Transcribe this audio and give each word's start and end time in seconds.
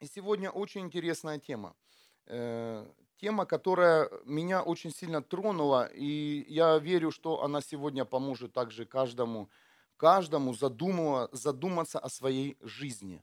И 0.00 0.06
сегодня 0.06 0.50
очень 0.50 0.80
интересная 0.80 1.38
тема. 1.38 1.76
Э, 2.26 2.86
Тема, 3.20 3.44
которая 3.44 4.10
меня 4.24 4.62
очень 4.62 4.90
сильно 4.90 5.22
тронула, 5.22 5.84
и 5.92 6.46
я 6.48 6.78
верю, 6.78 7.10
что 7.10 7.42
она 7.44 7.60
сегодня 7.60 8.06
поможет 8.06 8.54
также 8.54 8.86
каждому, 8.86 9.50
каждому 9.98 10.54
задуматься 10.54 11.98
о 11.98 12.08
своей 12.08 12.56
жизни. 12.62 13.22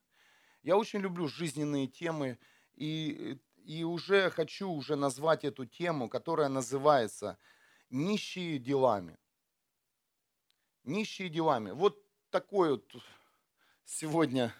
Я 0.61 0.77
очень 0.77 0.99
люблю 0.99 1.27
жизненные 1.27 1.87
темы, 1.87 2.37
и, 2.75 3.39
и 3.65 3.83
уже 3.83 4.29
хочу 4.29 4.69
уже 4.69 4.95
назвать 4.95 5.43
эту 5.45 5.65
тему, 5.65 6.09
которая 6.09 6.47
называется 6.47 7.39
«Нищие 7.89 8.59
делами». 8.59 9.17
Нищие 10.83 11.29
делами. 11.29 11.71
Вот 11.71 11.99
такой 12.29 12.69
вот 12.69 12.95
сегодня 13.83 14.53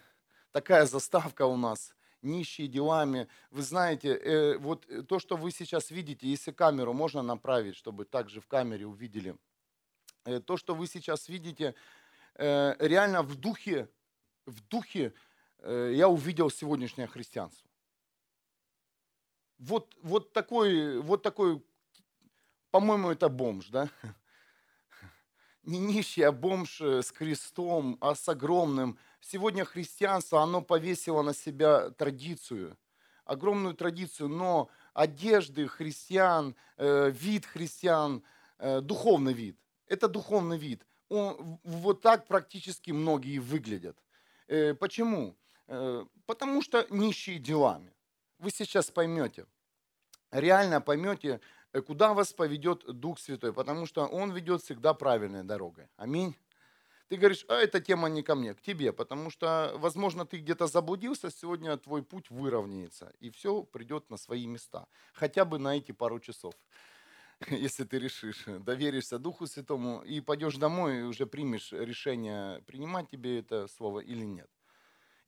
такая 0.50 0.84
заставка 0.84 1.46
у 1.46 1.56
нас 1.56 1.94
нищие 2.22 2.68
делами. 2.68 3.28
Вы 3.50 3.62
знаете, 3.62 4.14
э, 4.14 4.58
вот 4.58 4.86
то, 5.08 5.18
что 5.18 5.36
вы 5.36 5.50
сейчас 5.50 5.90
видите, 5.90 6.26
если 6.26 6.52
камеру 6.52 6.92
можно 6.92 7.22
направить, 7.22 7.76
чтобы 7.76 8.04
также 8.04 8.40
в 8.40 8.46
камере 8.46 8.86
увидели, 8.86 9.36
э, 10.24 10.40
то, 10.40 10.56
что 10.56 10.74
вы 10.74 10.86
сейчас 10.86 11.28
видите, 11.28 11.74
э, 12.34 12.74
реально 12.78 13.22
в 13.22 13.36
духе, 13.36 13.88
в 14.46 14.60
духе 14.68 15.12
э, 15.58 15.92
я 15.94 16.08
увидел 16.08 16.50
сегодняшнее 16.50 17.06
христианство. 17.06 17.68
Вот, 19.58 19.96
вот 20.02 20.32
такой, 20.32 21.00
вот 21.00 21.22
такой, 21.22 21.62
по-моему, 22.70 23.10
это 23.10 23.28
бомж, 23.28 23.68
да? 23.68 23.90
Не 25.64 25.80
нищий, 25.80 26.22
а 26.22 26.32
бомж 26.32 26.80
э, 26.80 27.02
с 27.02 27.10
крестом, 27.10 27.98
а 28.00 28.14
с 28.14 28.28
огромным 28.28 28.98
сегодня 29.30 29.64
христианство, 29.64 30.42
оно 30.42 30.62
повесило 30.62 31.22
на 31.22 31.34
себя 31.34 31.90
традицию, 31.90 32.76
огромную 33.24 33.74
традицию, 33.74 34.28
но 34.28 34.68
одежды 34.94 35.68
христиан, 35.68 36.54
э, 36.76 37.10
вид 37.10 37.46
христиан, 37.46 38.22
э, 38.58 38.80
духовный 38.80 39.34
вид, 39.34 39.56
это 39.86 40.08
духовный 40.08 40.58
вид. 40.58 40.86
Он, 41.08 41.58
вот 41.64 42.02
так 42.02 42.26
практически 42.26 42.90
многие 42.90 43.38
выглядят. 43.38 43.96
Э, 44.46 44.74
почему? 44.74 45.34
Потому 46.24 46.62
что 46.62 46.86
нищие 46.88 47.38
делами. 47.38 47.92
Вы 48.38 48.50
сейчас 48.50 48.90
поймете, 48.90 49.44
реально 50.30 50.80
поймете, 50.80 51.40
куда 51.86 52.14
вас 52.14 52.32
поведет 52.32 52.86
Дух 52.86 53.18
Святой, 53.18 53.52
потому 53.52 53.84
что 53.84 54.06
Он 54.06 54.32
ведет 54.32 54.62
всегда 54.62 54.94
правильной 54.94 55.44
дорогой. 55.44 55.88
Аминь 55.96 56.34
ты 57.08 57.16
говоришь, 57.16 57.44
а 57.48 57.54
эта 57.54 57.80
тема 57.80 58.08
не 58.08 58.22
ко 58.22 58.34
мне, 58.34 58.54
к 58.54 58.60
тебе, 58.60 58.92
потому 58.92 59.30
что, 59.30 59.72
возможно, 59.76 60.26
ты 60.26 60.38
где-то 60.38 60.66
заблудился, 60.66 61.30
сегодня 61.30 61.76
твой 61.76 62.02
путь 62.02 62.30
выровняется, 62.30 63.12
и 63.18 63.30
все 63.30 63.62
придет 63.62 64.10
на 64.10 64.16
свои 64.16 64.46
места, 64.46 64.86
хотя 65.14 65.44
бы 65.44 65.58
на 65.58 65.76
эти 65.76 65.92
пару 65.92 66.20
часов, 66.20 66.54
если 67.48 67.84
ты 67.84 67.98
решишь, 67.98 68.44
доверишься 68.46 69.18
Духу 69.18 69.46
Святому 69.46 70.02
и 70.02 70.20
пойдешь 70.20 70.56
домой 70.56 71.00
и 71.00 71.02
уже 71.02 71.26
примешь 71.26 71.72
решение, 71.72 72.60
принимать 72.62 73.08
тебе 73.08 73.38
это 73.38 73.68
слово 73.68 74.00
или 74.00 74.24
нет. 74.24 74.50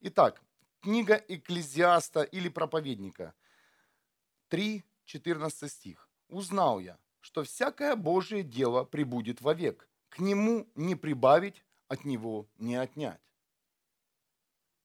Итак, 0.01 0.41
книга 0.81 1.15
Экклезиаста 1.27 2.21
или 2.21 2.49
проповедника, 2.49 3.33
3, 4.49 4.83
14 5.05 5.71
стих. 5.71 6.09
«Узнал 6.27 6.79
я, 6.79 6.97
что 7.21 7.43
всякое 7.43 7.95
Божие 7.95 8.43
дело 8.43 8.83
прибудет 8.83 9.41
вовек, 9.41 9.87
к 10.09 10.19
нему 10.19 10.67
не 10.75 10.95
прибавить, 10.95 11.63
от 11.91 12.05
него 12.05 12.47
не 12.57 12.75
отнять. 12.75 13.19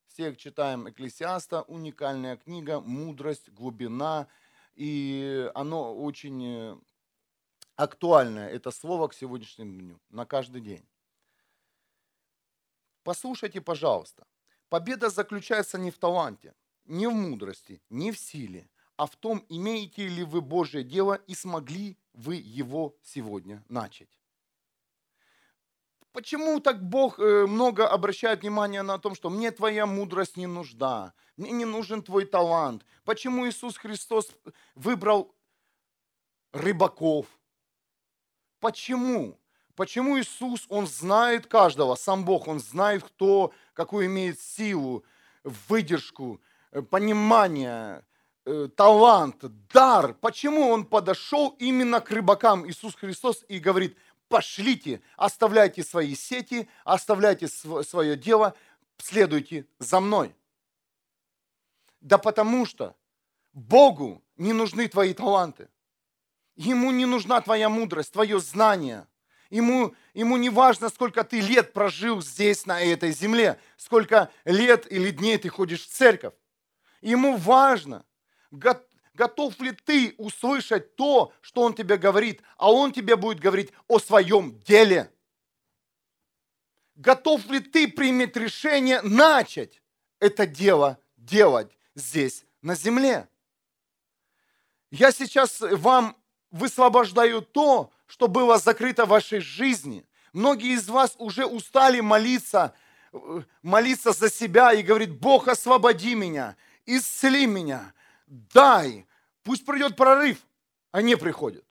Всех 0.09 0.37
читаем 0.37 0.89
Экклесиаста, 0.89 1.63
уникальная 1.63 2.37
книга, 2.37 2.81
мудрость, 2.81 3.49
глубина, 3.51 4.27
и 4.75 5.49
оно 5.55 5.95
очень 5.95 6.45
э, 6.45 6.77
актуальное, 7.77 8.49
это 8.49 8.73
слово 8.73 9.07
к 9.07 9.15
сегодняшнему 9.15 9.81
дню, 9.81 10.01
на 10.09 10.27
каждый 10.27 10.61
день. 10.61 10.85
Послушайте, 13.05 13.61
пожалуйста, 13.61 14.27
победа 14.69 15.09
заключается 15.09 15.79
не 15.79 15.93
в 15.93 15.99
таланте, 15.99 16.57
не 16.87 17.07
в 17.07 17.13
мудрости, 17.13 17.81
не 17.89 18.11
в 18.11 18.19
силе, 18.19 18.69
а 18.97 19.07
в 19.07 19.15
том, 19.15 19.47
имеете 19.49 20.09
ли 20.09 20.25
вы 20.25 20.41
Божье 20.41 20.83
дело 20.83 21.15
и 21.15 21.37
смогли 21.37 21.97
вы 22.15 22.35
его 22.35 22.99
сегодня 23.05 23.65
начать. 23.69 24.19
Почему 26.17 26.61
так 26.61 26.83
Бог 26.83 27.19
э, 27.19 27.45
много 27.47 27.87
обращает 27.87 28.41
внимание 28.41 28.81
на 28.81 28.99
том, 28.99 29.15
что 29.15 29.29
мне 29.29 29.51
твоя 29.51 29.85
мудрость 29.85 30.39
не 30.39 30.47
нужна, 30.47 31.13
мне 31.37 31.51
не 31.51 31.67
нужен 31.67 32.03
твой 32.03 32.25
талант? 32.25 32.87
Почему 33.05 33.47
Иисус 33.47 33.77
Христос 33.77 34.31
выбрал 34.75 35.35
рыбаков? 36.55 37.27
Почему? 38.61 39.39
Почему 39.75 40.19
Иисус, 40.19 40.65
Он 40.71 40.87
знает 40.87 41.49
каждого, 41.49 41.97
сам 41.97 42.25
Бог, 42.25 42.49
Он 42.49 42.61
знает, 42.61 43.05
кто, 43.05 43.53
какую 43.75 44.07
имеет 44.07 44.41
силу, 44.41 45.05
выдержку, 45.45 46.41
э, 46.73 46.81
понимание, 46.81 48.07
э, 48.47 48.69
талант, 48.75 49.45
дар. 49.71 50.15
Почему 50.15 50.71
Он 50.71 50.87
подошел 50.87 51.55
именно 51.59 52.01
к 52.01 52.11
рыбакам, 52.11 52.67
Иисус 52.67 52.95
Христос, 52.95 53.45
и 53.49 53.59
говорит, 53.59 53.99
пошлите, 54.29 55.01
оставляйте 55.17 55.83
свои 55.83 56.15
сети, 56.15 56.69
оставляйте 56.85 57.49
свое 57.49 58.17
дело, 58.17 58.55
следуйте 58.99 59.67
за 59.79 60.01
мной. 60.01 60.35
Да 62.01 62.19
потому 62.19 62.67
что 62.67 62.97
Богу 63.53 64.23
не 64.37 64.53
нужны 64.53 64.89
твои 64.89 65.15
таланты. 65.15 65.69
Ему 66.57 66.91
не 66.91 67.07
нужна 67.07 67.41
твоя 67.41 67.69
мудрость, 67.69 68.13
твое 68.13 68.41
знание. 68.41 69.07
Ему, 69.51 69.95
ему 70.15 70.37
не 70.37 70.51
важно, 70.51 70.89
сколько 70.89 71.23
ты 71.23 71.41
лет 71.41 71.73
прожил 71.73 72.21
здесь, 72.21 72.67
на 72.67 72.81
этой 72.81 73.13
земле, 73.13 73.61
сколько 73.77 74.31
лет 74.45 74.91
или 74.91 75.11
дней 75.11 75.39
ты 75.39 75.49
ходишь 75.49 75.83
в 75.87 75.91
церковь. 75.91 76.35
Ему 77.01 77.37
важно, 77.37 78.05
Готов 79.17 79.59
ли 79.61 79.73
ты 79.73 80.15
услышать 80.19 80.95
то, 80.95 81.33
что 81.41 81.63
Он 81.63 81.73
тебе 81.73 81.97
говорит, 81.97 82.43
а 82.59 82.71
Он 82.71 82.93
тебе 82.93 83.17
будет 83.17 83.41
говорить 83.41 83.73
о 83.89 83.99
своем 83.99 84.61
деле? 84.61 85.11
Готов 86.97 87.49
ли 87.49 87.61
ты 87.61 87.89
принять 87.89 88.37
решение 88.37 89.01
начать 89.01 89.81
это 90.21 90.47
дело 90.47 90.99
делать 91.17 91.73
здесь, 91.95 92.45
на 92.61 92.75
земле? 92.75 93.27
Я 94.91 95.13
сейчас 95.13 95.63
вам 95.63 96.15
высвобождаю 96.51 97.41
то, 97.41 97.91
что 98.07 98.29
было 98.29 98.59
закрыто 98.59 99.07
в 99.07 99.11
вашей 99.11 99.41
жизни. 99.41 100.05
Многие 100.35 100.75
из 100.75 100.91
вас 100.91 101.15
уже 101.17 101.47
устали 101.47 102.01
молиться, 102.01 102.75
э, 103.15 103.43
молиться 103.63 104.13
за 104.13 104.31
себя 104.31 104.75
и 104.75 104.83
говорит, 104.83 105.19
Бог, 105.19 105.49
освободи 105.49 106.15
меня, 106.15 106.55
исцели 106.85 107.47
меня, 107.47 107.95
дай, 108.27 109.06
пусть 109.47 109.65
придет 109.65 109.97
прорыв, 109.97 110.45
а 110.91 111.01
не 111.03 111.17
приходит. 111.17 111.65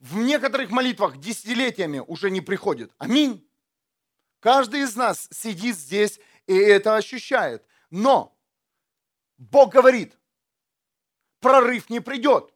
В 0.00 0.18
некоторых 0.18 0.70
молитвах 0.70 1.16
десятилетиями 1.16 2.00
уже 2.00 2.30
не 2.30 2.42
приходит. 2.42 2.92
Аминь. 2.98 3.48
Каждый 4.38 4.82
из 4.82 4.94
нас 4.94 5.28
сидит 5.32 5.78
здесь 5.78 6.20
и 6.46 6.54
это 6.54 6.96
ощущает. 6.96 7.66
Но 7.88 8.38
Бог 9.38 9.72
говорит, 9.72 10.18
прорыв 11.40 11.88
не 11.88 12.00
придет, 12.00 12.52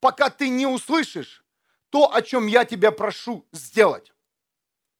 пока 0.00 0.28
ты 0.28 0.50
не 0.50 0.66
услышишь 0.66 1.46
то, 1.88 2.12
о 2.12 2.20
чем 2.20 2.48
я 2.48 2.66
тебя 2.66 2.92
прошу 2.92 3.48
сделать. 3.52 4.12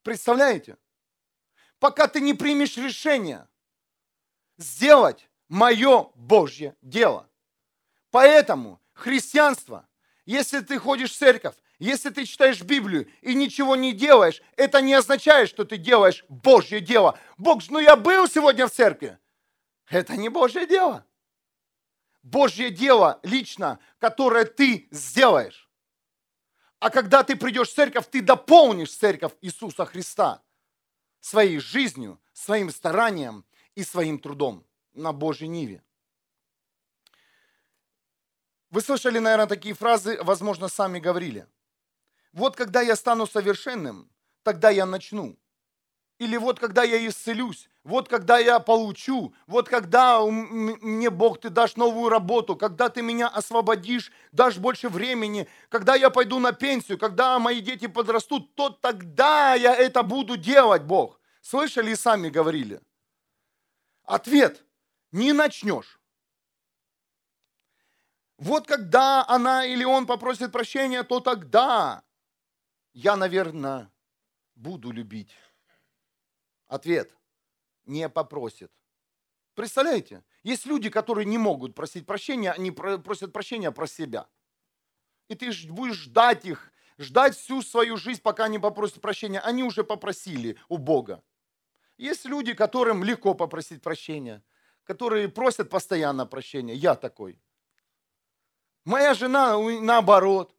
Представляете? 0.02 0.78
Пока 1.78 2.08
ты 2.08 2.22
не 2.22 2.32
примешь 2.32 2.78
решение 2.78 3.46
сделать 4.56 5.28
мое 5.48 6.04
Божье 6.14 6.76
дело. 6.80 7.28
Поэтому 8.12 8.78
христианство, 8.92 9.88
если 10.26 10.60
ты 10.60 10.78
ходишь 10.78 11.10
в 11.12 11.16
церковь, 11.16 11.56
если 11.78 12.10
ты 12.10 12.26
читаешь 12.26 12.62
Библию 12.62 13.10
и 13.22 13.34
ничего 13.34 13.74
не 13.74 13.92
делаешь, 13.92 14.40
это 14.56 14.80
не 14.80 14.94
означает, 14.94 15.48
что 15.48 15.64
ты 15.64 15.78
делаешь 15.78 16.24
Божье 16.28 16.80
дело. 16.80 17.18
Бог, 17.38 17.62
ну 17.70 17.80
я 17.80 17.96
был 17.96 18.28
сегодня 18.28 18.68
в 18.68 18.70
церкви. 18.70 19.18
Это 19.88 20.16
не 20.16 20.28
Божье 20.28 20.66
дело. 20.66 21.04
Божье 22.22 22.70
дело 22.70 23.18
лично, 23.22 23.80
которое 23.98 24.44
ты 24.44 24.88
сделаешь. 24.90 25.68
А 26.80 26.90
когда 26.90 27.22
ты 27.24 27.34
придешь 27.34 27.70
в 27.70 27.74
церковь, 27.74 28.06
ты 28.10 28.20
дополнишь 28.20 28.94
церковь 28.94 29.32
Иисуса 29.40 29.86
Христа 29.86 30.42
своей 31.20 31.58
жизнью, 31.58 32.20
своим 32.34 32.70
старанием 32.70 33.46
и 33.74 33.82
своим 33.82 34.18
трудом 34.18 34.66
на 34.92 35.12
Божьей 35.12 35.48
Ниве. 35.48 35.82
Вы 38.72 38.80
слышали, 38.80 39.18
наверное, 39.18 39.46
такие 39.46 39.74
фразы, 39.74 40.18
возможно, 40.22 40.66
сами 40.66 40.98
говорили. 40.98 41.46
Вот 42.32 42.56
когда 42.56 42.80
я 42.80 42.96
стану 42.96 43.26
совершенным, 43.26 44.10
тогда 44.42 44.70
я 44.70 44.86
начну. 44.86 45.38
Или 46.18 46.38
вот 46.38 46.58
когда 46.58 46.82
я 46.82 47.06
исцелюсь, 47.06 47.68
вот 47.84 48.08
когда 48.08 48.38
я 48.38 48.60
получу, 48.60 49.34
вот 49.46 49.68
когда 49.68 50.22
мне 50.24 51.10
Бог, 51.10 51.38
ты 51.40 51.50
дашь 51.50 51.76
новую 51.76 52.08
работу, 52.08 52.56
когда 52.56 52.88
ты 52.88 53.02
меня 53.02 53.28
освободишь, 53.28 54.10
дашь 54.32 54.56
больше 54.56 54.88
времени, 54.88 55.48
когда 55.68 55.94
я 55.94 56.08
пойду 56.08 56.38
на 56.38 56.52
пенсию, 56.52 56.96
когда 56.96 57.38
мои 57.38 57.60
дети 57.60 57.88
подрастут, 57.88 58.54
то 58.54 58.70
тогда 58.70 59.54
я 59.54 59.74
это 59.74 60.02
буду 60.02 60.38
делать, 60.38 60.84
Бог. 60.84 61.20
Слышали 61.42 61.90
и 61.90 61.96
сами 61.96 62.30
говорили. 62.30 62.80
Ответ. 64.04 64.64
Не 65.10 65.34
начнешь. 65.34 66.01
Вот 68.38 68.66
когда 68.66 69.26
она 69.28 69.64
или 69.64 69.84
он 69.84 70.06
попросит 70.06 70.52
прощения, 70.52 71.02
то 71.02 71.20
тогда 71.20 72.02
я, 72.92 73.16
наверное, 73.16 73.90
буду 74.54 74.90
любить. 74.90 75.30
Ответ. 76.66 77.14
Не 77.84 78.08
попросит. 78.08 78.70
Представляете? 79.54 80.22
Есть 80.42 80.66
люди, 80.66 80.88
которые 80.88 81.24
не 81.24 81.38
могут 81.38 81.74
просить 81.74 82.06
прощения, 82.06 82.52
они 82.52 82.70
просят 82.70 83.32
прощения 83.32 83.70
про 83.70 83.86
себя. 83.86 84.26
И 85.28 85.34
ты 85.34 85.52
будешь 85.68 85.96
ждать 85.96 86.44
их, 86.44 86.72
ждать 86.98 87.36
всю 87.36 87.62
свою 87.62 87.96
жизнь, 87.96 88.20
пока 88.22 88.44
они 88.44 88.58
попросят 88.58 89.00
прощения. 89.00 89.40
Они 89.40 89.62
уже 89.62 89.84
попросили 89.84 90.56
у 90.68 90.78
Бога. 90.78 91.22
Есть 91.96 92.24
люди, 92.24 92.54
которым 92.54 93.04
легко 93.04 93.34
попросить 93.34 93.82
прощения, 93.82 94.42
которые 94.84 95.28
просят 95.28 95.70
постоянно 95.70 96.26
прощения. 96.26 96.74
Я 96.74 96.94
такой. 96.96 97.38
Моя 98.84 99.14
жена 99.14 99.56
наоборот. 99.58 100.54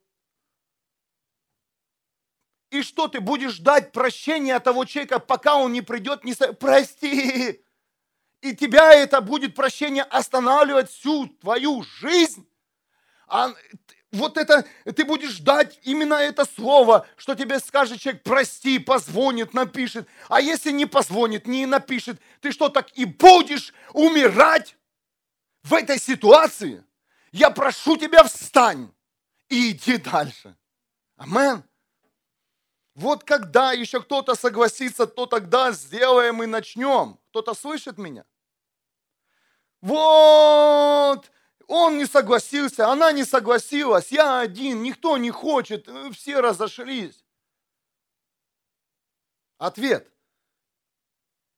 И 2.69 2.81
что 2.81 3.07
ты 3.07 3.19
будешь 3.19 3.53
ждать 3.53 3.91
прощения 3.91 4.55
от 4.55 4.63
того 4.63 4.85
человека, 4.85 5.19
пока 5.19 5.57
он 5.57 5.73
не 5.73 5.81
придет, 5.81 6.23
не 6.23 6.33
прости. 6.53 7.63
И 8.41 8.55
тебя 8.55 8.93
это 8.93 9.21
будет 9.21 9.55
прощение 9.55 10.03
останавливать 10.03 10.89
всю 10.89 11.27
твою 11.27 11.83
жизнь. 11.83 12.47
А 13.27 13.53
вот 14.11 14.37
это, 14.37 14.65
ты 14.85 15.05
будешь 15.05 15.31
ждать 15.31 15.79
именно 15.83 16.15
это 16.15 16.45
слово, 16.45 17.07
что 17.15 17.35
тебе 17.35 17.59
скажет 17.59 17.99
человек, 17.99 18.23
прости, 18.23 18.79
позвонит, 18.79 19.53
напишет. 19.53 20.07
А 20.29 20.39
если 20.41 20.71
не 20.71 20.85
позвонит, 20.85 21.47
не 21.47 21.65
напишет, 21.65 22.21
ты 22.41 22.51
что, 22.51 22.69
так 22.69 22.89
и 22.97 23.05
будешь 23.05 23.73
умирать 23.91 24.77
в 25.63 25.73
этой 25.73 25.99
ситуации? 25.99 26.83
Я 27.33 27.49
прошу 27.49 27.97
тебя, 27.97 28.23
встань 28.23 28.93
и 29.49 29.71
иди 29.71 29.97
дальше. 29.97 30.55
Амен. 31.17 31.63
Вот 32.93 33.23
когда 33.23 33.71
еще 33.73 34.01
кто-то 34.01 34.35
согласится, 34.35 35.07
то 35.07 35.25
тогда 35.25 35.71
сделаем 35.71 36.43
и 36.43 36.45
начнем. 36.45 37.19
Кто-то 37.29 37.55
слышит 37.55 37.97
меня? 37.97 38.23
Вот, 39.81 41.31
он 41.67 41.97
не 41.97 42.05
согласился, 42.05 42.87
она 42.87 43.11
не 43.11 43.25
согласилась, 43.25 44.11
я 44.11 44.39
один, 44.39 44.83
никто 44.83 45.17
не 45.17 45.31
хочет, 45.31 45.89
все 46.13 46.39
разошлись. 46.39 47.25
Ответ. 49.57 50.07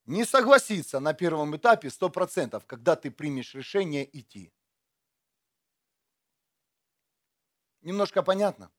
Не 0.06 0.24
согласиться 0.24 1.02
на 1.02 1.14
первом 1.14 1.58
этапе 1.58 1.90
100%, 1.90 2.64
когда 2.66 2.96
ты 2.96 3.12
примешь 3.12 3.54
решение 3.54 4.10
идти. 4.18 4.55
Немножко 7.86 8.24
понятно? 8.24 8.72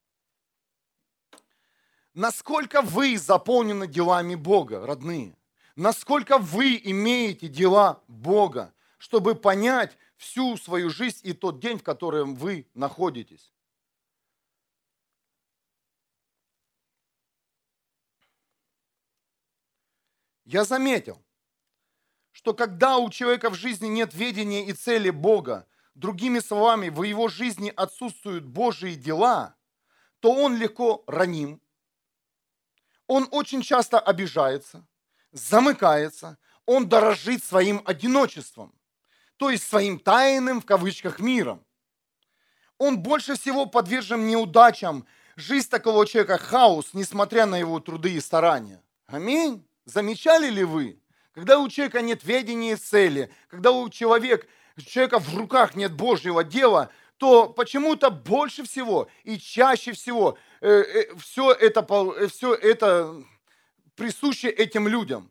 Насколько 2.12 2.82
вы 2.82 3.16
заполнены 3.16 3.86
делами 3.86 4.34
Бога, 4.34 4.84
родные? 4.84 5.38
Насколько 5.76 6.38
вы 6.38 6.80
имеете 6.82 7.46
дела 7.46 8.02
Бога, 8.08 8.74
чтобы 8.98 9.36
понять 9.36 9.96
всю 10.16 10.56
свою 10.56 10.90
жизнь 10.90 11.20
и 11.22 11.32
тот 11.34 11.60
день, 11.60 11.78
в 11.78 11.84
котором 11.84 12.34
вы 12.34 12.66
находитесь? 12.74 13.52
Я 20.44 20.64
заметил, 20.64 21.22
что 22.32 22.54
когда 22.54 22.98
у 22.98 23.08
человека 23.10 23.50
в 23.50 23.54
жизни 23.54 23.86
нет 23.86 24.14
ведения 24.14 24.66
и 24.66 24.72
цели 24.72 25.10
Бога, 25.10 25.64
другими 25.96 26.38
словами, 26.38 26.88
в 26.88 27.02
его 27.02 27.28
жизни 27.28 27.72
отсутствуют 27.74 28.44
Божьи 28.44 28.94
дела, 28.94 29.56
то 30.20 30.32
он 30.32 30.56
легко 30.56 31.02
раним, 31.06 31.60
он 33.06 33.28
очень 33.30 33.62
часто 33.62 33.98
обижается, 33.98 34.86
замыкается, 35.32 36.38
он 36.66 36.88
дорожит 36.88 37.44
своим 37.44 37.82
одиночеством, 37.84 38.74
то 39.36 39.50
есть 39.50 39.66
своим 39.68 39.98
тайным, 39.98 40.60
в 40.60 40.66
кавычках, 40.66 41.20
миром. 41.20 41.64
Он 42.78 42.98
больше 42.98 43.36
всего 43.36 43.66
подвержен 43.66 44.26
неудачам. 44.26 45.06
Жизнь 45.36 45.70
такого 45.70 46.06
человека– 46.06 46.38
хаос, 46.38 46.90
несмотря 46.92 47.46
на 47.46 47.56
его 47.56 47.80
труды 47.80 48.12
и 48.14 48.20
старания. 48.20 48.82
Аминь. 49.06 49.66
Замечали 49.84 50.50
ли 50.50 50.64
вы? 50.64 51.00
Когда 51.32 51.58
у 51.58 51.68
человека 51.68 52.00
нет 52.00 52.24
ведения 52.24 52.72
и 52.72 52.76
цели, 52.76 53.30
когда 53.48 53.70
у 53.70 53.88
человека, 53.88 54.46
человека 54.84 55.18
в 55.18 55.36
руках 55.36 55.74
нет 55.74 55.92
Божьего 55.92 56.44
дела, 56.44 56.90
то 57.16 57.48
почему-то 57.48 58.10
больше 58.10 58.64
всего 58.64 59.08
и 59.24 59.38
чаще 59.38 59.92
всего 59.92 60.36
Э, 60.60 60.68
э, 60.68 61.14
все 61.16 61.52
это, 61.52 61.86
э, 62.18 62.26
все 62.28 62.54
это 62.54 63.22
присуще 63.94 64.48
этим 64.48 64.88
людям, 64.88 65.30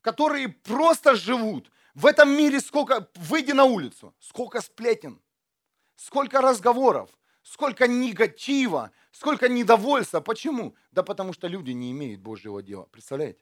которые 0.00 0.48
просто 0.48 1.16
живут. 1.16 1.70
В 1.94 2.06
этом 2.06 2.30
мире 2.30 2.60
сколько, 2.60 3.08
выйди 3.16 3.52
на 3.52 3.64
улицу, 3.64 4.14
сколько 4.20 4.60
сплетен, 4.60 5.20
сколько 5.96 6.40
разговоров, 6.40 7.10
сколько 7.42 7.88
негатива, 7.88 8.92
сколько 9.10 9.48
недовольства. 9.48 10.20
Почему? 10.20 10.76
Да 10.92 11.02
потому 11.02 11.32
что 11.32 11.48
люди 11.48 11.72
не 11.72 11.90
имеют 11.90 12.20
Божьего 12.20 12.62
дела. 12.62 12.84
Представляете? 12.84 13.40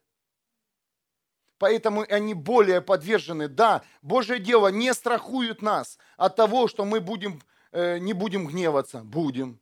Поэтому 1.59 2.05
они 2.09 2.35
более 2.35 2.81
подвержены. 2.81 3.49
Да, 3.49 3.83
Божье 4.03 4.39
дело 4.39 4.69
не 4.69 4.93
страхует 4.93 5.63
нас 5.63 5.99
от 6.17 6.37
того, 6.37 6.69
что 6.69 6.85
мы 6.85 7.01
будем, 7.01 7.41
э, 7.73 7.99
не 7.99 8.13
будем 8.13 8.47
гневаться. 8.47 9.01
Будем. 9.01 9.61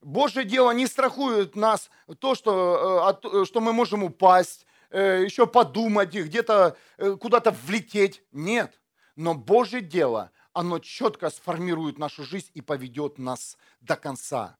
Божье 0.00 0.44
дело 0.44 0.70
не 0.70 0.86
страхует 0.86 1.56
нас 1.56 1.90
то, 2.20 2.34
что, 2.34 3.18
э, 3.22 3.44
что 3.44 3.60
мы 3.60 3.72
можем 3.72 4.04
упасть, 4.04 4.66
э, 4.90 5.22
еще 5.24 5.46
подумать, 5.46 6.14
где-то 6.14 6.76
э, 6.98 7.16
куда-то 7.20 7.50
влететь. 7.50 8.22
Нет. 8.32 8.80
Но 9.16 9.34
Божье 9.34 9.80
дело, 9.80 10.30
оно 10.52 10.78
четко 10.78 11.30
сформирует 11.30 11.98
нашу 11.98 12.24
жизнь 12.24 12.50
и 12.54 12.60
поведет 12.60 13.18
нас 13.18 13.56
до 13.80 13.96
конца. 13.96 14.56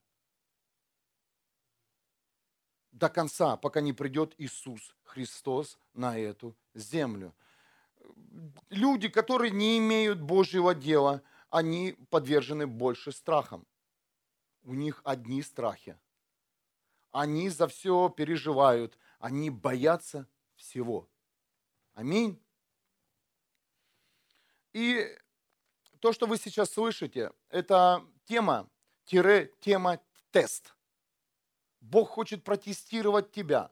До 2.97 3.11
конца, 3.11 3.57
пока 3.57 3.81
не 3.83 3.93
придет 3.93 4.35
Иисус 4.38 4.95
Христос 5.05 5.79
на 5.93 6.19
эту 6.19 6.57
землю. 6.75 7.35
Люди, 8.71 9.09
которые 9.09 9.50
не 9.50 9.76
имеют 9.79 10.21
Божьего 10.21 10.75
дела, 10.75 11.23
они 11.50 11.97
подвержены 12.11 12.67
больше 12.67 13.12
страхам 13.12 13.67
у 14.67 14.75
них 14.75 15.00
одни 15.05 15.43
страхи. 15.43 15.99
Они 17.12 17.49
за 17.49 17.69
все 17.69 18.09
переживают, 18.09 18.99
они 19.19 19.49
боятся 19.49 20.26
всего. 20.57 21.09
Аминь. 21.95 22.43
И 24.73 25.07
то, 26.00 26.12
что 26.12 26.26
вы 26.26 26.37
сейчас 26.37 26.73
слышите, 26.73 27.33
это 27.49 28.05
тема, 28.25 28.69
тире, 29.05 29.53
тема 29.61 30.00
тест. 30.31 30.75
Бог 31.90 32.11
хочет 32.11 32.43
протестировать 32.43 33.31
тебя. 33.31 33.71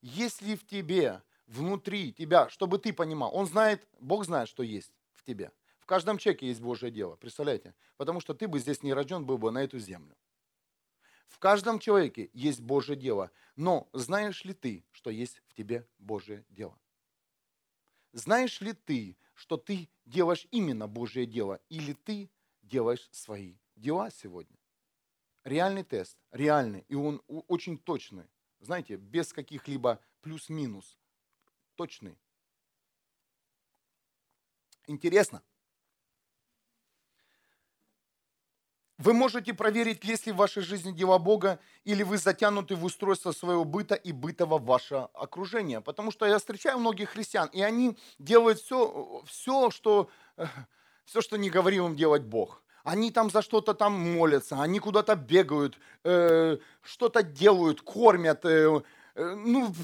Если 0.00 0.54
в 0.54 0.66
тебе, 0.66 1.22
внутри 1.46 2.12
тебя, 2.12 2.48
чтобы 2.48 2.78
ты 2.78 2.92
понимал, 2.92 3.34
Он 3.34 3.46
знает, 3.46 3.86
Бог 4.00 4.24
знает, 4.24 4.48
что 4.48 4.62
есть 4.62 4.92
в 5.12 5.22
тебе. 5.24 5.52
В 5.78 5.86
каждом 5.86 6.16
человеке 6.16 6.46
есть 6.46 6.60
Божье 6.60 6.90
дело, 6.90 7.16
представляете? 7.16 7.74
Потому 7.96 8.20
что 8.20 8.32
ты 8.32 8.48
бы 8.48 8.58
здесь 8.58 8.82
не 8.82 8.94
рожден 8.94 9.26
был 9.26 9.36
бы 9.36 9.50
на 9.50 9.62
эту 9.62 9.78
землю. 9.78 10.16
В 11.28 11.38
каждом 11.38 11.78
человеке 11.78 12.30
есть 12.32 12.60
Божье 12.60 12.96
дело. 12.96 13.30
Но 13.56 13.88
знаешь 13.92 14.44
ли 14.44 14.54
ты, 14.54 14.84
что 14.90 15.10
есть 15.10 15.42
в 15.48 15.54
тебе 15.54 15.86
Божье 15.98 16.44
дело? 16.48 16.78
Знаешь 18.12 18.60
ли 18.60 18.72
ты, 18.72 19.16
что 19.34 19.56
ты 19.56 19.88
делаешь 20.06 20.46
именно 20.50 20.88
Божье 20.88 21.26
дело, 21.26 21.60
или 21.68 21.92
ты 21.92 22.30
делаешь 22.62 23.08
свои 23.12 23.56
дела 23.76 24.10
сегодня? 24.10 24.59
Реальный 25.50 25.82
тест, 25.82 26.16
реальный, 26.30 26.84
и 26.86 26.94
он 26.94 27.20
очень 27.26 27.76
точный. 27.76 28.30
Знаете, 28.60 28.94
без 28.94 29.32
каких-либо 29.32 29.98
плюс-минус. 30.20 30.96
Точный. 31.74 32.16
Интересно. 34.86 35.42
Вы 38.98 39.12
можете 39.12 39.52
проверить, 39.52 40.04
есть 40.04 40.26
ли 40.26 40.32
в 40.32 40.36
вашей 40.36 40.62
жизни 40.62 40.92
дела 40.92 41.18
Бога, 41.18 41.58
или 41.82 42.04
вы 42.04 42.16
затянуты 42.16 42.76
в 42.76 42.84
устройство 42.84 43.32
своего 43.32 43.64
быта 43.64 43.96
и 43.96 44.12
бытого 44.12 44.58
ваше 44.58 45.08
окружение. 45.14 45.80
Потому 45.80 46.12
что 46.12 46.26
я 46.26 46.38
встречаю 46.38 46.78
многих 46.78 47.10
христиан, 47.10 47.48
и 47.48 47.60
они 47.60 47.98
делают 48.20 48.60
все, 48.60 49.24
все, 49.26 49.72
что, 49.72 50.10
все, 51.06 51.20
что 51.20 51.36
не 51.38 51.50
говорил 51.50 51.88
им 51.88 51.96
делать 51.96 52.22
Бог. 52.22 52.62
Они 52.84 53.10
там 53.10 53.30
за 53.30 53.42
что-то 53.42 53.74
там 53.74 53.92
молятся, 53.92 54.62
они 54.62 54.78
куда-то 54.78 55.14
бегают, 55.16 55.78
э, 56.04 56.58
что-то 56.82 57.22
делают, 57.22 57.82
кормят, 57.82 58.44
э, 58.44 58.80
э, 59.14 59.34
ну, 59.34 59.74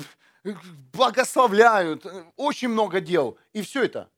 благословляют, 0.93 2.07
очень 2.37 2.69
много 2.69 3.00
дел. 3.00 3.38
И 3.53 3.62
все 3.62 3.85
это 3.85 4.11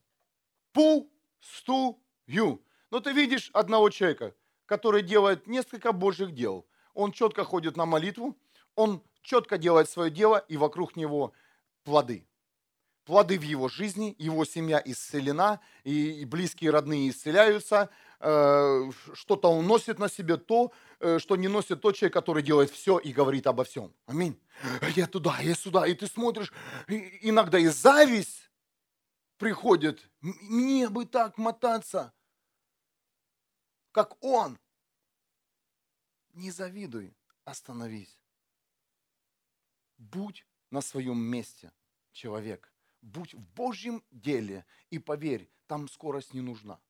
пустую. 0.72 2.62
Но 2.90 3.00
ты 3.00 3.12
видишь 3.12 3.50
одного 3.52 3.90
человека, 3.90 4.34
который 4.66 5.02
делает 5.02 5.46
несколько 5.46 5.92
божьих 5.92 6.32
дел. 6.32 6.66
Он 6.94 7.12
четко 7.12 7.44
ходит 7.44 7.76
на 7.76 7.86
молитву, 7.86 8.36
он 8.74 9.02
четко 9.22 9.58
делает 9.58 9.90
свое 9.90 10.10
дело, 10.10 10.38
и 10.48 10.56
вокруг 10.56 10.96
него 10.96 11.32
плоды. 11.84 12.26
Плоды 13.04 13.38
в 13.38 13.42
его 13.42 13.68
жизни, 13.68 14.14
его 14.18 14.44
семья 14.44 14.82
исцелена, 14.84 15.60
и 15.84 16.24
близкие 16.26 16.70
родные 16.70 17.08
исцеляются, 17.08 17.88
э, 17.88 18.07
что-то 18.20 19.48
он 19.48 19.66
носит 19.66 19.98
на 19.98 20.08
себе 20.08 20.36
то, 20.36 20.72
э, 20.98 21.18
что 21.18 21.36
не 21.36 21.48
носит 21.48 21.80
тот 21.80 21.94
человек, 21.94 22.14
который 22.14 22.42
делает 22.42 22.70
все 22.70 22.98
и 22.98 23.12
говорит 23.12 23.46
обо 23.46 23.62
всем. 23.62 23.94
Аминь. 24.06 24.40
Я 24.96 25.06
туда, 25.06 25.38
я 25.40 25.54
сюда, 25.54 25.86
и 25.86 25.94
ты 25.94 26.06
смотришь, 26.08 26.52
иногда 26.88 27.58
и 27.58 27.68
зависть 27.68 28.50
приходит. 29.36 30.10
Мне 30.20 30.88
бы 30.88 31.04
так 31.04 31.38
мотаться 31.38 32.12
как 33.98 34.22
он. 34.22 34.56
Не 36.34 36.52
завидуй, 36.52 37.16
остановись. 37.44 38.16
Будь 39.96 40.46
на 40.70 40.80
своем 40.82 41.18
месте, 41.18 41.72
человек. 42.12 42.72
Будь 43.02 43.34
в 43.34 43.48
Божьем 43.54 44.04
деле 44.12 44.64
и 44.90 45.00
поверь, 45.00 45.50
там 45.66 45.88
скорость 45.88 46.32
не 46.32 46.40
нужна. 46.40 46.80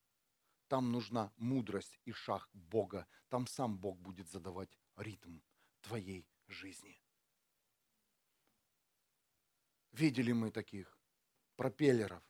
Там 0.68 0.92
нужна 0.92 1.32
мудрость 1.36 1.98
и 2.04 2.12
шаг 2.12 2.48
Бога. 2.52 3.06
Там 3.28 3.46
сам 3.46 3.78
Бог 3.78 3.98
будет 3.98 4.30
задавать 4.30 4.78
ритм 4.96 5.38
твоей 5.80 6.26
жизни. 6.46 7.00
Видели 9.92 10.32
мы 10.32 10.50
таких 10.50 10.98
пропеллеров. 11.56 12.22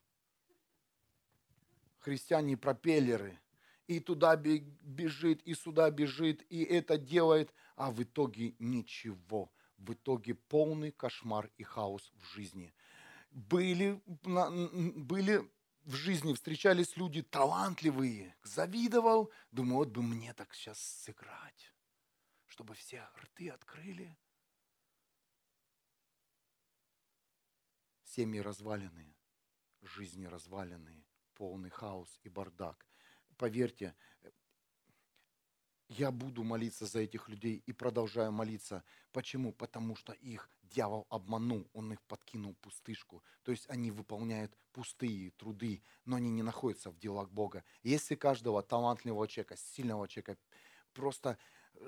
Христиане-пропеллеры– 1.98 3.38
и 3.88 4.00
туда 4.00 4.36
бежит, 4.36 5.42
и 5.42 5.54
сюда 5.54 5.90
бежит, 5.90 6.44
и 6.50 6.62
это 6.62 6.98
делает, 6.98 7.52
а 7.74 7.90
в 7.90 8.02
итоге 8.02 8.54
ничего. 8.58 9.50
В 9.78 9.94
итоге 9.94 10.34
полный 10.34 10.92
кошмар 10.92 11.50
и 11.56 11.62
хаос 11.62 12.12
в 12.16 12.34
жизни. 12.34 12.72
Были, 13.30 14.00
были 14.26 15.50
в 15.88 15.94
жизни, 15.94 16.34
встречались 16.34 16.96
люди 16.96 17.22
талантливые, 17.22 18.36
завидовал, 18.42 19.32
думаю, 19.50 19.78
вот 19.78 19.88
бы 19.88 20.02
мне 20.02 20.32
так 20.34 20.54
сейчас 20.54 20.78
сыграть, 20.78 21.74
чтобы 22.46 22.74
все 22.74 23.08
рты 23.16 23.50
открыли. 23.50 24.16
Семьи 28.04 28.40
разваленные, 28.40 29.16
жизни 29.82 30.26
разваленные, 30.26 31.04
полный 31.34 31.70
хаос 31.70 32.18
и 32.22 32.28
бардак 32.28 32.88
поверьте, 33.38 33.94
я 35.88 36.10
буду 36.10 36.44
молиться 36.44 36.84
за 36.84 36.98
этих 37.00 37.30
людей 37.30 37.62
и 37.64 37.72
продолжаю 37.72 38.30
молиться. 38.30 38.84
Почему? 39.12 39.52
Потому 39.52 39.96
что 39.96 40.12
их 40.12 40.50
дьявол 40.68 41.06
обманул, 41.10 41.68
он 41.72 41.92
их 41.92 42.02
подкинул 42.02 42.54
пустышку. 42.54 43.22
То 43.42 43.50
есть 43.50 43.68
они 43.68 43.90
выполняют 43.90 44.56
пустые 44.72 45.30
труды, 45.32 45.82
но 46.04 46.16
они 46.16 46.30
не 46.30 46.42
находятся 46.42 46.90
в 46.90 46.98
делах 46.98 47.30
Бога. 47.30 47.64
Если 47.82 48.14
каждого 48.14 48.62
талантливого 48.62 49.26
человека, 49.28 49.56
сильного 49.56 50.08
человека, 50.08 50.36
просто 50.92 51.38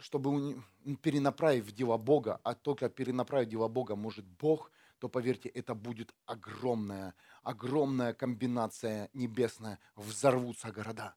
чтобы 0.00 0.62
перенаправить 1.02 1.64
в 1.64 1.72
дела 1.72 1.98
Бога, 1.98 2.40
а 2.44 2.54
только 2.54 2.88
перенаправить 2.88 3.48
в 3.48 3.50
дела 3.52 3.68
Бога 3.68 3.96
может 3.96 4.24
Бог, 4.24 4.70
то 4.98 5.08
поверьте, 5.08 5.48
это 5.48 5.74
будет 5.74 6.14
огромная, 6.26 7.14
огромная 7.42 8.12
комбинация 8.12 9.10
небесная. 9.14 9.78
Взорвутся 9.96 10.70
города 10.70 11.16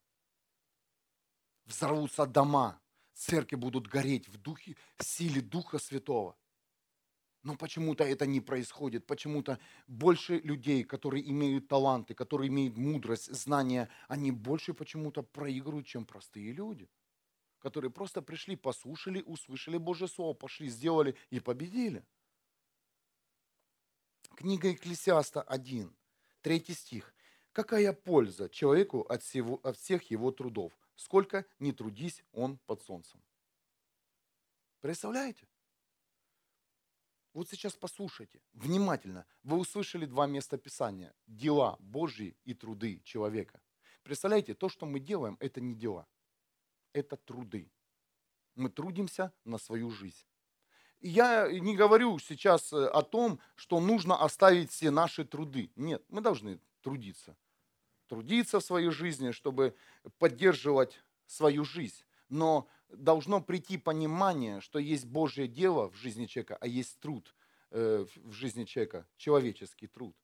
взорвутся 1.65 2.25
дома, 2.25 2.79
церкви 3.13 3.55
будут 3.55 3.87
гореть 3.87 4.27
в 4.27 4.37
духе, 4.37 4.75
в 4.97 5.03
силе 5.03 5.41
Духа 5.41 5.79
Святого. 5.79 6.35
Но 7.43 7.55
почему-то 7.55 8.03
это 8.03 8.25
не 8.25 8.41
происходит. 8.41 9.05
Почему-то 9.05 9.59
больше 9.87 10.39
людей, 10.39 10.83
которые 10.83 11.29
имеют 11.29 11.67
таланты, 11.67 12.13
которые 12.13 12.47
имеют 12.47 12.77
мудрость, 12.77 13.33
знания, 13.33 13.89
они 14.07 14.31
больше 14.31 14.73
почему-то 14.73 15.23
проигрывают, 15.23 15.85
чем 15.85 16.05
простые 16.05 16.53
люди, 16.53 16.89
которые 17.59 17.91
просто 17.91 18.21
пришли, 18.21 18.55
послушали, 18.55 19.21
услышали 19.21 19.77
Божье 19.77 20.07
Слово, 20.07 20.33
пошли, 20.33 20.69
сделали 20.69 21.15
и 21.29 21.39
победили. 21.39 22.03
Книга 24.35 24.69
Екклесиаста 24.69 25.41
1, 25.41 25.93
3 26.41 26.65
стих. 26.73 27.13
Какая 27.51 27.93
польза 27.93 28.49
человеку 28.49 29.01
от, 29.01 29.21
всего, 29.21 29.59
от 29.63 29.77
всех 29.77 30.09
его 30.09 30.31
трудов? 30.31 30.73
сколько 30.95 31.45
не 31.59 31.71
трудись 31.71 32.23
он 32.31 32.57
под 32.65 32.81
солнцем. 32.81 33.21
Представляете? 34.81 35.47
Вот 37.33 37.49
сейчас 37.49 37.73
послушайте, 37.73 38.41
внимательно. 38.53 39.25
Вы 39.43 39.57
услышали 39.57 40.05
два 40.05 40.27
места 40.27 40.57
Писания. 40.57 41.13
Дела 41.27 41.77
Божьи 41.79 42.37
и 42.45 42.53
труды 42.53 43.01
человека. 43.03 43.59
Представляете, 44.03 44.53
то, 44.53 44.69
что 44.69 44.85
мы 44.85 44.99
делаем, 44.99 45.37
это 45.39 45.59
не 45.61 45.73
дела. 45.73 46.07
Это 46.93 47.17
труды. 47.17 47.71
Мы 48.55 48.69
трудимся 48.69 49.33
на 49.45 49.57
свою 49.57 49.89
жизнь. 49.89 50.25
Я 50.99 51.51
не 51.51 51.75
говорю 51.75 52.19
сейчас 52.19 52.71
э, 52.71 52.85
о 52.85 53.01
том, 53.01 53.39
что 53.55 53.79
нужно 53.81 54.15
оставить 54.23 54.71
все 54.71 54.91
наши 54.91 55.25
труды. 55.25 55.71
Нет, 55.75 56.03
мы 56.07 56.21
должны 56.21 56.59
трудиться 56.81 57.35
трудиться 58.13 58.59
в 58.59 58.63
своей 58.63 58.91
жизни, 58.91 59.31
чтобы 59.31 59.75
поддерживать 60.19 61.03
свою 61.25 61.65
жизнь. 61.65 62.03
Но 62.29 62.67
должно 62.93 63.41
прийти 63.41 63.77
понимание, 63.77 64.61
что 64.61 64.79
есть 64.79 65.05
Божье 65.05 65.47
дело 65.47 65.89
в 65.89 65.95
жизни 65.95 66.25
человека, 66.25 66.57
а 66.59 66.67
есть 66.67 66.99
труд 66.99 67.35
э, 67.71 68.05
в 68.15 68.31
жизни 68.31 68.65
человека, 68.65 69.07
человеческий 69.17 69.87
труд. 69.87 70.15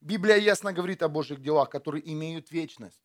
Библия 0.00 0.36
ясно 0.36 0.72
говорит 0.72 1.02
о 1.02 1.08
Божьих 1.08 1.40
делах, 1.40 1.70
которые 1.70 2.10
имеют 2.12 2.50
вечность, 2.50 3.00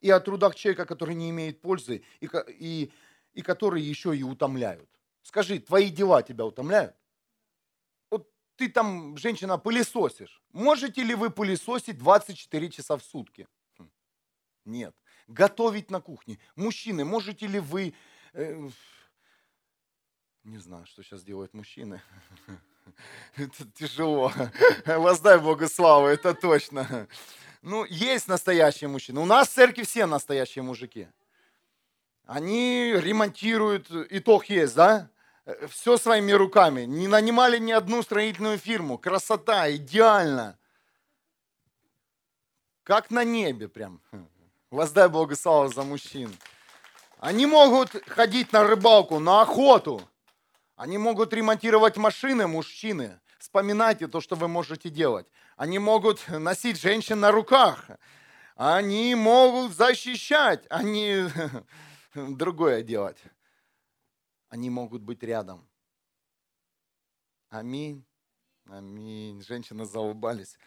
и 0.00 0.10
о 0.10 0.20
трудах 0.20 0.54
человека, 0.54 0.86
которые 0.86 1.16
не 1.16 1.30
имеют 1.30 1.60
пользы, 1.60 2.02
и, 2.20 2.28
и, 2.48 2.92
и 3.34 3.42
которые 3.42 3.88
еще 3.88 4.16
и 4.16 4.22
утомляют. 4.22 4.88
Скажи, 5.22 5.58
твои 5.58 5.90
дела 5.90 6.22
тебя 6.22 6.46
утомляют? 6.46 6.96
ты 8.60 8.68
там, 8.68 9.16
женщина, 9.16 9.56
пылесосишь. 9.56 10.42
Можете 10.52 11.02
ли 11.02 11.14
вы 11.14 11.30
пылесосить 11.30 11.96
24 11.96 12.70
часа 12.70 12.96
в 12.98 13.02
сутки? 13.02 13.48
Хм. 13.78 13.90
Нет. 14.66 14.94
Готовить 15.30 15.92
на 15.92 16.00
кухне. 16.00 16.40
Мужчины, 16.56 17.04
можете 17.04 17.46
ли 17.46 17.60
вы... 17.60 17.94
Э, 18.32 18.68
не 20.42 20.58
знаю, 20.58 20.86
что 20.86 21.04
сейчас 21.04 21.22
делают 21.22 21.54
мужчины. 21.54 22.02
Это 23.36 23.64
тяжело. 23.74 24.32
Воздай 24.86 25.38
Богу 25.38 25.68
славу, 25.68 26.08
это 26.08 26.34
точно. 26.34 27.06
Ну, 27.62 27.84
есть 27.84 28.26
настоящие 28.26 28.88
мужчины. 28.88 29.20
У 29.20 29.24
нас 29.24 29.48
в 29.48 29.52
церкви 29.52 29.84
все 29.84 30.06
настоящие 30.06 30.62
мужики. 30.62 31.06
Они 32.24 32.92
ремонтируют, 32.96 33.88
итог 34.10 34.46
есть, 34.46 34.74
да? 34.74 35.10
Все 35.68 35.96
своими 35.96 36.32
руками. 36.32 36.86
Не 36.86 37.06
нанимали 37.06 37.58
ни 37.58 37.70
одну 37.70 38.02
строительную 38.02 38.58
фирму. 38.58 38.98
Красота, 38.98 39.70
идеально. 39.70 40.58
Как 42.82 43.10
на 43.10 43.22
небе 43.22 43.68
прям. 43.68 44.00
Воздай 44.70 45.08
Богу 45.08 45.34
за 45.34 45.82
мужчин. 45.82 46.34
Они 47.18 47.46
могут 47.46 47.90
ходить 48.08 48.52
на 48.52 48.64
рыбалку, 48.64 49.18
на 49.18 49.42
охоту. 49.42 50.00
Они 50.76 50.96
могут 50.96 51.32
ремонтировать 51.32 51.96
машины, 51.96 52.46
мужчины. 52.46 53.20
Вспоминайте 53.38 54.06
то, 54.06 54.20
что 54.20 54.36
вы 54.36 54.48
можете 54.48 54.88
делать. 54.88 55.26
Они 55.56 55.78
могут 55.78 56.26
носить 56.28 56.80
женщин 56.80 57.20
на 57.20 57.32
руках. 57.32 57.90
Они 58.56 59.14
могут 59.14 59.72
защищать. 59.72 60.64
Они 60.70 61.24
другое 62.14 62.82
делать 62.82 63.18
они 64.50 64.68
могут 64.68 65.02
быть 65.02 65.22
рядом. 65.22 65.66
Аминь. 67.48 68.04
Аминь. 68.66 69.42
Женщины 69.42 69.84
заулыбались. 69.84 70.58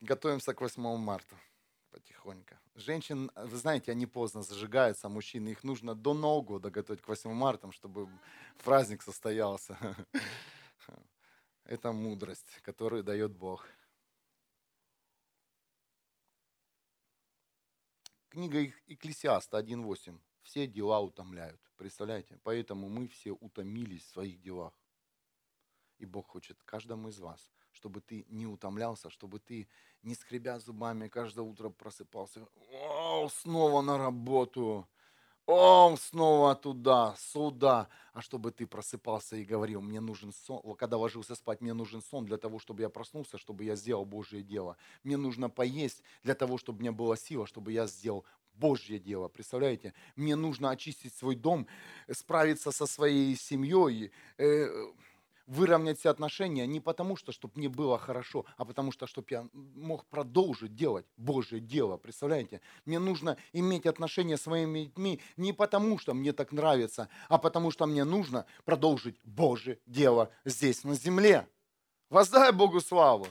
Готовимся 0.00 0.54
к 0.54 0.60
8 0.60 0.96
марта 0.96 1.36
потихоньку. 1.90 2.56
Женщин, 2.76 3.30
вы 3.36 3.56
знаете, 3.56 3.92
они 3.92 4.04
поздно 4.06 4.42
зажигаются, 4.42 5.06
а 5.06 5.10
мужчины, 5.10 5.50
их 5.50 5.62
нужно 5.62 5.94
до 5.94 6.12
Нового 6.12 6.42
года 6.42 6.70
готовить 6.70 7.02
к 7.02 7.08
8 7.08 7.32
марта, 7.32 7.70
чтобы 7.70 8.08
праздник 8.64 9.02
состоялся. 9.02 9.78
Это 11.64 11.92
мудрость, 11.92 12.60
которую 12.62 13.04
дает 13.04 13.32
Бог. 13.32 13.68
Книга 18.28 18.66
Экклесиаста 18.88 19.60
1.8. 19.60 20.18
Все 20.42 20.66
дела 20.66 21.00
утомляют. 21.00 21.60
Представляете? 21.76 22.40
Поэтому 22.42 22.88
мы 22.88 23.06
все 23.06 23.30
утомились 23.30 24.02
в 24.02 24.10
своих 24.10 24.40
делах. 24.40 24.72
И 26.04 26.06
Бог 26.06 26.28
хочет 26.28 26.62
каждому 26.64 27.08
из 27.08 27.18
вас, 27.18 27.50
чтобы 27.72 28.02
ты 28.02 28.26
не 28.28 28.46
утомлялся, 28.46 29.08
чтобы 29.08 29.38
ты 29.38 29.66
не 30.02 30.14
скребя 30.14 30.58
зубами 30.58 31.08
каждое 31.08 31.40
утро 31.40 31.70
просыпался. 31.70 32.46
О, 32.70 33.26
снова 33.30 33.80
на 33.80 33.96
работу. 33.96 34.86
О, 35.46 35.96
снова 35.96 36.54
туда, 36.56 37.14
сюда. 37.16 37.88
А 38.12 38.20
чтобы 38.20 38.50
ты 38.50 38.66
просыпался 38.66 39.36
и 39.36 39.44
говорил, 39.44 39.80
мне 39.80 40.00
нужен 40.00 40.32
сон. 40.32 40.76
Когда 40.76 40.98
ложился 40.98 41.34
спать, 41.34 41.62
мне 41.62 41.72
нужен 41.72 42.02
сон 42.02 42.26
для 42.26 42.36
того, 42.36 42.58
чтобы 42.58 42.82
я 42.82 42.90
проснулся, 42.90 43.38
чтобы 43.38 43.64
я 43.64 43.74
сделал 43.74 44.04
Божье 44.04 44.42
дело. 44.42 44.76
Мне 45.04 45.16
нужно 45.16 45.48
поесть 45.48 46.02
для 46.22 46.34
того, 46.34 46.58
чтобы 46.58 46.80
мне 46.80 46.92
была 46.92 47.16
сила, 47.16 47.46
чтобы 47.46 47.72
я 47.72 47.86
сделал 47.86 48.26
Божье 48.54 48.98
дело, 48.98 49.28
представляете? 49.28 49.94
Мне 50.16 50.36
нужно 50.36 50.70
очистить 50.70 51.14
свой 51.14 51.34
дом, 51.34 51.66
справиться 52.10 52.70
со 52.70 52.86
своей 52.86 53.36
семьей, 53.36 54.12
э, 54.38 54.66
выровнять 55.46 55.98
все 55.98 56.10
отношения 56.10 56.66
не 56.66 56.80
потому, 56.80 57.16
что 57.16 57.32
чтобы 57.32 57.54
мне 57.56 57.68
было 57.68 57.98
хорошо, 57.98 58.44
а 58.56 58.64
потому 58.64 58.92
что, 58.92 59.06
чтобы 59.06 59.26
я 59.30 59.46
мог 59.52 60.04
продолжить 60.06 60.74
делать 60.74 61.06
Божье 61.16 61.60
дело. 61.60 61.96
Представляете? 61.96 62.60
Мне 62.84 62.98
нужно 62.98 63.36
иметь 63.52 63.86
отношения 63.86 64.36
с 64.36 64.42
своими 64.42 64.84
детьми 64.84 65.20
не 65.36 65.52
потому, 65.52 65.98
что 65.98 66.14
мне 66.14 66.32
так 66.32 66.52
нравится, 66.52 67.08
а 67.28 67.38
потому 67.38 67.70
что 67.70 67.86
мне 67.86 68.04
нужно 68.04 68.46
продолжить 68.64 69.16
Божье 69.24 69.78
дело 69.86 70.30
здесь, 70.44 70.84
на 70.84 70.94
земле. 70.94 71.48
Воздай 72.10 72.52
Богу 72.52 72.80
славу. 72.80 73.26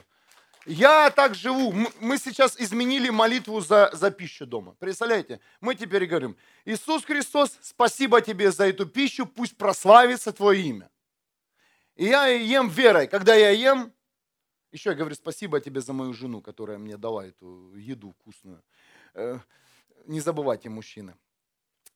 Я 0.66 1.10
так 1.10 1.34
живу. 1.34 1.74
Мы 2.00 2.18
сейчас 2.18 2.58
изменили 2.58 3.10
молитву 3.10 3.60
за, 3.60 3.90
за 3.92 4.10
пищу 4.10 4.46
дома. 4.46 4.74
Представляете? 4.78 5.40
Мы 5.60 5.74
теперь 5.74 6.06
говорим, 6.06 6.36
Иисус 6.64 7.04
Христос, 7.04 7.58
спасибо 7.60 8.22
тебе 8.22 8.50
за 8.50 8.68
эту 8.68 8.86
пищу, 8.86 9.26
пусть 9.26 9.56
прославится 9.56 10.32
Твое 10.32 10.62
имя. 10.62 10.90
И 11.96 12.06
я 12.06 12.26
ем 12.26 12.68
верой. 12.68 13.06
Когда 13.06 13.34
я 13.34 13.50
ем, 13.50 13.92
еще 14.72 14.90
я 14.90 14.96
говорю, 14.96 15.14
спасибо 15.14 15.60
тебе 15.60 15.80
за 15.80 15.92
мою 15.92 16.12
жену, 16.12 16.40
которая 16.40 16.78
мне 16.78 16.96
дала 16.96 17.26
эту 17.26 17.74
еду 17.76 18.10
вкусную. 18.10 18.62
Э, 19.14 19.38
не 20.06 20.20
забывайте, 20.20 20.68
мужчины. 20.68 21.14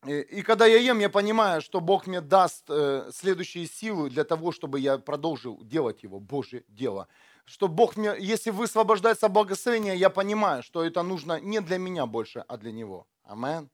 И 0.06 0.42
когда 0.42 0.64
я 0.64 0.76
ем, 0.76 1.00
я 1.00 1.10
понимаю, 1.10 1.60
что 1.60 1.80
Бог 1.80 2.06
мне 2.06 2.20
даст 2.20 2.66
э, 2.68 3.10
следующие 3.12 3.66
силы 3.66 4.08
для 4.08 4.22
того, 4.22 4.52
чтобы 4.52 4.78
я 4.78 4.96
продолжил 4.98 5.58
делать 5.64 6.04
Его, 6.04 6.20
Божье 6.20 6.62
дело. 6.68 7.08
Что 7.44 7.66
Бог 7.66 7.96
мне, 7.96 8.14
если 8.16 8.50
высвобождается 8.50 9.28
благословение, 9.28 9.96
я 9.96 10.08
понимаю, 10.08 10.62
что 10.62 10.84
это 10.84 11.02
нужно 11.02 11.40
не 11.40 11.60
для 11.60 11.78
меня 11.78 12.06
больше, 12.06 12.44
а 12.46 12.56
для 12.58 12.70
Него. 12.70 13.08
Амен. 13.24 13.68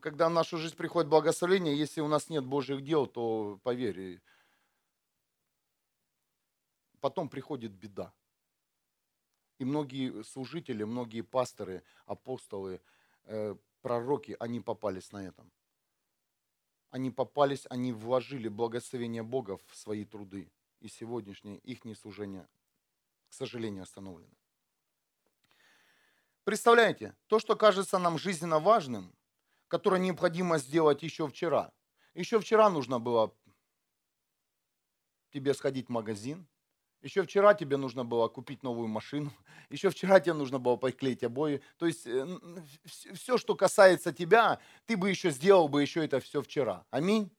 Когда 0.00 0.28
в 0.28 0.32
нашу 0.32 0.58
жизнь 0.58 0.74
приходит 0.74 1.08
благословение, 1.08 1.78
если 1.78 2.00
у 2.00 2.08
нас 2.08 2.28
нет 2.28 2.44
Божьих 2.44 2.82
дел, 2.82 3.06
то 3.06 3.60
поверь, 3.62 4.20
потом 7.00 7.28
приходит 7.28 7.72
беда. 7.72 8.12
И 9.58 9.64
многие 9.64 10.22
служители, 10.22 10.84
многие 10.84 11.22
пасторы, 11.22 11.82
апостолы, 12.06 12.80
э, 13.24 13.56
пророки, 13.80 14.36
они 14.38 14.60
попались 14.60 15.12
на 15.12 15.26
этом. 15.26 15.50
Они 16.90 17.10
попались, 17.10 17.66
они 17.70 17.92
вложили 17.92 18.48
благословение 18.48 19.22
Бога 19.22 19.58
в 19.66 19.76
свои 19.76 20.04
труды. 20.04 20.50
И 20.80 20.88
сегодняшнее 20.88 21.58
их 21.58 21.80
служение, 21.98 22.48
к 23.28 23.34
сожалению, 23.34 23.82
остановлено. 23.82 24.34
Представляете, 26.44 27.14
то, 27.26 27.40
что 27.40 27.56
кажется 27.56 27.98
нам 27.98 28.16
жизненно 28.16 28.58
важным, 28.58 29.14
которое 29.66 30.00
необходимо 30.00 30.58
сделать 30.58 31.02
еще 31.02 31.26
вчера. 31.26 31.72
Еще 32.14 32.40
вчера 32.40 32.70
нужно 32.70 32.98
было 32.98 33.34
тебе 35.30 35.52
сходить 35.52 35.88
в 35.88 35.92
магазин, 35.92 36.46
еще 37.08 37.22
вчера 37.22 37.54
тебе 37.54 37.78
нужно 37.78 38.04
было 38.04 38.28
купить 38.28 38.62
новую 38.62 38.86
машину. 38.86 39.32
Еще 39.70 39.88
вчера 39.90 40.20
тебе 40.20 40.34
нужно 40.34 40.58
было 40.58 40.76
поклеить 40.76 41.24
обои. 41.24 41.62
То 41.78 41.86
есть 41.86 42.06
э, 42.06 42.26
все, 42.84 43.38
что 43.38 43.54
касается 43.54 44.12
тебя, 44.12 44.58
ты 44.86 44.96
бы 44.96 45.10
еще 45.10 45.30
сделал 45.30 45.68
бы 45.68 45.82
еще 45.82 46.04
это 46.04 46.20
все 46.20 46.42
вчера. 46.42 46.84
Аминь. 46.90 47.30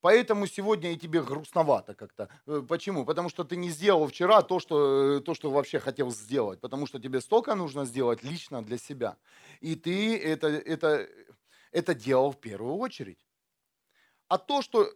Поэтому 0.00 0.46
сегодня 0.46 0.92
и 0.92 0.96
тебе 0.96 1.22
грустновато 1.22 1.94
как-то. 1.94 2.28
Э, 2.46 2.62
почему? 2.68 3.06
Потому 3.06 3.30
что 3.30 3.44
ты 3.44 3.56
не 3.56 3.70
сделал 3.70 4.06
вчера 4.06 4.42
то 4.42 4.60
что, 4.60 5.16
э, 5.16 5.20
то, 5.20 5.34
что 5.34 5.50
вообще 5.50 5.78
хотел 5.78 6.10
сделать. 6.10 6.60
Потому 6.60 6.86
что 6.86 6.98
тебе 6.98 7.20
столько 7.20 7.54
нужно 7.54 7.86
сделать 7.86 8.22
лично 8.22 8.62
для 8.62 8.78
себя. 8.78 9.16
И 9.60 9.74
ты 9.74 10.18
это, 10.18 10.48
это, 10.48 11.08
это 11.72 11.94
делал 11.94 12.32
в 12.32 12.40
первую 12.40 12.76
очередь. 12.76 13.26
А 14.28 14.36
то, 14.36 14.62
что 14.62 14.86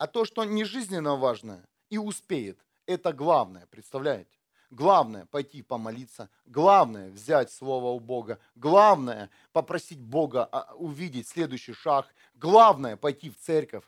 а 0.00 0.06
то, 0.06 0.24
что 0.24 0.44
не 0.44 0.64
жизненно 0.64 1.14
важное 1.14 1.62
и 1.90 1.98
успеет, 1.98 2.64
это 2.86 3.12
главное, 3.12 3.66
представляете? 3.66 4.38
Главное 4.70 5.26
пойти 5.26 5.60
помолиться, 5.60 6.30
главное 6.46 7.10
взять 7.10 7.52
Слово 7.52 7.88
у 7.88 8.00
Бога, 8.00 8.38
главное 8.54 9.28
попросить 9.52 10.00
Бога 10.00 10.48
а, 10.50 10.74
увидеть 10.76 11.28
следующий 11.28 11.74
шаг, 11.74 12.14
главное 12.32 12.96
пойти 12.96 13.28
в 13.28 13.36
церковь. 13.36 13.84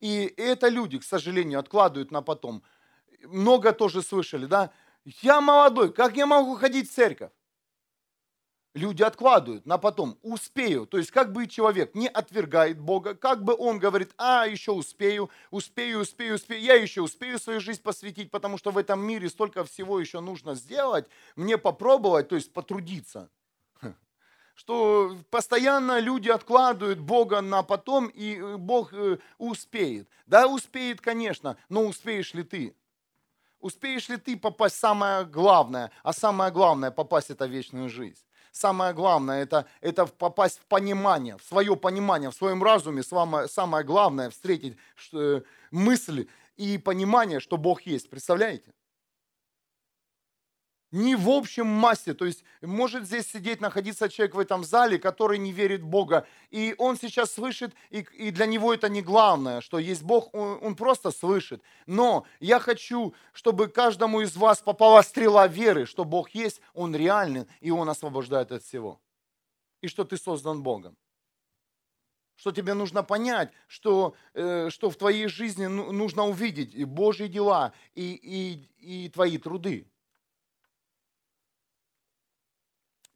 И 0.00 0.34
это 0.36 0.68
люди, 0.68 0.98
к 0.98 1.04
сожалению, 1.04 1.60
откладывают 1.60 2.10
на 2.10 2.20
потом. 2.20 2.62
Много 3.22 3.72
тоже 3.72 4.02
слышали, 4.02 4.44
да? 4.44 4.70
Я 5.22 5.40
молодой, 5.40 5.94
как 5.94 6.14
я 6.14 6.26
могу 6.26 6.56
ходить 6.56 6.90
в 6.90 6.94
церковь? 6.94 7.30
Люди 8.74 9.02
откладывают 9.02 9.66
на 9.66 9.78
потом, 9.78 10.18
успею. 10.22 10.86
То 10.86 10.98
есть 10.98 11.10
как 11.10 11.32
бы 11.32 11.46
человек 11.46 11.94
не 11.94 12.08
отвергает 12.08 12.78
Бога, 12.78 13.14
как 13.14 13.42
бы 13.42 13.54
он 13.56 13.78
говорит, 13.78 14.12
а, 14.18 14.46
еще 14.46 14.72
успею, 14.72 15.30
успею, 15.50 16.00
успею, 16.00 16.34
успею, 16.34 16.60
я 16.60 16.74
еще 16.74 17.02
успею 17.02 17.38
свою 17.38 17.60
жизнь 17.60 17.82
посвятить, 17.82 18.30
потому 18.30 18.58
что 18.58 18.70
в 18.72 18.78
этом 18.78 19.00
мире 19.00 19.28
столько 19.28 19.64
всего 19.64 19.98
еще 20.00 20.20
нужно 20.20 20.54
сделать, 20.54 21.08
мне 21.36 21.56
попробовать, 21.56 22.28
то 22.28 22.34
есть 22.34 22.52
потрудиться. 22.52 23.30
Что 24.56 25.16
постоянно 25.30 25.98
люди 25.98 26.28
откладывают 26.28 27.00
Бога 27.00 27.40
на 27.40 27.64
потом, 27.64 28.06
и 28.06 28.36
э, 28.36 28.56
Бог 28.56 28.92
э, 28.92 29.18
успеет. 29.36 30.08
Да, 30.26 30.46
успеет, 30.46 31.00
конечно, 31.00 31.56
но 31.68 31.82
успеешь 31.82 32.34
ли 32.34 32.44
ты? 32.44 32.76
Успеешь 33.58 34.08
ли 34.08 34.16
ты 34.16 34.36
попасть 34.36 34.76
самое 34.76 35.24
главное, 35.24 35.90
а 36.04 36.12
самое 36.12 36.52
главное 36.52 36.92
попасть 36.92 37.30
это 37.30 37.46
вечную 37.46 37.88
жизнь? 37.88 38.24
Самое 38.54 38.94
главное, 38.94 39.42
это, 39.42 39.66
это 39.80 40.06
попасть 40.06 40.58
в 40.60 40.66
понимание, 40.66 41.36
в 41.36 41.42
свое 41.42 41.76
понимание, 41.76 42.30
в 42.30 42.34
своем 42.34 42.62
разуме. 42.62 43.02
Самое, 43.02 43.48
самое 43.48 43.84
главное 43.84 44.30
встретить 44.30 44.76
что, 44.94 45.42
мысль 45.70 46.28
и 46.56 46.78
понимание, 46.78 47.40
что 47.40 47.56
Бог 47.56 47.82
есть. 47.82 48.08
Представляете? 48.08 48.72
Не 50.94 51.16
в 51.16 51.28
общем 51.28 51.66
массе. 51.66 52.14
То 52.14 52.24
есть 52.24 52.44
может 52.62 53.04
здесь 53.04 53.26
сидеть, 53.26 53.60
находиться 53.60 54.08
человек 54.08 54.36
в 54.36 54.38
этом 54.38 54.62
зале, 54.62 54.96
который 54.96 55.38
не 55.38 55.50
верит 55.50 55.80
в 55.80 55.86
Бога. 55.86 56.24
И 56.50 56.76
он 56.78 56.96
сейчас 56.96 57.32
слышит, 57.32 57.74
и, 57.90 58.06
и 58.16 58.30
для 58.30 58.46
него 58.46 58.72
это 58.72 58.88
не 58.88 59.02
главное, 59.02 59.60
что 59.60 59.80
есть 59.80 60.04
Бог, 60.04 60.32
он, 60.32 60.58
он 60.62 60.76
просто 60.76 61.10
слышит. 61.10 61.62
Но 61.86 62.24
я 62.38 62.60
хочу, 62.60 63.12
чтобы 63.32 63.66
каждому 63.66 64.20
из 64.20 64.36
вас 64.36 64.62
попала 64.62 65.02
стрела 65.02 65.48
веры, 65.48 65.84
что 65.84 66.04
Бог 66.04 66.30
есть, 66.30 66.60
Он 66.74 66.94
реальный, 66.94 67.46
и 67.60 67.72
Он 67.72 67.88
освобождает 67.88 68.52
от 68.52 68.62
всего. 68.62 69.00
И 69.80 69.88
что 69.88 70.04
ты 70.04 70.16
создан 70.16 70.62
Богом 70.62 70.96
что 72.36 72.50
тебе 72.50 72.74
нужно 72.74 73.04
понять, 73.04 73.52
что, 73.68 74.16
э, 74.34 74.68
что 74.68 74.90
в 74.90 74.96
твоей 74.96 75.28
жизни 75.28 75.66
ну, 75.66 75.92
нужно 75.92 76.24
увидеть 76.24 76.84
Божьи 76.84 77.28
дела 77.28 77.72
и, 77.94 78.12
и, 78.80 79.04
и 79.04 79.08
твои 79.08 79.38
труды. 79.38 79.86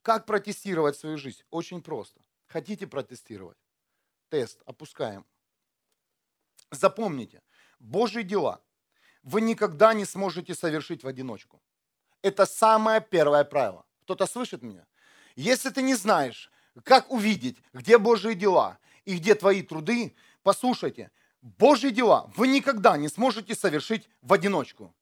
Как 0.08 0.24
протестировать 0.24 0.96
свою 0.96 1.18
жизнь? 1.18 1.42
Очень 1.50 1.82
просто. 1.82 2.22
Хотите 2.46 2.86
протестировать? 2.86 3.58
Тест 4.30 4.62
опускаем. 4.64 5.26
Запомните, 6.70 7.42
Божьи 7.78 8.22
дела 8.22 8.62
вы 9.22 9.42
никогда 9.42 9.92
не 9.92 10.06
сможете 10.06 10.54
совершить 10.54 11.04
в 11.04 11.06
одиночку. 11.06 11.60
Это 12.22 12.46
самое 12.46 13.02
первое 13.02 13.44
правило. 13.44 13.84
Кто-то 14.04 14.26
слышит 14.26 14.62
меня? 14.62 14.86
Если 15.36 15.68
ты 15.68 15.82
не 15.82 15.94
знаешь, 15.94 16.50
как 16.84 17.10
увидеть, 17.10 17.58
где 17.74 17.98
Божьи 17.98 18.32
дела 18.32 18.78
и 19.04 19.18
где 19.18 19.34
твои 19.34 19.60
труды, 19.60 20.16
послушайте, 20.42 21.10
Божьи 21.42 21.90
дела 21.90 22.32
вы 22.34 22.48
никогда 22.48 22.96
не 22.96 23.08
сможете 23.08 23.54
совершить 23.54 24.08
в 24.22 24.32
одиночку. 24.32 24.94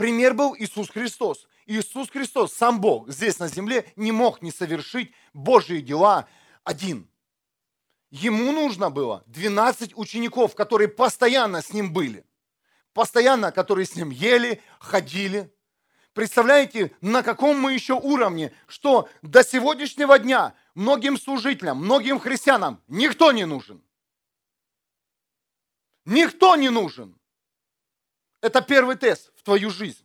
Пример 0.00 0.32
был 0.32 0.56
Иисус 0.56 0.88
Христос. 0.88 1.46
Иисус 1.66 2.08
Христос, 2.08 2.54
сам 2.54 2.80
Бог, 2.80 3.10
здесь 3.10 3.38
на 3.38 3.48
земле 3.48 3.92
не 3.96 4.12
мог 4.12 4.40
не 4.40 4.50
совершить 4.50 5.12
Божьи 5.34 5.80
дела 5.80 6.26
один. 6.64 7.06
Ему 8.08 8.50
нужно 8.50 8.88
было 8.88 9.22
12 9.26 9.94
учеников, 9.98 10.54
которые 10.54 10.88
постоянно 10.88 11.60
с 11.60 11.74
ним 11.74 11.92
были. 11.92 12.24
Постоянно, 12.94 13.52
которые 13.52 13.84
с 13.84 13.94
ним 13.94 14.08
ели, 14.08 14.62
ходили. 14.78 15.54
Представляете, 16.14 16.96
на 17.02 17.22
каком 17.22 17.60
мы 17.60 17.74
еще 17.74 17.92
уровне, 17.92 18.54
что 18.68 19.06
до 19.20 19.44
сегодняшнего 19.44 20.18
дня 20.18 20.54
многим 20.74 21.18
служителям, 21.18 21.76
многим 21.76 22.20
христианам 22.20 22.82
никто 22.88 23.32
не 23.32 23.44
нужен. 23.44 23.84
Никто 26.06 26.56
не 26.56 26.70
нужен. 26.70 27.20
Это 28.40 28.62
первый 28.62 28.96
тест 28.96 29.29
в 29.40 29.42
твою 29.42 29.70
жизнь. 29.70 30.04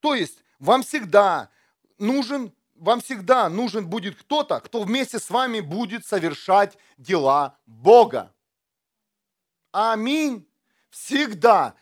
То 0.00 0.14
есть 0.14 0.42
вам 0.58 0.82
всегда 0.82 1.50
нужен, 1.98 2.52
вам 2.74 3.00
всегда 3.02 3.48
нужен 3.50 3.86
будет 3.86 4.16
кто-то, 4.16 4.60
кто 4.60 4.82
вместе 4.82 5.18
с 5.18 5.28
вами 5.28 5.60
будет 5.60 6.06
совершать 6.06 6.78
дела 6.96 7.58
Бога. 7.66 8.34
Аминь. 9.70 10.48
Всегда. 10.88 11.74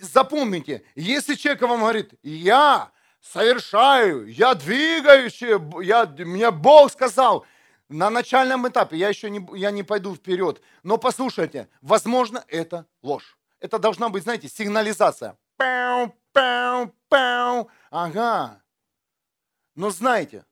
Запомните, 0.00 0.84
если 0.94 1.34
человек 1.34 1.62
вам 1.62 1.80
говорит, 1.80 2.14
я 2.22 2.92
совершаю, 3.20 4.26
я 4.26 4.54
двигаюсь, 4.54 5.40
я, 5.40 6.06
мне 6.06 6.50
Бог 6.50 6.92
сказал, 6.92 7.44
на 7.88 8.10
начальном 8.10 8.66
этапе, 8.68 8.96
я 8.96 9.08
еще 9.08 9.28
не, 9.30 9.44
я 9.58 9.70
не 9.70 9.82
пойду 9.82 10.14
вперед, 10.14 10.62
но 10.82 10.98
послушайте, 10.98 11.68
возможно, 11.80 12.44
это 12.48 12.86
ложь. 13.02 13.36
Это 13.60 13.78
должна 13.78 14.08
быть, 14.08 14.24
знаете, 14.24 14.48
сигнализация. 14.48 15.36
Пау, 15.56 16.14
пау, 16.32 16.94
пау. 17.08 17.70
Ага. 17.90 18.62
Но 19.74 19.90
знаете, 19.90 20.44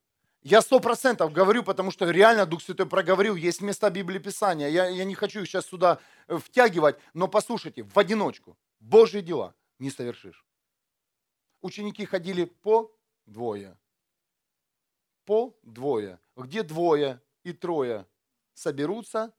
я 0.42 0.62
сто 0.62 0.80
процентов 0.80 1.32
говорю, 1.32 1.62
потому 1.62 1.90
что 1.90 2.10
реально 2.10 2.46
Дух 2.46 2.62
Святой 2.62 2.86
проговорил, 2.86 3.36
есть 3.36 3.60
места 3.60 3.90
Библии 3.90 4.18
Писания. 4.18 4.68
Я, 4.68 4.88
я 4.88 5.04
не 5.04 5.14
хочу 5.14 5.40
их 5.40 5.48
сейчас 5.48 5.66
сюда 5.66 6.00
э, 6.28 6.38
втягивать, 6.38 6.98
но 7.12 7.28
послушайте, 7.28 7.82
в 7.82 7.98
одиночку 7.98 8.56
Божьи 8.78 9.20
дела 9.20 9.54
не 9.78 9.90
совершишь. 9.90 10.46
Ученики 11.60 12.06
ходили 12.06 12.44
по 12.44 12.96
двое. 13.26 13.78
По 15.26 15.54
двое. 15.62 16.18
Где 16.36 16.62
двое 16.62 17.20
и 17.42 17.52
трое 17.52 18.06
соберутся 18.54 19.34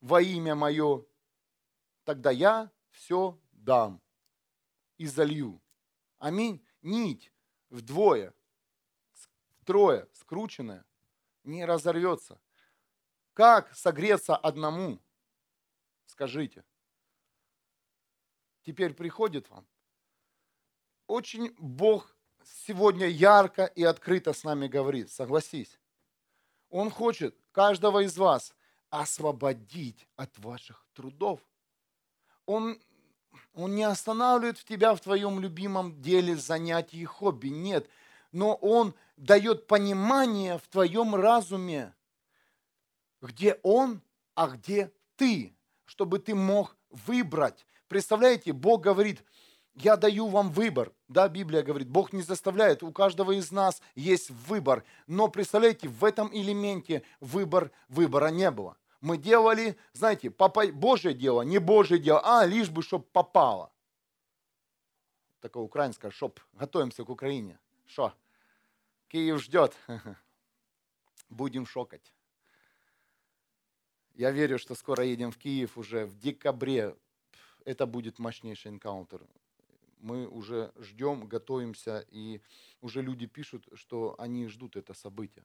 во 0.00 0.22
имя 0.22 0.54
мое, 0.54 1.04
тогда 2.04 2.30
я 2.30 2.70
все 2.90 3.36
дам 3.50 4.00
и 4.98 5.06
залью. 5.06 5.62
Аминь. 6.18 6.64
Нить 6.82 7.32
вдвое, 7.70 8.32
втрое, 9.60 10.08
скрученная, 10.12 10.84
не 11.44 11.64
разорвется. 11.64 12.40
Как 13.34 13.74
согреться 13.74 14.36
одному? 14.36 15.00
Скажите. 16.06 16.64
Теперь 18.62 18.94
приходит 18.94 19.48
вам. 19.50 19.66
Очень 21.06 21.54
Бог 21.58 22.16
сегодня 22.44 23.06
ярко 23.06 23.64
и 23.64 23.82
открыто 23.82 24.32
с 24.32 24.44
нами 24.44 24.68
говорит, 24.68 25.10
согласись. 25.10 25.78
Он 26.68 26.90
хочет 26.90 27.38
каждого 27.52 28.04
из 28.04 28.16
вас 28.18 28.54
освободить 28.90 30.06
от 30.16 30.36
ваших 30.38 30.86
трудов. 30.92 31.40
Он, 32.46 32.80
он 33.54 33.74
не 33.74 33.84
останавливает 33.84 34.64
тебя 34.64 34.94
в 34.94 35.00
твоем 35.00 35.40
любимом 35.40 36.00
деле, 36.00 36.36
занятии, 36.36 37.04
хобби. 37.04 37.48
Нет. 37.48 37.88
Но 38.32 38.54
Он 38.54 38.94
дает 39.16 39.66
понимание 39.66 40.58
в 40.58 40.68
твоем 40.68 41.14
разуме, 41.14 41.94
где 43.20 43.58
Он, 43.62 44.02
а 44.34 44.48
где 44.48 44.92
ты, 45.16 45.56
чтобы 45.84 46.18
ты 46.18 46.34
мог 46.34 46.76
выбрать. 46.90 47.66
Представляете, 47.88 48.52
Бог 48.52 48.82
говорит, 48.82 49.24
я 49.74 49.96
даю 49.96 50.28
вам 50.28 50.50
выбор. 50.50 50.92
Да, 51.08 51.28
Библия 51.28 51.62
говорит, 51.62 51.88
Бог 51.88 52.12
не 52.12 52.22
заставляет, 52.22 52.82
у 52.82 52.92
каждого 52.92 53.32
из 53.32 53.50
нас 53.50 53.80
есть 53.94 54.30
выбор. 54.30 54.84
Но 55.06 55.28
представляете, 55.28 55.88
в 55.88 56.04
этом 56.04 56.30
элементе 56.32 57.02
выбор, 57.20 57.70
выбора 57.88 58.28
не 58.28 58.50
было. 58.50 58.76
Мы 59.00 59.16
делали, 59.16 59.76
знаете, 59.92 60.30
попа... 60.30 60.66
Божье 60.72 61.14
дело, 61.14 61.42
не 61.42 61.58
Божье 61.58 61.98
дело, 61.98 62.20
а 62.24 62.44
лишь 62.44 62.70
бы, 62.70 62.82
чтобы 62.82 63.04
попало. 63.04 63.72
Такое 65.40 65.62
украинское, 65.62 66.10
чтоб 66.10 66.40
готовимся 66.52 67.04
к 67.04 67.10
Украине. 67.10 67.58
Что? 67.86 68.12
Киев 69.08 69.40
ждет. 69.40 69.76
Будем 71.28 71.64
шокать. 71.64 72.12
Я 74.14 74.32
верю, 74.32 74.58
что 74.58 74.74
скоро 74.74 75.04
едем 75.04 75.30
в 75.30 75.38
Киев 75.38 75.78
уже 75.78 76.04
в 76.04 76.18
декабре. 76.18 76.96
Это 77.64 77.86
будет 77.86 78.18
мощнейший 78.18 78.72
энкаунтер. 78.72 79.24
Мы 80.00 80.26
уже 80.26 80.72
ждем, 80.76 81.26
готовимся, 81.26 82.04
и 82.10 82.40
уже 82.80 83.00
люди 83.02 83.26
пишут, 83.26 83.68
что 83.74 84.16
они 84.18 84.48
ждут 84.48 84.76
это 84.76 84.92
событие. 84.94 85.44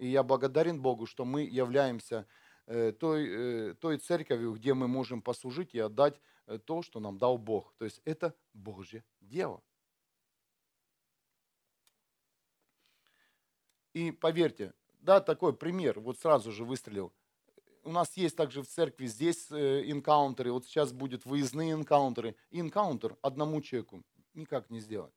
И 0.00 0.06
я 0.06 0.22
благодарен 0.22 0.80
Богу, 0.80 1.04
что 1.04 1.26
мы 1.26 1.42
являемся 1.42 2.26
э, 2.64 2.92
той, 2.92 3.28
э, 3.28 3.74
той 3.74 3.98
церковью, 3.98 4.54
где 4.54 4.72
мы 4.72 4.88
можем 4.88 5.20
послужить 5.20 5.74
и 5.74 5.78
отдать 5.78 6.18
э, 6.46 6.58
то, 6.58 6.80
что 6.80 7.00
нам 7.00 7.18
дал 7.18 7.36
Бог. 7.36 7.74
То 7.76 7.84
есть 7.84 8.00
это 8.06 8.34
Божье 8.54 9.04
дело. 9.20 9.62
И 13.92 14.10
поверьте, 14.10 14.72
да, 15.00 15.20
такой 15.20 15.54
пример, 15.54 16.00
вот 16.00 16.18
сразу 16.18 16.50
же 16.50 16.64
выстрелил. 16.64 17.12
У 17.84 17.92
нас 17.92 18.16
есть 18.16 18.36
также 18.36 18.62
в 18.62 18.68
церкви 18.68 19.04
здесь 19.04 19.52
инкаунтеры, 19.52 20.50
вот 20.50 20.64
сейчас 20.64 20.92
будут 20.94 21.26
выездные 21.26 21.72
инкаунтеры. 21.72 22.36
Инкаунтер 22.50 23.18
одному 23.20 23.60
человеку 23.60 24.02
никак 24.32 24.70
не 24.70 24.80
сделать. 24.80 25.12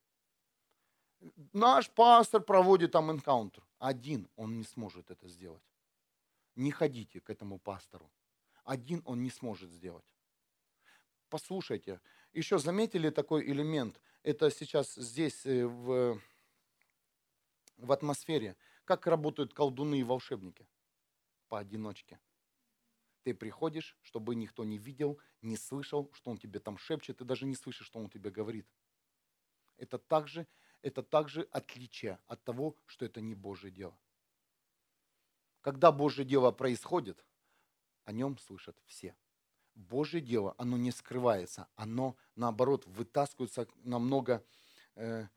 Наш 1.53 1.89
пастор 1.89 2.41
проводит 2.41 2.91
там 2.91 3.11
инкаунтер. 3.11 3.63
Один 3.83 4.29
он 4.37 4.57
не 4.57 4.63
сможет 4.63 5.11
это 5.11 5.27
сделать. 5.27 5.61
Не 6.55 6.71
ходите 6.71 7.19
к 7.19 7.29
этому 7.29 7.59
пастору. 7.59 8.09
Один 8.63 9.01
он 9.03 9.21
не 9.21 9.29
сможет 9.29 9.71
сделать. 9.71 10.05
Послушайте, 11.27 11.99
еще 12.31 12.59
заметили 12.59 13.09
такой 13.09 13.45
элемент? 13.45 13.99
Это 14.23 14.49
сейчас 14.51 14.95
здесь 14.95 15.45
э, 15.45 15.65
в, 15.65 16.17
в 17.75 17.91
атмосфере. 17.91 18.55
Как 18.85 19.05
работают 19.05 19.53
колдуны 19.53 19.99
и 19.99 20.03
волшебники? 20.03 20.65
Поодиночке. 21.49 22.21
Ты 23.23 23.33
приходишь, 23.33 23.97
чтобы 24.01 24.35
никто 24.35 24.63
не 24.63 24.77
видел, 24.77 25.19
не 25.41 25.57
слышал, 25.57 26.09
что 26.13 26.31
он 26.31 26.37
тебе 26.37 26.61
там 26.61 26.77
шепчет, 26.77 27.17
ты 27.17 27.25
даже 27.25 27.45
не 27.45 27.55
слышишь, 27.55 27.87
что 27.87 27.99
он 27.99 28.09
тебе 28.09 28.31
говорит. 28.31 28.65
Это 29.75 29.97
также 29.97 30.47
это 30.83 31.01
также 31.01 31.47
отличие 31.51 32.19
от 32.27 32.43
того, 32.43 32.77
что 32.85 33.05
это 33.05 33.21
не 33.21 33.33
Божье 33.33 33.71
дело. 33.71 33.97
Когда 35.61 35.91
Божье 35.91 36.25
дело 36.25 36.51
происходит, 36.51 37.25
о 38.03 38.11
нем 38.11 38.37
слышат 38.37 38.77
все. 38.85 39.15
Божье 39.75 40.21
дело, 40.21 40.53
оно 40.57 40.77
не 40.77 40.91
скрывается, 40.91 41.67
оно, 41.75 42.15
наоборот, 42.35 42.85
вытаскивается 42.85 43.67
намного, 43.83 44.45
э, 44.95 45.27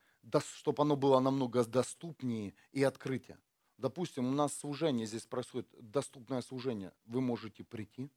чтобы 0.57 0.83
оно 0.83 0.97
было 0.97 1.21
намного 1.21 1.65
доступнее 1.65 2.55
и 2.73 2.83
открытие. 2.83 3.39
Допустим, 3.79 4.27
у 4.27 4.33
нас 4.33 4.55
служение 4.55 5.07
здесь 5.07 5.27
происходит, 5.27 5.69
доступное 5.79 6.43
служение. 6.43 6.93
Вы 7.05 7.21
можете 7.21 7.63
прийти, 7.63 8.11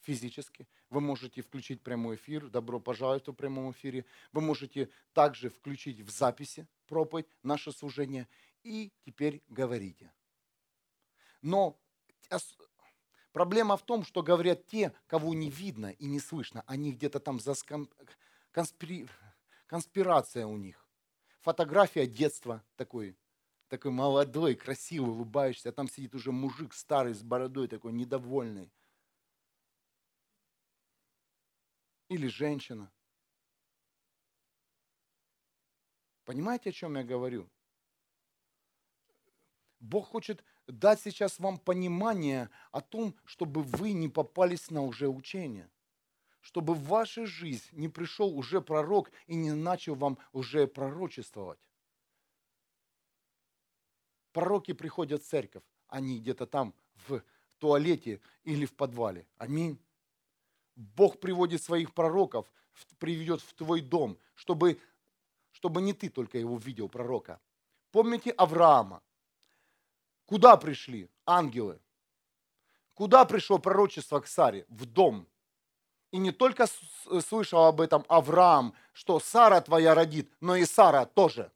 физически. 0.00 0.66
Вы 0.88 1.00
можете 1.00 1.42
включить 1.42 1.82
прямой 1.82 2.16
эфир. 2.16 2.48
Добро 2.48 2.80
пожаловать 2.80 3.28
в 3.28 3.32
прямом 3.32 3.70
эфире. 3.72 4.04
Вы 4.32 4.40
можете 4.40 4.88
также 5.12 5.50
включить 5.50 6.00
в 6.00 6.10
записи 6.10 6.66
проповедь, 6.86 7.28
наше 7.42 7.72
служение. 7.72 8.26
И 8.62 8.92
теперь 9.04 9.42
говорите. 9.48 10.12
Но 11.42 11.78
проблема 13.32 13.76
в 13.76 13.82
том, 13.82 14.04
что 14.04 14.22
говорят 14.22 14.66
те, 14.66 14.92
кого 15.06 15.34
не 15.34 15.50
видно 15.50 15.92
и 15.92 16.06
не 16.06 16.20
слышно. 16.20 16.62
Они 16.66 16.92
где-то 16.92 17.20
там 17.20 17.40
за 17.40 17.54
конспири... 18.50 19.08
конспирация 19.66 20.46
у 20.46 20.56
них. 20.56 20.86
Фотография 21.40 22.06
детства 22.06 22.62
такой, 22.76 23.16
такой 23.68 23.92
молодой, 23.92 24.54
красивый, 24.54 25.12
улыбаешься, 25.12 25.70
а 25.70 25.72
там 25.72 25.88
сидит 25.88 26.14
уже 26.14 26.32
мужик 26.32 26.74
старый 26.74 27.14
с 27.14 27.22
бородой 27.22 27.68
такой, 27.68 27.92
недовольный. 27.92 28.70
Или 32.10 32.26
женщина. 32.28 32.92
Понимаете, 36.24 36.70
о 36.70 36.72
чем 36.72 36.96
я 36.96 37.04
говорю? 37.04 37.48
Бог 39.78 40.08
хочет 40.08 40.44
дать 40.66 41.00
сейчас 41.00 41.38
вам 41.38 41.58
понимание 41.58 42.50
о 42.72 42.80
том, 42.80 43.14
чтобы 43.24 43.62
вы 43.62 43.92
не 43.92 44.08
попались 44.08 44.70
на 44.70 44.84
лжеучение. 44.84 45.70
чтобы 46.40 46.74
в 46.74 46.84
вашу 46.84 47.26
жизнь 47.26 47.68
не 47.72 47.88
пришел 47.88 48.36
уже 48.36 48.60
пророк 48.60 49.10
и 49.26 49.34
не 49.34 49.52
начал 49.52 49.94
вам 49.94 50.18
уже 50.32 50.66
пророчествовать. 50.66 51.58
Пророки 54.32 54.72
приходят 54.72 55.22
в 55.22 55.26
церковь, 55.26 55.64
они 55.88 56.18
где-то 56.18 56.46
там 56.46 56.74
в 57.08 57.22
туалете 57.58 58.20
или 58.44 58.64
в 58.64 58.74
подвале. 58.74 59.26
Аминь. 59.36 59.78
Бог 60.80 61.20
приводит 61.20 61.62
своих 61.62 61.92
пророков, 61.92 62.50
приведет 62.98 63.42
в 63.42 63.52
твой 63.52 63.82
дом, 63.82 64.18
чтобы, 64.34 64.80
чтобы 65.52 65.82
не 65.82 65.92
ты 65.92 66.08
только 66.08 66.38
его 66.38 66.56
видел, 66.56 66.88
пророка. 66.88 67.38
Помните 67.92 68.30
Авраама? 68.30 69.02
Куда 70.24 70.56
пришли 70.56 71.10
ангелы? 71.26 71.80
Куда 72.94 73.24
пришло 73.26 73.58
пророчество 73.58 74.20
к 74.20 74.26
Саре? 74.26 74.64
В 74.68 74.86
дом. 74.86 75.26
И 76.12 76.18
не 76.18 76.32
только 76.32 76.66
слышал 77.20 77.66
об 77.66 77.80
этом 77.80 78.04
Авраам, 78.08 78.74
что 78.92 79.20
Сара 79.20 79.60
твоя 79.60 79.94
родит, 79.94 80.32
но 80.40 80.56
и 80.56 80.64
Сара 80.64 81.04
тоже. 81.04 81.52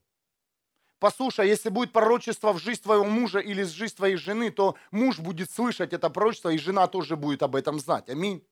Послушай, 0.98 1.48
если 1.48 1.70
будет 1.70 1.92
пророчество 1.92 2.52
в 2.52 2.58
жизнь 2.58 2.82
твоего 2.82 3.04
мужа 3.04 3.38
или 3.38 3.62
в 3.62 3.68
жизнь 3.68 3.96
твоей 3.96 4.16
жены, 4.16 4.50
то 4.50 4.76
муж 4.90 5.18
будет 5.18 5.50
слышать 5.50 5.92
это 5.92 6.10
пророчество, 6.10 6.50
и 6.50 6.58
жена 6.58 6.86
тоже 6.88 7.16
будет 7.16 7.42
об 7.42 7.56
этом 7.56 7.80
знать. 7.80 8.08
Аминь. 8.08 8.46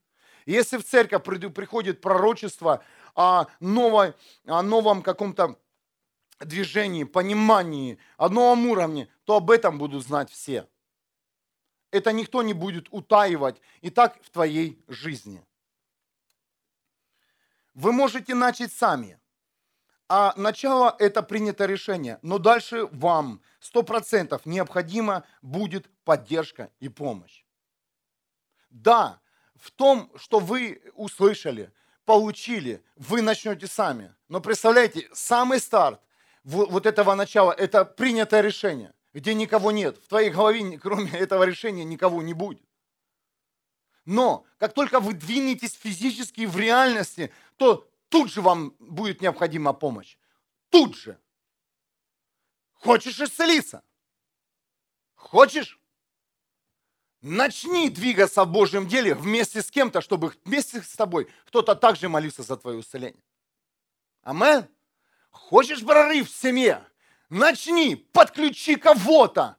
Если 0.46 0.76
в 0.76 0.84
церковь 0.84 1.22
приходит 1.24 2.00
пророчество 2.00 2.82
о, 3.14 3.46
новой, 3.60 4.14
о 4.46 4.62
новом 4.62 5.02
каком-то 5.02 5.58
движении, 6.40 7.04
понимании, 7.04 7.98
о 8.16 8.28
новом 8.28 8.66
уровне, 8.66 9.08
то 9.24 9.36
об 9.36 9.50
этом 9.50 9.78
будут 9.78 10.04
знать 10.04 10.30
все. 10.30 10.68
Это 11.90 12.12
никто 12.12 12.42
не 12.42 12.54
будет 12.54 12.88
утаивать. 12.90 13.60
И 13.82 13.90
так 13.90 14.20
в 14.22 14.30
твоей 14.30 14.82
жизни. 14.88 15.44
Вы 17.74 17.92
можете 17.92 18.34
начать 18.34 18.72
сами. 18.72 19.18
А 20.08 20.34
начало– 20.36 20.94
это 20.98 21.22
принято 21.22 21.66
решение. 21.66 22.18
Но 22.22 22.38
дальше 22.38 22.86
вам 22.92 23.40
сто 23.60 23.82
процентов 23.82 24.44
необходима 24.44 25.24
будет 25.42 25.88
поддержка 26.04 26.70
и 26.80 26.88
помощь. 26.88 27.44
Да, 28.68 29.20
в 29.62 29.70
том, 29.70 30.10
что 30.16 30.40
вы 30.40 30.82
услышали, 30.94 31.72
получили, 32.04 32.82
вы 32.96 33.22
начнете 33.22 33.68
сами. 33.68 34.12
Но 34.28 34.40
представляете, 34.40 35.08
самый 35.12 35.60
старт 35.60 36.00
вот 36.42 36.84
этого 36.84 37.14
начала– 37.14 37.52
это 37.56 37.84
принятое 37.84 38.40
решение, 38.40 38.92
где 39.14 39.34
никого 39.34 39.70
нет. 39.70 39.98
В 39.98 40.08
твоей 40.08 40.30
голове, 40.30 40.78
кроме 40.78 41.12
этого 41.12 41.44
решения, 41.44 41.84
никого 41.84 42.22
не 42.22 42.34
будет. 42.34 42.66
Но 44.04 44.44
как 44.58 44.74
только 44.74 44.98
вы 44.98 45.12
двинетесь 45.12 45.74
физически 45.74 46.44
в 46.44 46.56
реальности, 46.58 47.32
то 47.56 47.88
тут 48.08 48.32
же 48.32 48.40
вам 48.40 48.74
будет 48.80 49.20
необходима 49.20 49.74
помощь. 49.74 50.16
Тут 50.70 50.96
же. 50.96 51.20
Хочешь 52.72 53.20
исцелиться? 53.20 53.84
Хочешь? 55.14 55.78
Начни 57.22 57.88
двигаться 57.88 58.44
в 58.44 58.50
Божьем 58.50 58.88
деле 58.88 59.14
вместе 59.14 59.62
с 59.62 59.70
кем-то, 59.70 60.00
чтобы 60.00 60.34
вместе 60.44 60.82
с 60.82 60.96
тобой 60.96 61.28
кто-то 61.46 61.76
также 61.76 62.08
молился 62.08 62.42
за 62.42 62.56
твое 62.56 62.80
исцеление. 62.80 63.22
Амен. 64.24 64.66
Хочешь 65.30 65.84
прорыв 65.84 66.28
в 66.28 66.36
семье? 66.36 66.84
Начни, 67.30 67.94
подключи 67.94 68.74
кого-то. 68.74 69.56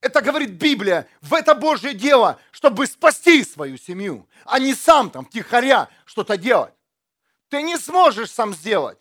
Это 0.00 0.20
говорит 0.20 0.50
Библия, 0.50 1.08
в 1.20 1.32
это 1.32 1.54
Божье 1.54 1.94
дело, 1.94 2.40
чтобы 2.50 2.88
спасти 2.88 3.44
свою 3.44 3.78
семью, 3.78 4.28
а 4.44 4.58
не 4.58 4.74
сам 4.74 5.08
там 5.10 5.24
тихоря 5.24 5.88
что-то 6.04 6.36
делать. 6.36 6.74
Ты 7.48 7.62
не 7.62 7.78
сможешь 7.78 8.32
сам 8.32 8.52
сделать. 8.52 8.98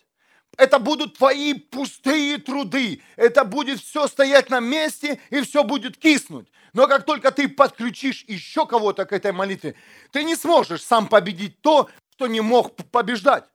Это 0.57 0.77
будут 0.77 1.17
твои 1.17 1.55
пустые 1.55 2.37
труды. 2.37 3.01
Это 3.15 3.43
будет 3.43 3.81
все 3.81 4.07
стоять 4.07 4.49
на 4.49 4.59
месте 4.59 5.19
и 5.31 5.41
все 5.41 5.63
будет 5.63 5.97
киснуть. 5.97 6.51
Но 6.73 6.87
как 6.87 7.05
только 7.05 7.31
ты 7.31 7.49
подключишь 7.49 8.23
еще 8.27 8.65
кого-то 8.65 9.05
к 9.05 9.13
этой 9.13 9.31
молитве, 9.31 9.75
ты 10.11 10.23
не 10.23 10.35
сможешь 10.35 10.83
сам 10.83 11.07
победить 11.07 11.61
то, 11.61 11.89
что 12.13 12.27
не 12.27 12.41
мог 12.41 12.75
побеждать 12.91 13.45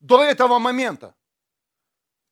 до 0.00 0.22
этого 0.22 0.58
момента. 0.58 1.14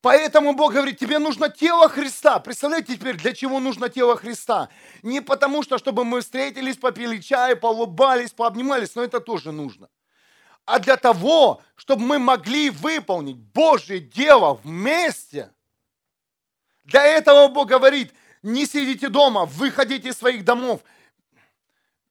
Поэтому 0.03 0.55
Бог 0.55 0.73
говорит, 0.73 0.99
тебе 0.99 1.19
нужно 1.19 1.51
тело 1.51 1.89
Христа. 1.89 2.39
Представляете 2.39 2.97
теперь, 2.97 3.17
для 3.17 3.35
чего 3.35 3.61
нужно 3.61 3.91
тело 3.91 4.17
Христа? 4.17 4.71
Не 5.03 5.21
потому 5.21 5.63
что, 5.63 5.77
чтобы 5.79 6.05
мы 6.05 6.23
встретились, 6.23 6.77
попили 6.77 7.21
чай, 7.21 7.55
поулыбались, 7.55 8.33
пообнимались, 8.33 8.95
но 8.95 9.05
это 9.05 9.21
тоже 9.21 9.53
нужно. 9.53 9.89
А 10.65 10.79
для 10.79 10.97
того, 10.97 11.63
чтобы 11.77 12.03
мы 12.03 12.19
могли 12.19 12.71
выполнить 12.71 13.37
Божье 13.37 14.01
дело 14.01 14.55
вместе. 14.55 15.53
Для 16.85 17.05
этого 17.05 17.49
Бог 17.49 17.69
говорит, 17.69 18.15
не 18.43 18.67
сидите 18.67 19.09
дома, 19.09 19.45
выходите 19.47 20.09
из 20.09 20.17
своих 20.17 20.45
домов. 20.45 20.83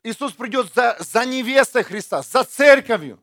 Иисус 0.03 0.33
придет 0.33 0.73
за, 0.73 0.97
за 0.99 1.25
невестой 1.25 1.83
Христа, 1.83 2.21
за 2.21 2.43
церковью. 2.43 3.21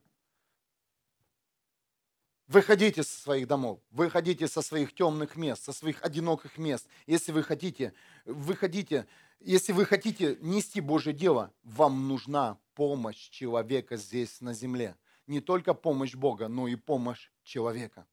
Выходите 2.48 3.02
со 3.02 3.20
своих 3.20 3.48
домов, 3.48 3.80
выходите 3.90 4.46
со 4.46 4.62
своих 4.62 4.94
темных 4.94 5.34
мест, 5.34 5.64
со 5.64 5.72
своих 5.72 6.04
одиноких 6.04 6.58
мест. 6.58 6.86
Если 7.06 7.32
вы 7.32 7.42
хотите, 7.42 7.92
выходите, 8.24 9.06
если 9.40 9.72
вы 9.72 9.84
хотите 9.84 10.36
нести 10.40 10.80
Божье 10.80 11.12
дело, 11.12 11.52
вам 11.64 12.06
нужна 12.06 12.56
помощь 12.74 13.30
человека 13.30 13.96
здесь 13.96 14.40
на 14.40 14.54
земле. 14.54 14.96
Не 15.26 15.40
только 15.40 15.74
помощь 15.74 16.14
Бога, 16.14 16.46
но 16.46 16.68
и 16.68 16.76
помощь 16.76 17.30
человека. 17.42 18.06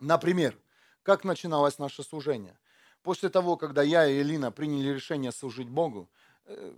Например, 0.00 0.58
как 1.04 1.22
начиналось 1.22 1.78
наше 1.78 2.02
служение? 2.02 2.58
После 3.02 3.30
того, 3.30 3.56
когда 3.56 3.82
я 3.82 4.06
и 4.06 4.20
Элина 4.20 4.52
приняли 4.52 4.90
решение 4.90 5.32
служить 5.32 5.68
Богу, 5.68 6.10
э, 6.44 6.74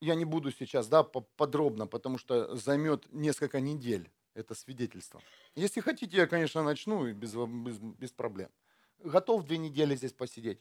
я 0.00 0.14
не 0.14 0.24
буду 0.24 0.50
сейчас 0.52 0.88
да, 0.88 1.02
подробно, 1.02 1.86
потому 1.86 2.18
что 2.18 2.56
займет 2.56 3.12
несколько 3.12 3.60
недель 3.60 4.10
это 4.34 4.54
свидетельство. 4.54 5.20
Если 5.54 5.80
хотите, 5.80 6.16
я, 6.16 6.26
конечно, 6.26 6.62
начну 6.62 7.12
без, 7.12 7.34
без, 7.34 7.78
без 7.78 8.12
проблем. 8.12 8.50
Готов 8.98 9.44
две 9.44 9.58
недели 9.58 9.96
здесь 9.96 10.12
посидеть? 10.12 10.60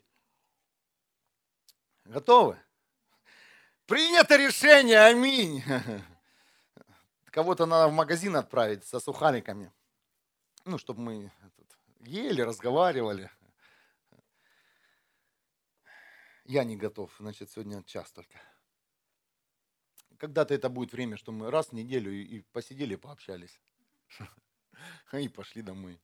Готовы? 2.05 2.57
Принято 3.85 4.35
решение, 4.35 4.99
аминь. 4.99 5.63
Кого-то 7.25 7.65
надо 7.65 7.87
в 7.89 7.93
магазин 7.93 8.35
отправить 8.35 8.83
со 8.85 8.99
сухариками. 8.99 9.71
Ну, 10.65 10.77
чтобы 10.77 11.01
мы 11.01 11.31
ели, 12.01 12.41
разговаривали. 12.41 13.29
Я 16.47 16.63
не 16.63 16.77
готов, 16.77 17.13
значит, 17.19 17.51
сегодня 17.51 17.83
час 17.83 18.09
только. 18.13 18.39
Когда-то 20.17 20.53
это 20.53 20.69
будет 20.69 20.93
время, 20.93 21.17
что 21.17 21.33
мы 21.33 21.51
раз 21.51 21.67
в 21.67 21.73
неделю 21.73 22.11
и 22.11 22.39
посидели, 22.53 22.95
пообщались. 22.95 23.59
И 25.11 25.27
пошли 25.27 25.61
домой. 25.61 25.99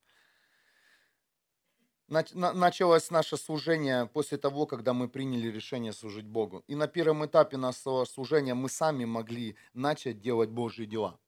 Началось 2.08 3.10
наше 3.10 3.38
служение 3.38 4.06
после 4.06 4.36
того, 4.36 4.66
когда 4.66 4.92
мы 4.92 5.08
приняли 5.08 5.48
решение 5.48 5.94
служить 5.94 6.26
Богу. 6.26 6.62
И 6.66 6.74
на 6.74 6.88
первом 6.88 7.24
этапе 7.24 7.56
нашего 7.56 8.04
служения 8.04 8.52
мы 8.52 8.68
сами 8.68 9.06
могли 9.06 9.56
начать 9.72 10.20
делать 10.20 10.50
Божьи 10.50 10.84
дела. 10.84 11.18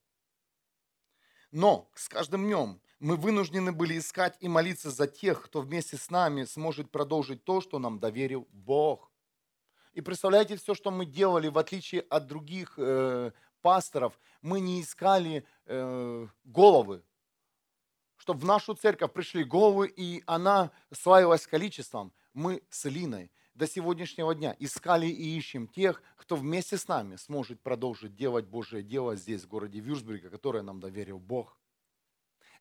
Но 1.51 1.91
с 1.95 2.09
каждым 2.11 2.45
днем 2.45 2.83
мы 2.99 3.17
вынуждены 3.17 3.73
были 3.73 3.99
искать 3.99 4.37
и 4.41 4.49
молиться 4.49 4.91
за 4.91 5.07
тех, 5.07 5.43
кто 5.43 5.61
вместе 5.61 5.97
с 5.97 6.11
нами 6.11 6.45
сможет 6.45 6.91
продолжить 6.91 7.45
то, 7.45 7.61
что 7.61 7.79
нам 7.79 7.99
доверил 7.99 8.49
Бог. 8.53 9.11
И 9.93 10.01
представляете, 10.01 10.57
все, 10.57 10.75
что 10.75 10.91
мы 10.91 11.07
делали, 11.07 11.49
в 11.49 11.59
отличие 11.59 12.03
от 12.03 12.27
других 12.27 12.75
э, 12.77 13.33
пасторов, 13.63 14.19
мы 14.43 14.61
не 14.61 14.81
искали 14.81 15.47
э, 15.67 16.27
головы, 16.45 17.03
чтобы 18.17 18.41
в 18.41 18.45
нашу 18.45 18.75
церковь 18.75 19.13
пришли 19.13 19.45
головы, 19.45 19.89
и 19.89 20.23
она 20.27 20.71
славилась 20.93 21.47
количеством. 21.47 22.13
Мы 22.35 22.63
с 22.71 22.85
Линой 22.85 23.31
до 23.55 23.67
сегодняшнего 23.67 24.35
дня 24.35 24.55
искали 24.59 25.07
и 25.07 25.37
ищем 25.37 25.67
тех, 25.67 26.03
кто 26.17 26.37
вместе 26.37 26.77
с 26.77 26.89
нами 26.89 27.17
сможет 27.17 27.63
продолжить 27.63 28.15
делать 28.15 28.47
Божье 28.47 28.83
дело 28.83 29.17
здесь, 29.17 29.45
в 29.45 29.49
городе 29.49 29.81
Вюрсберге, 29.81 30.29
которое 30.29 30.63
нам 30.63 30.81
доверил 30.81 31.19
Бог. 31.19 31.59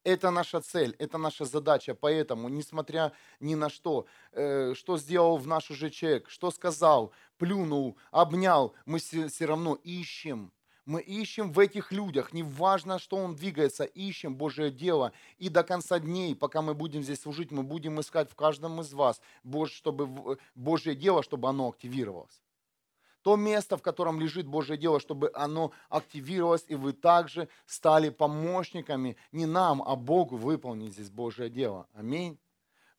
Это 0.06 0.30
наша 0.30 0.62
цель, 0.62 0.96
это 1.00 1.18
наша 1.18 1.46
задача. 1.46 1.96
Поэтому, 1.96 2.48
несмотря 2.48 3.12
ни 3.40 3.56
на 3.56 3.70
что, 3.70 4.06
э, 4.34 4.76
что 4.76 4.98
сделал 4.98 5.38
в 5.38 5.48
наш 5.48 5.72
уже 5.72 5.90
человек, 5.90 6.30
что 6.30 6.52
сказал, 6.52 7.12
плюнул, 7.40 7.98
обнял, 8.12 8.76
мы 8.86 9.00
все 9.00 9.46
равно 9.46 9.74
ищем. 9.84 10.52
Мы 10.86 11.02
ищем 11.02 11.52
в 11.52 11.58
этих 11.58 11.92
людях, 11.92 12.34
неважно, 12.34 13.00
что 13.00 13.18
он 13.18 13.36
двигается, 13.36 13.84
ищем 13.84 14.36
Божье 14.36 14.70
дело. 14.70 15.12
И 15.40 15.50
до 15.50 15.64
конца 15.64 15.98
дней, 15.98 16.36
пока 16.36 16.62
мы 16.62 16.76
будем 16.76 17.02
здесь 17.02 17.22
служить, 17.22 17.52
мы 17.52 17.64
будем 17.64 18.00
искать 18.00 18.30
в 18.30 18.36
каждом 18.36 18.82
из 18.82 18.94
вас, 18.94 19.20
чтобы, 19.66 20.38
Божье 20.54 20.94
дело, 20.94 21.24
чтобы 21.24 21.50
оно 21.50 21.70
активировалось. 21.70 22.45
То 23.26 23.38
место, 23.38 23.76
в 23.76 23.82
котором 23.82 24.20
лежит 24.20 24.46
Божье 24.46 24.78
дело, 24.78 25.00
чтобы 25.00 25.32
оно 25.34 25.72
активировалось, 25.90 26.64
и 26.68 26.76
вы 26.76 26.94
также 26.94 27.50
стали 27.66 28.10
помощниками 28.10 29.18
не 29.32 29.48
нам, 29.48 29.82
а 29.82 29.96
Богу 29.96 30.38
выполнить 30.38 30.94
здесь 30.94 31.10
Божье 31.10 31.50
дело. 31.50 31.88
Аминь. 31.96 32.38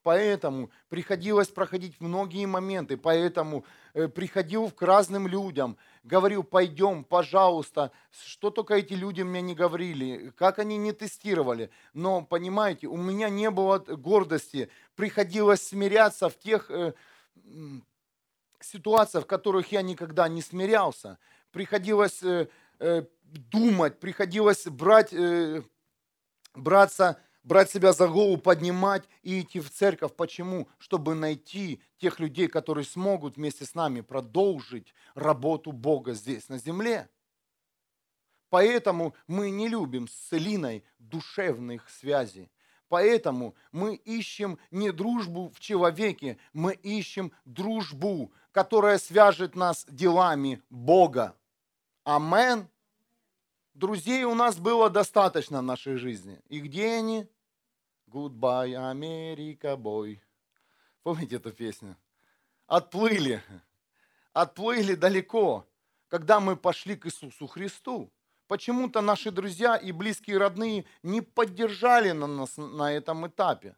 Поэтому 0.02 0.70
приходилось 0.88 1.46
проходить 1.46 2.00
многие 2.00 2.44
моменты, 2.46 2.96
поэтому 2.96 3.64
э, 3.94 4.08
приходил 4.08 4.68
к 4.72 4.82
разным 4.82 5.28
людям, 5.28 5.76
говорил, 6.02 6.42
пойдем, 6.42 7.04
пожалуйста, 7.04 7.92
что 8.10 8.50
только 8.50 8.74
эти 8.74 8.94
люди 8.94 9.22
мне 9.22 9.42
не 9.42 9.54
говорили, 9.54 10.32
как 10.36 10.58
они 10.58 10.76
не 10.76 10.90
тестировали. 10.90 11.70
Но, 11.94 12.22
понимаете, 12.22 12.88
у 12.88 12.96
меня 12.96 13.28
не 13.28 13.48
было 13.48 13.78
гордости, 13.78 14.70
приходилось 14.96 15.68
смиряться 15.68 16.28
в 16.28 16.36
тех 16.36 16.68
ситуациях, 18.60 19.24
в 19.24 19.26
которых 19.26 19.72
я 19.72 19.82
никогда 19.82 20.28
не 20.28 20.42
смирялся. 20.42 21.18
Приходилось 21.50 22.22
э, 22.22 22.48
э, 22.78 23.02
думать, 23.22 23.98
приходилось 24.00 24.66
брать, 24.66 25.12
э, 25.12 25.62
браться, 26.54 27.20
брать 27.42 27.70
себя 27.70 27.92
за 27.92 28.08
голову, 28.08 28.38
поднимать 28.38 29.04
и 29.22 29.40
идти 29.40 29.60
в 29.60 29.70
церковь. 29.70 30.14
Почему? 30.14 30.68
Чтобы 30.78 31.14
найти 31.14 31.80
тех 31.98 32.20
людей, 32.20 32.48
которые 32.48 32.84
смогут 32.84 33.36
вместе 33.36 33.64
с 33.64 33.74
нами 33.74 34.00
продолжить 34.00 34.94
работу 35.14 35.72
Бога 35.72 36.14
здесь, 36.14 36.48
на 36.48 36.58
земле. 36.58 37.08
Поэтому 38.50 39.14
мы 39.26 39.50
не 39.50 39.68
любим 39.68 40.08
с 40.08 40.32
Элиной 40.32 40.84
душевных 40.98 41.88
связей. 41.90 42.50
Поэтому 42.88 43.54
мы 43.72 43.96
ищем 43.96 44.58
не 44.70 44.92
дружбу 44.92 45.50
в 45.54 45.60
человеке, 45.60 46.38
мы 46.52 46.74
ищем 46.74 47.32
дружбу, 47.44 48.32
которая 48.56 48.96
свяжет 48.96 49.54
нас 49.54 49.84
делами 49.86 50.62
Бога. 50.70 51.36
Амен. 52.04 52.70
Друзей 53.74 54.24
у 54.24 54.34
нас 54.34 54.56
было 54.56 54.88
достаточно 54.88 55.58
в 55.58 55.62
нашей 55.62 55.96
жизни. 55.96 56.40
И 56.48 56.60
где 56.60 56.94
они? 56.94 57.28
Goodbye, 58.08 58.74
Америка, 58.90 59.76
бой. 59.76 60.22
Помните 61.02 61.36
эту 61.36 61.52
песню? 61.52 61.98
Отплыли. 62.66 63.42
Отплыли 64.32 64.94
далеко, 64.94 65.68
когда 66.08 66.40
мы 66.40 66.56
пошли 66.56 66.96
к 66.96 67.04
Иисусу 67.04 67.46
Христу. 67.46 68.10
Почему-то 68.46 69.02
наши 69.02 69.30
друзья 69.30 69.76
и 69.76 69.92
близкие 69.92 70.38
родные 70.38 70.86
не 71.02 71.20
поддержали 71.20 72.12
на 72.12 72.26
нас 72.26 72.56
на 72.56 72.90
этом 72.90 73.26
этапе. 73.26 73.76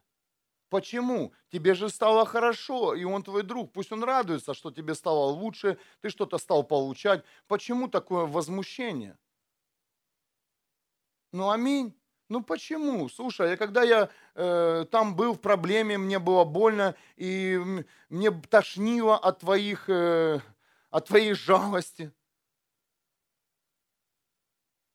Почему? 0.69 1.33
Тебе 1.51 1.73
же 1.73 1.89
стало 1.89 2.25
хорошо, 2.25 2.93
и 2.93 3.03
он 3.03 3.23
твой 3.23 3.43
друг. 3.43 3.73
Пусть 3.73 3.91
он 3.91 4.03
радуется, 4.03 4.53
что 4.53 4.71
тебе 4.71 4.93
стало 4.93 5.31
лучше, 5.31 5.77
ты 6.01 6.09
что-то 6.09 6.37
стал 6.37 6.63
получать. 6.63 7.23
Почему 7.47 7.87
такое 7.87 8.25
возмущение? 8.25 9.17
Ну, 11.31 11.49
аминь. 11.49 11.95
Ну 12.29 12.43
почему? 12.43 13.09
Слушай, 13.09 13.57
когда 13.57 13.81
я 13.81 14.09
э, 14.35 14.85
там 14.91 15.15
был 15.15 15.33
в 15.33 15.41
проблеме, 15.41 15.97
мне 15.97 16.19
было 16.19 16.43
больно, 16.43 16.95
и 17.15 17.59
мне 18.09 18.31
тошнило 18.31 19.17
от, 19.17 19.39
твоих, 19.39 19.89
э, 19.89 20.39
от 20.91 21.07
твоей 21.07 21.33
жалости 21.33 22.13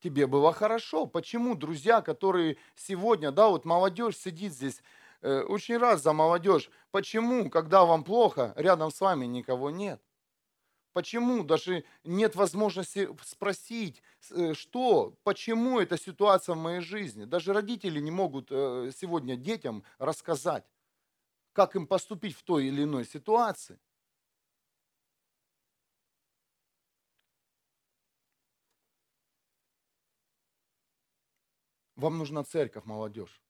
тебе 0.05 0.27
было 0.27 0.53
хорошо. 0.53 1.07
Почему 1.07 1.55
друзья, 1.55 2.03
которые 2.03 2.59
сегодня, 2.77 3.33
да, 3.33 3.49
вот 3.49 3.65
молодежь 3.65 4.19
сидит 4.19 4.53
здесь, 4.53 4.83
очень 5.29 5.77
раз 5.79 6.03
за 6.03 6.13
молодежь, 6.13 6.71
почему, 6.91 7.51
когда 7.51 7.85
вам 7.85 8.05
плохо, 8.05 8.53
рядом 8.57 8.91
с 8.91 9.01
вами 9.01 9.27
никого 9.27 9.71
нет? 9.71 10.03
Почему 10.95 11.43
даже 11.43 11.85
нет 12.05 12.37
возможности 12.37 13.09
спросить, 13.25 14.01
э, 14.31 14.55
что, 14.55 15.17
почему 15.25 15.81
эта 15.81 15.99
ситуация 15.99 16.55
в 16.55 16.59
моей 16.59 16.81
жизни? 16.81 17.25
Даже 17.25 17.53
родители 17.53 17.99
не 18.01 18.13
могут 18.13 18.49
э, 18.53 18.93
сегодня 18.97 19.37
детям 19.37 19.83
рассказать, 19.99 20.65
как 21.53 21.77
им 21.77 21.87
поступить 21.87 22.37
в 22.37 22.45
той 22.45 22.67
или 22.67 22.85
иной 22.85 23.05
ситуации. 23.07 23.81
Вам 31.97 32.19
нужна 32.19 32.45
церковь, 32.45 32.85
молодежь. 32.85 33.44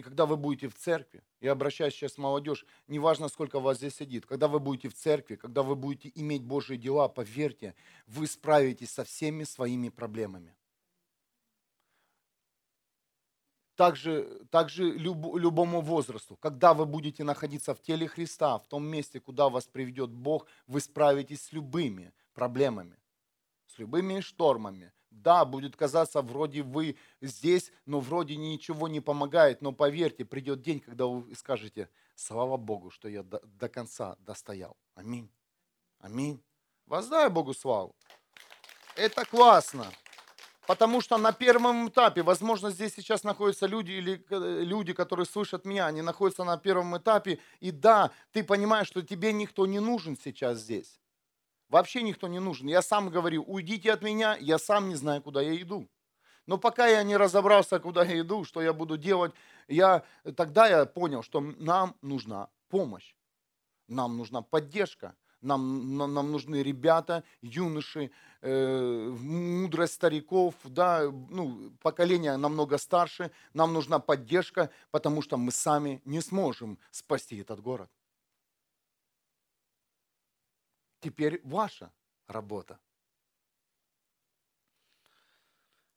И 0.00 0.02
когда 0.02 0.24
вы 0.24 0.38
будете 0.38 0.66
в 0.66 0.74
церкви, 0.74 1.22
я 1.42 1.52
обращаюсь 1.52 1.92
сейчас 1.92 2.12
в 2.12 2.18
молодежь, 2.18 2.64
неважно, 2.88 3.28
сколько 3.28 3.60
вас 3.60 3.76
здесь 3.76 3.96
сидит, 3.96 4.24
когда 4.24 4.48
вы 4.48 4.58
будете 4.58 4.88
в 4.88 4.94
церкви, 4.94 5.36
когда 5.36 5.62
вы 5.62 5.76
будете 5.76 6.10
иметь 6.14 6.42
Божьи 6.42 6.76
дела, 6.76 7.06
поверьте, 7.08 7.74
вы 8.06 8.26
справитесь 8.26 8.92
со 8.92 9.04
всеми 9.04 9.44
своими 9.44 9.90
проблемами. 9.90 10.56
Также, 13.74 14.42
также 14.50 14.90
люб, 14.90 15.36
любому 15.36 15.82
возрасту, 15.82 16.36
когда 16.36 16.72
вы 16.72 16.86
будете 16.86 17.22
находиться 17.22 17.74
в 17.74 17.82
теле 17.82 18.08
Христа, 18.08 18.56
в 18.56 18.66
том 18.68 18.86
месте, 18.86 19.20
куда 19.20 19.50
вас 19.50 19.66
приведет 19.66 20.08
Бог, 20.08 20.46
вы 20.66 20.80
справитесь 20.80 21.42
с 21.42 21.52
любыми 21.52 22.14
проблемами, 22.32 22.96
с 23.66 23.78
любыми 23.78 24.20
штормами, 24.20 24.94
да, 25.10 25.44
будет 25.44 25.76
казаться, 25.76 26.22
вроде 26.22 26.62
вы 26.62 26.96
здесь, 27.20 27.72
но 27.86 28.00
вроде 28.00 28.36
ничего 28.36 28.88
не 28.88 29.00
помогает. 29.00 29.62
Но 29.62 29.72
поверьте, 29.72 30.24
придет 30.24 30.62
день, 30.62 30.80
когда 30.80 31.06
вы 31.06 31.34
скажете, 31.34 31.88
слава 32.14 32.56
Богу, 32.56 32.90
что 32.90 33.08
я 33.08 33.22
до, 33.22 33.40
до 33.44 33.68
конца 33.68 34.16
достоял. 34.20 34.76
Аминь. 34.94 35.30
Аминь. 35.98 36.42
Воздай 36.86 37.28
Богу 37.28 37.54
славу. 37.54 37.94
Это 38.96 39.24
классно. 39.24 39.86
Потому 40.66 41.00
что 41.00 41.18
на 41.18 41.32
первом 41.32 41.88
этапе, 41.88 42.22
возможно, 42.22 42.70
здесь 42.70 42.94
сейчас 42.94 43.24
находятся 43.24 43.66
люди 43.66 43.90
или 43.92 44.24
э, 44.30 44.62
люди, 44.62 44.92
которые 44.92 45.26
слышат 45.26 45.64
меня, 45.64 45.86
они 45.86 46.00
находятся 46.00 46.44
на 46.44 46.56
первом 46.58 46.96
этапе, 46.96 47.40
и 47.58 47.72
да, 47.72 48.12
ты 48.30 48.44
понимаешь, 48.44 48.86
что 48.86 49.02
тебе 49.02 49.32
никто 49.32 49.66
не 49.66 49.80
нужен 49.80 50.16
сейчас 50.16 50.58
здесь. 50.58 51.00
Вообще 51.70 52.02
никто 52.02 52.26
не 52.26 52.40
нужен. 52.40 52.66
Я 52.66 52.82
сам 52.82 53.08
говорю, 53.08 53.44
уйдите 53.46 53.92
от 53.92 54.02
меня, 54.02 54.36
я 54.40 54.58
сам 54.58 54.88
не 54.88 54.96
знаю, 54.96 55.22
куда 55.22 55.40
я 55.40 55.56
иду. 55.56 55.88
Но 56.46 56.58
пока 56.58 56.88
я 56.88 57.04
не 57.04 57.16
разобрался, 57.16 57.78
куда 57.78 58.02
я 58.04 58.20
иду, 58.20 58.44
что 58.44 58.60
я 58.60 58.72
буду 58.72 58.96
делать, 58.96 59.32
я, 59.68 60.02
тогда 60.36 60.66
я 60.66 60.84
понял, 60.84 61.22
что 61.22 61.40
нам 61.40 61.94
нужна 62.02 62.48
помощь. 62.68 63.14
Нам 63.86 64.16
нужна 64.16 64.42
поддержка. 64.42 65.14
Нам, 65.42 65.96
нам, 65.96 66.12
нам 66.12 66.32
нужны 66.32 66.62
ребята, 66.62 67.24
юноши, 67.40 68.10
э, 68.42 69.08
мудрость 69.08 69.94
стариков, 69.94 70.54
да, 70.64 71.10
ну, 71.30 71.70
поколение 71.80 72.36
намного 72.36 72.76
старше. 72.78 73.30
Нам 73.54 73.72
нужна 73.72 74.00
поддержка, 74.00 74.70
потому 74.90 75.22
что 75.22 75.38
мы 75.38 75.50
сами 75.50 76.02
не 76.04 76.20
сможем 76.20 76.78
спасти 76.90 77.38
этот 77.38 77.60
город. 77.60 77.88
Теперь 81.00 81.40
ваша 81.44 81.92
работа. 82.26 82.78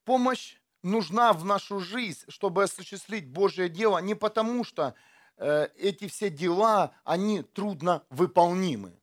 Помощь 0.06 0.58
нужна 0.82 1.34
в 1.34 1.46
нашу 1.46 1.80
жизнь, 1.80 2.26
чтобы 2.28 2.64
осуществить 2.64 3.28
Божье 3.28 3.70
дело, 3.70 4.00
не 4.00 4.16
потому 4.16 4.64
что 4.64 4.96
э, 5.38 5.68
эти 5.78 6.08
все 6.08 6.30
дела, 6.30 6.94
они 7.04 7.42
трудно 7.42 8.04
выполнимы, 8.10 9.00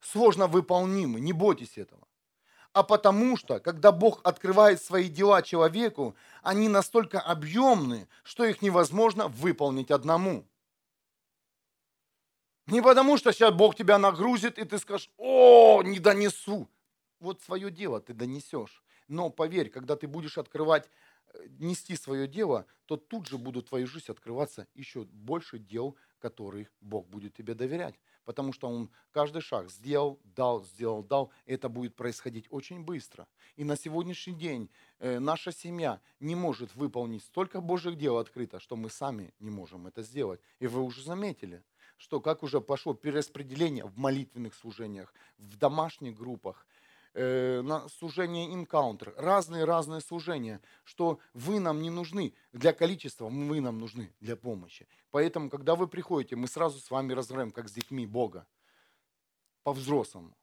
сложно 0.00 0.46
выполнимы, 0.46 1.20
не 1.20 1.32
бойтесь 1.32 1.78
этого. 1.78 2.06
А 2.72 2.82
потому 2.82 3.36
что, 3.36 3.60
когда 3.60 3.92
Бог 3.92 4.20
открывает 4.24 4.82
свои 4.82 5.08
дела 5.08 5.42
человеку, 5.42 6.14
они 6.42 6.68
настолько 6.68 7.20
объемны, 7.20 8.06
что 8.22 8.44
их 8.44 8.62
невозможно 8.62 9.28
выполнить 9.28 9.90
одному. 9.90 10.46
Не 12.68 12.82
потому, 12.82 13.16
что 13.16 13.32
сейчас 13.32 13.54
Бог 13.54 13.74
тебя 13.74 13.96
нагрузит, 13.98 14.58
и 14.58 14.64
ты 14.64 14.76
скажешь, 14.76 15.10
о, 15.16 15.82
не 15.82 15.98
донесу. 15.98 16.68
Вот 17.18 17.40
свое 17.40 17.70
дело 17.70 17.98
ты 17.98 18.12
донесешь. 18.12 18.84
Но 19.08 19.30
поверь, 19.30 19.70
когда 19.70 19.96
ты 19.96 20.06
будешь 20.06 20.36
открывать, 20.36 20.90
э, 21.32 21.46
нести 21.58 21.96
свое 21.96 22.28
дело, 22.28 22.66
то 22.84 22.98
тут 22.98 23.26
же 23.26 23.38
будут 23.38 23.66
в 23.66 23.68
твою 23.70 23.86
жизнь 23.86 24.10
открываться 24.10 24.66
еще 24.74 25.04
больше 25.04 25.58
дел, 25.58 25.96
которые 26.18 26.68
Бог 26.82 27.08
будет 27.08 27.34
тебе 27.34 27.54
доверять. 27.54 27.94
Потому 28.26 28.52
что 28.52 28.68
Он 28.68 28.90
каждый 29.12 29.40
шаг 29.40 29.70
сделал, 29.70 30.20
дал, 30.36 30.62
сделал, 30.62 31.02
дал. 31.02 31.32
Это 31.46 31.70
будет 31.70 31.96
происходить 31.96 32.48
очень 32.50 32.84
быстро. 32.84 33.26
И 33.56 33.64
на 33.64 33.76
сегодняшний 33.76 34.34
день 34.34 34.68
э, 34.98 35.20
наша 35.20 35.52
семья 35.52 36.02
не 36.20 36.34
может 36.34 36.74
выполнить 36.76 37.24
столько 37.24 37.62
Божьих 37.62 37.96
дел 37.96 38.18
открыто, 38.18 38.60
что 38.60 38.76
мы 38.76 38.90
сами 38.90 39.32
не 39.40 39.48
можем 39.48 39.86
это 39.86 40.02
сделать. 40.02 40.40
И 40.58 40.66
вы 40.66 40.82
уже 40.82 41.02
заметили– 41.02 41.62
что 41.98 42.20
как 42.20 42.42
уже 42.42 42.60
пошло 42.60 42.94
перераспределение 42.94 43.84
в 43.84 43.98
молитвенных 43.98 44.54
служениях, 44.54 45.12
в 45.36 45.56
домашних 45.56 46.16
группах, 46.16 46.66
э, 47.14 47.60
на 47.60 47.88
служение 47.88 48.54
инкаунтер, 48.54 49.12
разные-разные 49.16 50.00
служения, 50.00 50.60
что 50.84 51.18
вы 51.34 51.60
нам 51.60 51.82
не 51.82 51.90
нужны 51.90 52.32
для 52.52 52.72
количества, 52.72 53.28
вы 53.28 53.60
нам 53.60 53.78
нужны 53.78 54.14
для 54.20 54.36
помощи. 54.36 54.86
Поэтому, 55.10 55.50
когда 55.50 55.74
вы 55.74 55.88
приходите, 55.88 56.36
мы 56.36 56.46
сразу 56.46 56.78
с 56.78 56.90
вами 56.90 57.12
разговариваем, 57.12 57.52
как 57.52 57.68
с 57.68 57.72
детьми 57.72 58.06
Бога, 58.06 58.46
по-взрослому. 59.64 60.36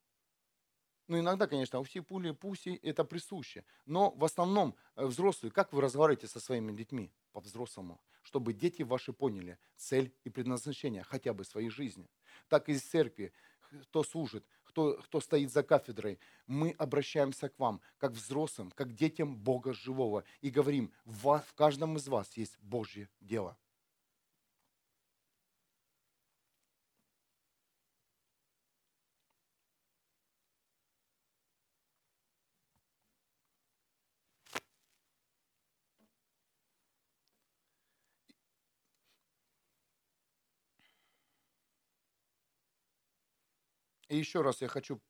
Ну, 1.07 1.19
иногда, 1.19 1.47
конечно, 1.47 1.79
у 1.79 1.83
всех 1.83 2.05
пули 2.05 2.31
пуси 2.31 2.79
это 2.81 3.03
присуще. 3.03 3.63
Но 3.85 4.11
в 4.11 4.25
основном 4.25 4.75
э, 4.95 5.05
взрослые, 5.05 5.51
как 5.51 5.71
вы 5.71 5.81
разговариваете 5.81 6.27
со 6.27 6.39
своими 6.39 6.71
детьми 6.71 7.11
по-взрослому, 7.31 8.01
чтобы 8.25 8.53
дети 8.53 8.81
ваши 8.81 9.13
поняли 9.13 9.57
цель 9.77 10.13
и 10.23 10.29
предназначение 10.29 11.03
хотя 11.03 11.33
бы 11.33 11.45
своей 11.45 11.69
жизни. 11.69 12.09
Так 12.49 12.67
и 12.67 12.73
из 12.73 12.81
церкви, 12.81 13.31
кто 13.83 14.03
служит, 14.03 14.45
кто, 14.63 14.97
кто 15.03 15.21
стоит 15.21 15.51
за 15.51 15.63
кафедрой, 15.63 16.19
мы 16.47 16.71
обращаемся 16.71 17.49
к 17.49 17.59
вам, 17.59 17.81
как 17.97 18.11
взрослым, 18.11 18.71
как 18.71 18.93
детям 18.93 19.37
Бога 19.37 19.73
живого, 19.73 20.23
и 20.41 20.49
говорим, 20.49 20.91
в, 21.05 21.39
в 21.39 21.53
каждом 21.53 21.97
из 21.97 22.07
вас 22.07 22.35
есть 22.35 22.57
Божье 22.59 23.09
дело. 23.21 23.57
И 44.07 44.17
еще 44.17 44.41
раз 44.41 44.61
я 44.61 44.67
хочу 44.67 45.01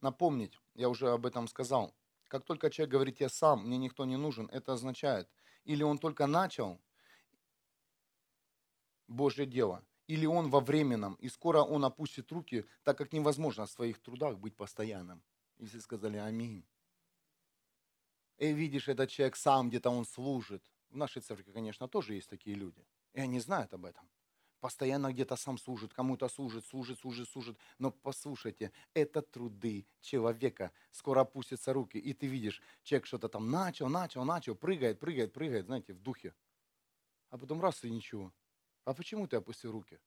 напомнить, 0.00 0.58
я 0.74 0.88
уже 0.88 1.10
об 1.10 1.26
этом 1.26 1.46
сказал, 1.48 1.94
как 2.28 2.44
только 2.44 2.70
человек 2.70 2.92
говорит, 2.92 3.20
я 3.20 3.28
сам, 3.28 3.66
мне 3.66 3.76
никто 3.76 4.04
не 4.04 4.16
нужен, 4.16 4.48
это 4.50 4.72
означает, 4.72 5.28
или 5.64 5.82
он 5.82 5.98
только 5.98 6.26
начал 6.26 6.80
Божье 9.08 9.46
дело, 9.46 9.84
или 10.06 10.26
он 10.26 10.48
во 10.48 10.60
временном, 10.60 11.14
и 11.14 11.28
скоро 11.28 11.62
он 11.62 11.84
опустит 11.84 12.32
руки, 12.32 12.64
так 12.82 12.96
как 12.96 13.12
невозможно 13.12 13.66
в 13.66 13.70
своих 13.70 14.00
трудах 14.00 14.38
быть 14.38 14.56
постоянным. 14.56 15.22
И 15.58 15.66
все 15.66 15.80
сказали 15.80 16.16
аминь. 16.16 16.64
И 18.38 18.52
видишь, 18.52 18.88
этот 18.88 19.10
человек 19.10 19.36
сам 19.36 19.68
где-то 19.68 19.90
он 19.90 20.06
служит. 20.06 20.64
В 20.88 20.96
нашей 20.96 21.20
церкви, 21.20 21.52
конечно, 21.52 21.88
тоже 21.88 22.14
есть 22.14 22.30
такие 22.30 22.56
люди. 22.56 22.86
И 23.12 23.20
они 23.20 23.38
знают 23.38 23.74
об 23.74 23.84
этом 23.84 24.08
постоянно 24.60 25.12
где-то 25.12 25.36
сам 25.36 25.58
служит, 25.58 25.92
кому-то 25.92 26.28
служит, 26.28 26.64
служит, 26.66 26.98
служит, 27.00 27.28
служит. 27.28 27.58
Но 27.78 27.90
послушайте, 27.90 28.72
это 28.94 29.22
труды 29.22 29.86
человека. 30.00 30.70
Скоро 30.90 31.20
опустятся 31.20 31.72
руки, 31.72 31.98
и 31.98 32.12
ты 32.12 32.26
видишь, 32.26 32.62
человек 32.82 33.06
что-то 33.06 33.28
там 33.28 33.50
начал, 33.50 33.88
начал, 33.88 34.24
начал, 34.24 34.54
прыгает, 34.54 35.00
прыгает, 35.00 35.32
прыгает, 35.32 35.66
знаете, 35.66 35.94
в 35.94 36.00
духе. 36.00 36.34
А 37.30 37.38
потом 37.38 37.60
раз 37.60 37.84
и 37.84 37.90
ничего. 37.90 38.32
А 38.84 38.94
почему 38.94 39.26
ты 39.26 39.36
опустил 39.36 39.72
руки? 39.72 39.98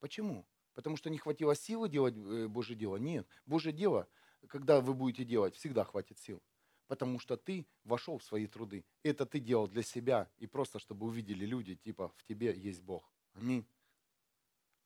Почему? 0.00 0.46
Потому 0.74 0.96
что 0.96 1.10
не 1.10 1.18
хватило 1.18 1.54
силы 1.54 1.88
делать 1.88 2.16
э, 2.16 2.46
Божье 2.46 2.76
дело? 2.76 2.96
Нет. 2.96 3.26
Божье 3.46 3.72
дело, 3.72 4.06
когда 4.46 4.80
вы 4.80 4.94
будете 4.94 5.24
делать, 5.24 5.56
всегда 5.56 5.84
хватит 5.84 6.18
сил 6.18 6.42
потому 6.88 7.20
что 7.20 7.36
ты 7.36 7.66
вошел 7.84 8.18
в 8.18 8.24
свои 8.24 8.46
труды. 8.46 8.84
Это 9.02 9.26
ты 9.26 9.38
делал 9.38 9.68
для 9.68 9.82
себя 9.82 10.28
и 10.38 10.46
просто, 10.46 10.78
чтобы 10.78 11.06
увидели 11.06 11.44
люди, 11.44 11.76
типа, 11.76 12.08
в 12.08 12.24
тебе 12.24 12.58
есть 12.58 12.82
Бог. 12.82 13.12
Аминь. 13.34 13.64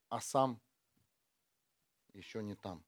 А 0.09 0.20
сам 0.20 0.61
еще 2.12 2.42
не 2.42 2.55
там. 2.55 2.84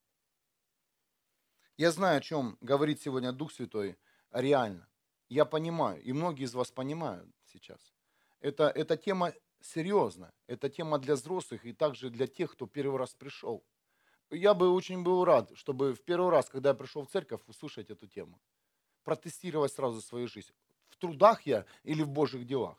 Я 1.76 1.90
знаю, 1.90 2.18
о 2.18 2.20
чем 2.20 2.58
говорит 2.60 3.00
сегодня 3.00 3.32
Дух 3.32 3.52
Святой 3.52 3.96
реально. 4.30 4.86
Я 5.28 5.44
понимаю, 5.44 6.02
и 6.02 6.12
многие 6.12 6.44
из 6.44 6.54
вас 6.54 6.70
понимают 6.70 7.28
сейчас. 7.44 7.94
Это, 8.40 8.68
эта 8.68 8.96
тема 8.96 9.32
серьезная, 9.60 10.34
это 10.46 10.68
тема 10.68 10.98
для 10.98 11.14
взрослых 11.14 11.64
и 11.64 11.72
также 11.72 12.10
для 12.10 12.26
тех, 12.26 12.52
кто 12.52 12.66
первый 12.66 12.98
раз 12.98 13.14
пришел. 13.14 13.64
Я 14.30 14.54
бы 14.54 14.70
очень 14.70 15.02
был 15.02 15.24
рад, 15.24 15.50
чтобы 15.54 15.94
в 15.94 16.02
первый 16.04 16.30
раз, 16.30 16.50
когда 16.50 16.70
я 16.70 16.74
пришел 16.74 17.04
в 17.04 17.10
церковь, 17.10 17.40
услышать 17.46 17.90
эту 17.90 18.06
тему 18.06 18.40
протестировать 19.04 19.72
сразу 19.72 20.00
свою 20.00 20.26
жизнь. 20.28 20.52
В 20.88 20.96
трудах 20.96 21.42
я 21.42 21.66
или 21.82 22.02
в 22.02 22.08
Божьих 22.08 22.46
делах. 22.46 22.76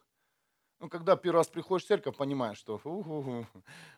Ну, 0.79 0.89
когда 0.89 1.15
первый 1.15 1.37
раз 1.37 1.47
приходишь 1.47 1.85
в 1.85 1.87
церковь, 1.87 2.17
понимаешь, 2.17 2.57
что 2.57 2.75
у-ху-ху, 2.75 3.47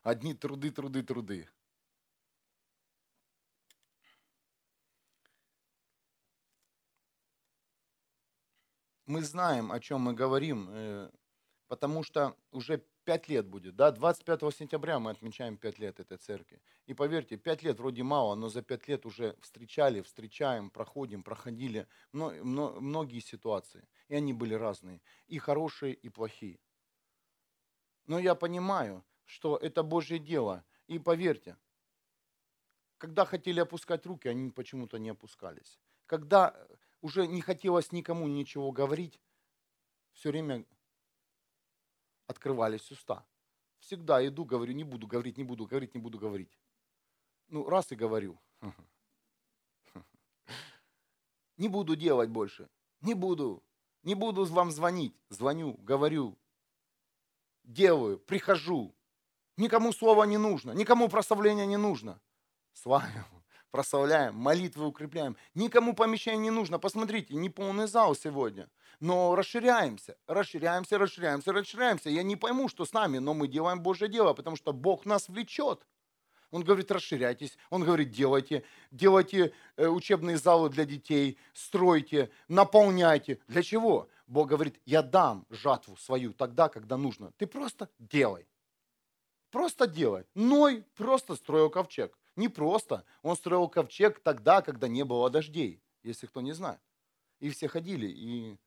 одни 0.04 0.34
труды, 0.34 0.72
труды, 0.72 1.04
труды. 1.04 1.50
Мы 9.06 9.24
знаем, 9.24 9.72
о 9.72 9.80
чем 9.80 10.02
мы 10.02 10.14
говорим, 10.14 10.68
э, 10.70 11.10
потому 11.68 12.04
что 12.04 12.36
уже 12.52 12.84
пять 13.08 13.30
лет 13.30 13.48
будет, 13.48 13.78
да, 13.78 13.92
25 13.92 14.54
сентября 14.54 15.00
мы 15.00 15.12
отмечаем 15.12 15.56
пять 15.56 15.80
лет 15.80 15.98
этой 16.02 16.18
церкви. 16.18 16.62
И 16.88 16.94
поверьте, 16.94 17.38
пять 17.38 17.64
лет 17.64 17.80
вроде 17.80 18.04
мало, 18.04 18.36
но 18.36 18.50
за 18.50 18.62
пять 18.62 18.90
лет 18.90 19.06
уже 19.06 19.38
встречали, 19.40 20.02
встречаем, 20.02 20.70
проходим, 20.70 21.24
проходили 21.24 21.88
многие 22.12 23.22
ситуации. 23.22 23.88
И 24.10 24.16
они 24.16 24.34
были 24.34 24.56
разные, 24.56 25.00
и 25.28 25.40
хорошие, 25.40 25.94
и 25.94 26.10
плохие. 26.10 26.60
Но 28.08 28.20
я 28.20 28.36
понимаю, 28.36 29.06
что 29.24 29.56
это 29.56 29.84
Божье 29.84 30.20
дело. 30.20 30.66
И 30.88 31.00
поверьте, 31.00 31.56
когда 32.98 33.24
хотели 33.24 33.62
опускать 33.62 34.06
руки, 34.06 34.28
они 34.28 34.52
почему-то 34.52 35.00
не 35.00 35.12
опускались. 35.12 35.80
Когда 36.08 36.54
уже 37.00 37.26
не 37.26 37.40
хотелось 37.40 37.94
никому 37.94 38.28
ничего 38.28 38.74
говорить, 38.74 39.22
все 40.12 40.32
время 40.32 40.66
открывались 42.28 42.92
уста. 42.92 43.26
Всегда 43.80 44.26
иду, 44.26 44.46
говорю, 44.46 44.74
не 44.74 44.84
буду 44.84 45.08
говорить, 45.08 45.38
не 45.38 45.44
буду 45.44 45.66
говорить, 45.66 45.96
не 45.96 46.02
буду 46.02 46.20
говорить. 46.20 46.58
Ну, 47.48 47.68
раз 47.70 47.92
и 47.92 47.96
говорю. 47.96 48.40
Не 51.58 51.70
буду 51.70 51.96
делать 51.96 52.30
больше. 52.30 52.70
Не 53.02 53.16
буду. 53.16 53.64
Не 54.04 54.14
буду 54.14 54.46
вам 54.46 54.70
звонить. 54.72 55.16
Звоню, 55.30 55.74
говорю. 55.80 56.38
Делаю, 57.64 58.20
прихожу. 58.20 58.96
Никому 59.58 59.92
слова 59.92 60.26
не 60.28 60.38
нужно, 60.38 60.72
никому 60.72 61.10
прославления 61.10 61.66
не 61.66 61.78
нужно. 61.78 62.22
Славим, 62.74 63.26
прославляем, 63.72 64.36
молитвы 64.36 64.86
укрепляем. 64.86 65.38
Никому 65.54 65.94
помещение 65.94 66.40
не 66.40 66.52
нужно. 66.52 66.80
Посмотрите, 66.80 67.36
не 67.36 67.50
полный 67.50 67.88
зал 67.88 68.16
сегодня 68.16 68.70
но 69.00 69.36
расширяемся, 69.36 70.18
расширяемся, 70.28 70.98
расширяемся, 70.98 71.54
расширяемся. 71.54 72.10
Я 72.10 72.24
не 72.24 72.36
пойму, 72.36 72.68
что 72.68 72.86
с 72.86 72.94
нами, 72.94 73.20
но 73.20 73.34
мы 73.34 73.48
делаем 73.48 73.82
Божье 73.82 74.08
дело, 74.08 74.34
потому 74.34 74.56
что 74.56 74.74
Бог 74.74 75.06
нас 75.06 75.30
влечет. 75.30 75.86
Он 76.50 76.64
говорит, 76.64 76.92
расширяйтесь. 76.92 77.58
Он 77.70 77.84
говорит, 77.84 78.10
делайте. 78.12 78.64
Делайте 78.90 79.54
э, 79.76 79.88
учебные 79.88 80.38
залы 80.38 80.70
для 80.70 80.86
детей, 80.86 81.38
стройте, 81.54 82.32
наполняйте. 82.48 83.40
Для 83.48 83.62
чего? 83.62 84.08
Бог 84.28 84.48
говорит, 84.48 84.80
я 84.86 85.02
дам 85.02 85.46
жатву 85.50 85.98
свою 85.98 86.34
тогда, 86.34 86.70
когда 86.70 86.98
нужно. 86.98 87.32
Ты 87.38 87.48
просто 87.48 87.90
делай. 88.00 88.48
Просто 89.52 89.88
делай. 89.88 90.26
Ной 90.36 90.86
просто 90.96 91.36
строил 91.36 91.70
ковчег. 91.70 92.18
Не 92.38 92.48
просто. 92.48 93.04
Он 93.24 93.36
строил 93.36 93.68
ковчег 93.68 94.20
тогда, 94.20 94.62
когда 94.62 94.88
не 94.88 95.04
было 95.04 95.30
дождей, 95.30 95.82
если 96.04 96.28
кто 96.28 96.40
не 96.40 96.54
знает. 96.54 96.80
И 97.40 97.50
все 97.50 97.68
ходили 97.68 98.08
и 98.08 98.58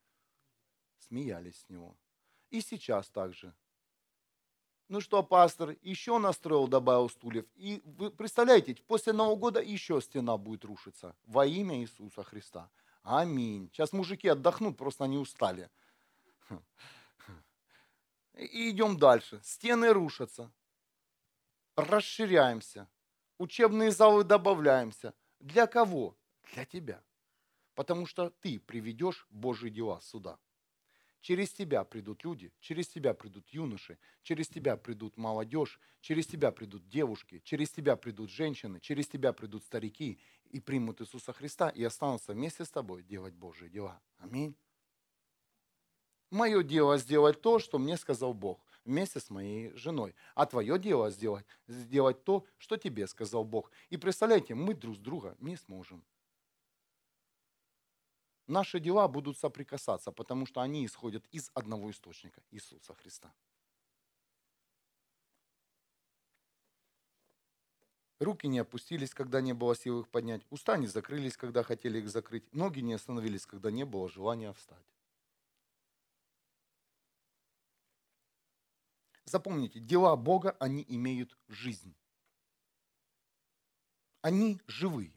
смеялись 0.99 1.57
с 1.61 1.69
него. 1.69 1.97
И 2.49 2.61
сейчас 2.61 3.09
также. 3.09 3.55
Ну 4.89 4.99
что, 4.99 5.23
пастор, 5.23 5.77
еще 5.81 6.17
настроил, 6.17 6.67
добавил 6.67 7.09
стульев. 7.09 7.45
И 7.55 7.81
вы 7.85 8.11
представляете, 8.11 8.75
после 8.87 9.13
Нового 9.13 9.37
года 9.37 9.61
еще 9.61 10.01
стена 10.01 10.37
будет 10.37 10.65
рушиться 10.65 11.15
во 11.23 11.45
имя 11.45 11.79
Иисуса 11.79 12.23
Христа. 12.23 12.69
Аминь. 13.03 13.69
Сейчас 13.71 13.93
мужики 13.93 14.27
отдохнут, 14.27 14.77
просто 14.77 15.05
они 15.05 15.17
устали. 15.17 15.69
И 18.33 18.69
идем 18.69 18.97
дальше. 18.97 19.39
Стены 19.43 19.93
рушатся. 19.93 20.51
Расширяемся. 21.77 22.89
Учебные 23.41 23.89
залы 23.89 24.23
добавляемся. 24.23 25.15
Для 25.39 25.65
кого? 25.65 26.15
Для 26.53 26.63
тебя. 26.63 27.03
Потому 27.73 28.05
что 28.05 28.29
ты 28.29 28.59
приведешь 28.59 29.25
Божьи 29.31 29.69
дела 29.69 29.99
сюда. 30.01 30.37
Через 31.21 31.49
тебя 31.49 31.83
придут 31.83 32.23
люди, 32.23 32.53
через 32.59 32.87
тебя 32.87 33.15
придут 33.15 33.49
юноши, 33.49 33.97
через 34.21 34.47
тебя 34.47 34.77
придут 34.77 35.17
молодежь, 35.17 35.79
через 36.01 36.27
тебя 36.27 36.51
придут 36.51 36.87
девушки, 36.87 37.41
через 37.43 37.71
тебя 37.71 37.95
придут 37.95 38.29
женщины, 38.29 38.79
через 38.79 39.07
тебя 39.07 39.33
придут 39.33 39.63
старики 39.63 40.19
и 40.51 40.59
примут 40.59 41.01
Иисуса 41.01 41.33
Христа 41.33 41.69
и 41.69 41.83
останутся 41.83 42.33
вместе 42.33 42.63
с 42.63 42.69
тобой 42.69 43.01
делать 43.01 43.33
Божьи 43.33 43.69
дела. 43.69 43.99
Аминь. 44.19 44.55
Мое 46.29 46.61
дело 46.61 46.99
сделать 46.99 47.41
то, 47.41 47.57
что 47.57 47.79
мне 47.79 47.97
сказал 47.97 48.35
Бог 48.35 48.70
вместе 48.85 49.19
с 49.19 49.29
моей 49.29 49.71
женой. 49.75 50.15
А 50.35 50.45
твое 50.45 50.77
дело 50.79 51.09
сделать, 51.11 51.45
сделать 51.67 52.23
то, 52.23 52.45
что 52.57 52.77
тебе 52.77 53.07
сказал 53.07 53.43
Бог. 53.43 53.71
И 53.89 53.97
представляете, 53.97 54.55
мы 54.55 54.73
друг 54.73 54.95
с 54.95 54.99
друга 54.99 55.35
не 55.39 55.57
сможем 55.57 56.03
наши 58.51 58.79
дела 58.79 59.07
будут 59.07 59.37
соприкасаться, 59.37 60.11
потому 60.11 60.45
что 60.45 60.61
они 60.61 60.85
исходят 60.85 61.25
из 61.31 61.49
одного 61.53 61.89
источника– 61.89 62.41
Иисуса 62.51 62.93
Христа. 62.93 63.33
Руки 68.19 68.47
не 68.47 68.59
опустились, 68.59 69.15
когда 69.15 69.41
не 69.41 69.53
было 69.53 69.75
сил 69.75 70.01
их 70.01 70.09
поднять. 70.09 70.45
Уста 70.51 70.77
не 70.77 70.85
закрылись, 70.85 71.37
когда 71.37 71.63
хотели 71.63 71.97
их 71.97 72.09
закрыть. 72.09 72.53
Ноги 72.53 72.81
не 72.81 72.93
остановились, 72.93 73.47
когда 73.47 73.71
не 73.71 73.83
было 73.83 74.07
желания 74.07 74.53
встать. 74.53 74.85
Запомните, 79.31 79.79
дела 79.79 80.17
Бога, 80.17 80.57
они 80.59 80.85
имеют 80.89 81.37
жизнь. 81.47 81.95
Они 84.21 84.59
живые. 84.67 85.13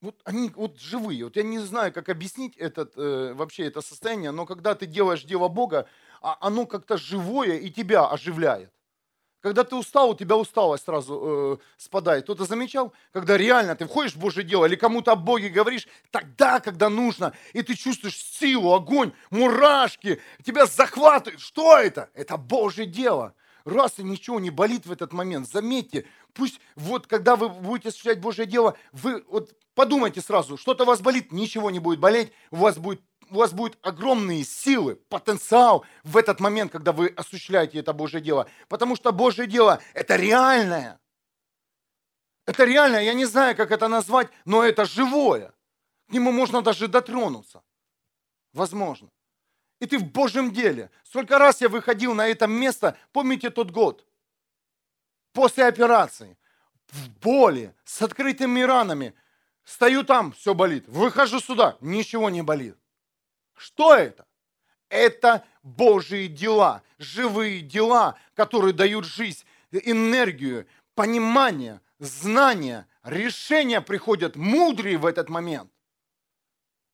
Вот 0.00 0.22
они 0.24 0.50
вот 0.56 0.78
живые. 0.78 1.24
Вот 1.24 1.36
я 1.36 1.42
не 1.42 1.58
знаю, 1.58 1.92
как 1.92 2.08
объяснить 2.08 2.56
этот, 2.56 2.96
э, 2.96 3.34
вообще 3.34 3.66
это 3.66 3.82
состояние, 3.82 4.30
но 4.30 4.46
когда 4.46 4.74
ты 4.74 4.86
делаешь 4.86 5.22
дело 5.22 5.48
Бога, 5.48 5.86
а 6.22 6.38
оно 6.40 6.64
как-то 6.64 6.96
живое 6.96 7.58
и 7.58 7.70
тебя 7.70 8.06
оживляет. 8.08 8.72
Когда 9.46 9.62
ты 9.62 9.76
устал, 9.76 10.10
у 10.10 10.14
тебя 10.16 10.36
усталость 10.36 10.86
сразу 10.86 11.60
э, 11.60 11.64
спадает. 11.76 12.24
Кто-то 12.24 12.46
замечал? 12.46 12.92
Когда 13.12 13.36
реально 13.36 13.76
ты 13.76 13.86
входишь 13.86 14.14
в 14.14 14.18
Божье 14.18 14.42
дело 14.42 14.66
или 14.66 14.74
кому-то 14.74 15.12
о 15.12 15.14
Боге 15.14 15.50
говоришь, 15.50 15.86
тогда, 16.10 16.58
когда 16.58 16.88
нужно, 16.88 17.32
и 17.52 17.62
ты 17.62 17.76
чувствуешь 17.76 18.16
силу, 18.16 18.74
огонь, 18.74 19.12
мурашки, 19.30 20.20
тебя 20.44 20.66
захватывают. 20.66 21.40
Что 21.40 21.78
это? 21.78 22.10
Это 22.14 22.36
Божье 22.36 22.86
дело. 22.86 23.34
Раз 23.64 24.00
и 24.00 24.02
ничего 24.02 24.40
не 24.40 24.50
болит 24.50 24.84
в 24.84 24.90
этот 24.90 25.12
момент, 25.12 25.48
заметьте, 25.48 26.06
пусть 26.34 26.58
вот 26.74 27.06
когда 27.06 27.36
вы 27.36 27.48
будете 27.48 27.90
осуществлять 27.90 28.20
Божье 28.20 28.46
дело, 28.46 28.76
вы 28.90 29.24
вот 29.28 29.54
подумайте 29.76 30.22
сразу, 30.22 30.56
что-то 30.56 30.84
вас 30.84 31.00
болит, 31.00 31.30
ничего 31.30 31.70
не 31.70 31.78
будет 31.78 32.00
болеть, 32.00 32.32
у 32.50 32.56
вас 32.56 32.78
будет 32.78 33.00
у 33.30 33.36
вас 33.36 33.52
будут 33.52 33.78
огромные 33.82 34.44
силы, 34.44 34.96
потенциал 35.08 35.84
в 36.04 36.16
этот 36.16 36.40
момент, 36.40 36.72
когда 36.72 36.92
вы 36.92 37.08
осуществляете 37.08 37.78
это 37.78 37.92
Божье 37.92 38.20
дело. 38.20 38.48
Потому 38.68 38.96
что 38.96 39.12
Божье 39.12 39.46
дело– 39.46 39.80
это 39.94 40.16
реальное. 40.16 41.00
Это 42.46 42.64
реальное, 42.64 43.02
я 43.02 43.14
не 43.14 43.24
знаю, 43.24 43.56
как 43.56 43.72
это 43.72 43.88
назвать, 43.88 44.28
но 44.44 44.62
это 44.62 44.84
живое. 44.84 45.52
К 46.08 46.12
нему 46.12 46.30
можно 46.30 46.62
даже 46.62 46.86
дотронуться. 46.86 47.62
Возможно. 48.52 49.10
И 49.80 49.86
ты 49.86 49.98
в 49.98 50.04
Божьем 50.04 50.52
деле. 50.52 50.90
Сколько 51.04 51.38
раз 51.38 51.60
я 51.60 51.68
выходил 51.68 52.14
на 52.14 52.28
это 52.28 52.46
место, 52.46 52.96
помните 53.12 53.50
тот 53.50 53.70
год? 53.70 54.06
После 55.32 55.66
операции. 55.66 56.38
В 56.88 57.10
боли, 57.18 57.74
с 57.84 58.00
открытыми 58.00 58.60
ранами. 58.60 59.14
Стою 59.64 60.04
там, 60.04 60.32
все 60.32 60.54
болит. 60.54 60.86
Выхожу 60.86 61.40
сюда, 61.40 61.76
ничего 61.80 62.30
не 62.30 62.42
болит. 62.42 62.78
Что 63.56 63.94
это? 63.94 64.26
Это 64.88 65.44
Божьи 65.62 66.28
дела, 66.28 66.82
живые 66.98 67.60
дела, 67.60 68.16
которые 68.34 68.72
дают 68.72 69.04
жизнь, 69.04 69.44
энергию, 69.72 70.66
понимание, 70.94 71.80
знания, 71.98 72.86
решения 73.02 73.80
приходят 73.80 74.36
мудрые 74.36 74.98
в 74.98 75.06
этот 75.06 75.28
момент. 75.28 75.72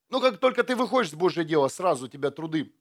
Но 0.08 0.20
как 0.20 0.38
только 0.38 0.62
ты 0.62 0.74
выходишь 0.74 1.10
с 1.10 1.14
Божьего 1.14 1.44
дела, 1.44 1.68
сразу 1.68 2.08
тебя 2.08 2.30
труды 2.30 2.72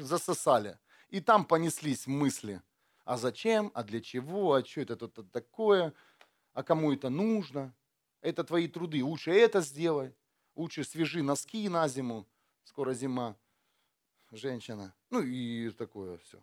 засосали. 0.00 0.78
И 1.10 1.20
там 1.20 1.44
понеслись 1.44 2.06
мысли. 2.06 2.60
А 3.04 3.16
зачем? 3.16 3.70
А 3.74 3.84
для 3.84 4.00
чего? 4.00 4.54
А 4.54 4.64
что 4.64 4.80
это 4.80 4.96
тут 4.96 5.30
такое? 5.30 5.92
А 6.54 6.62
кому 6.62 6.92
это 6.92 7.10
нужно? 7.10 7.74
Это 8.20 8.42
твои 8.42 8.66
труды. 8.66 9.04
Лучше 9.04 9.30
это 9.30 9.60
сделай. 9.60 10.14
Лучше 10.56 10.84
свежи 10.84 11.22
носки 11.22 11.68
на 11.68 11.86
зиму 11.88 12.26
скоро 12.64 12.94
зима, 12.94 13.36
женщина, 14.30 14.94
ну 15.10 15.22
и 15.22 15.70
такое 15.70 16.18
все. 16.18 16.42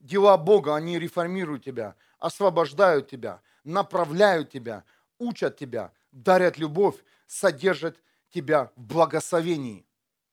Дела 0.00 0.36
Бога, 0.36 0.76
они 0.76 0.98
реформируют 0.98 1.64
тебя, 1.64 1.96
освобождают 2.18 3.08
тебя, 3.08 3.42
направляют 3.64 4.50
тебя, 4.50 4.84
учат 5.18 5.56
тебя, 5.56 5.92
дарят 6.12 6.58
любовь, 6.58 6.96
содержат 7.26 8.00
тебя 8.30 8.70
в 8.76 8.82
благословении. 8.82 9.84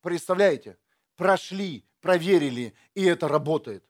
Представляете? 0.01 0.77
Прошли, 1.15 1.85
проверили, 2.01 2.75
и 2.93 3.03
это 3.03 3.27
работает. 3.27 3.83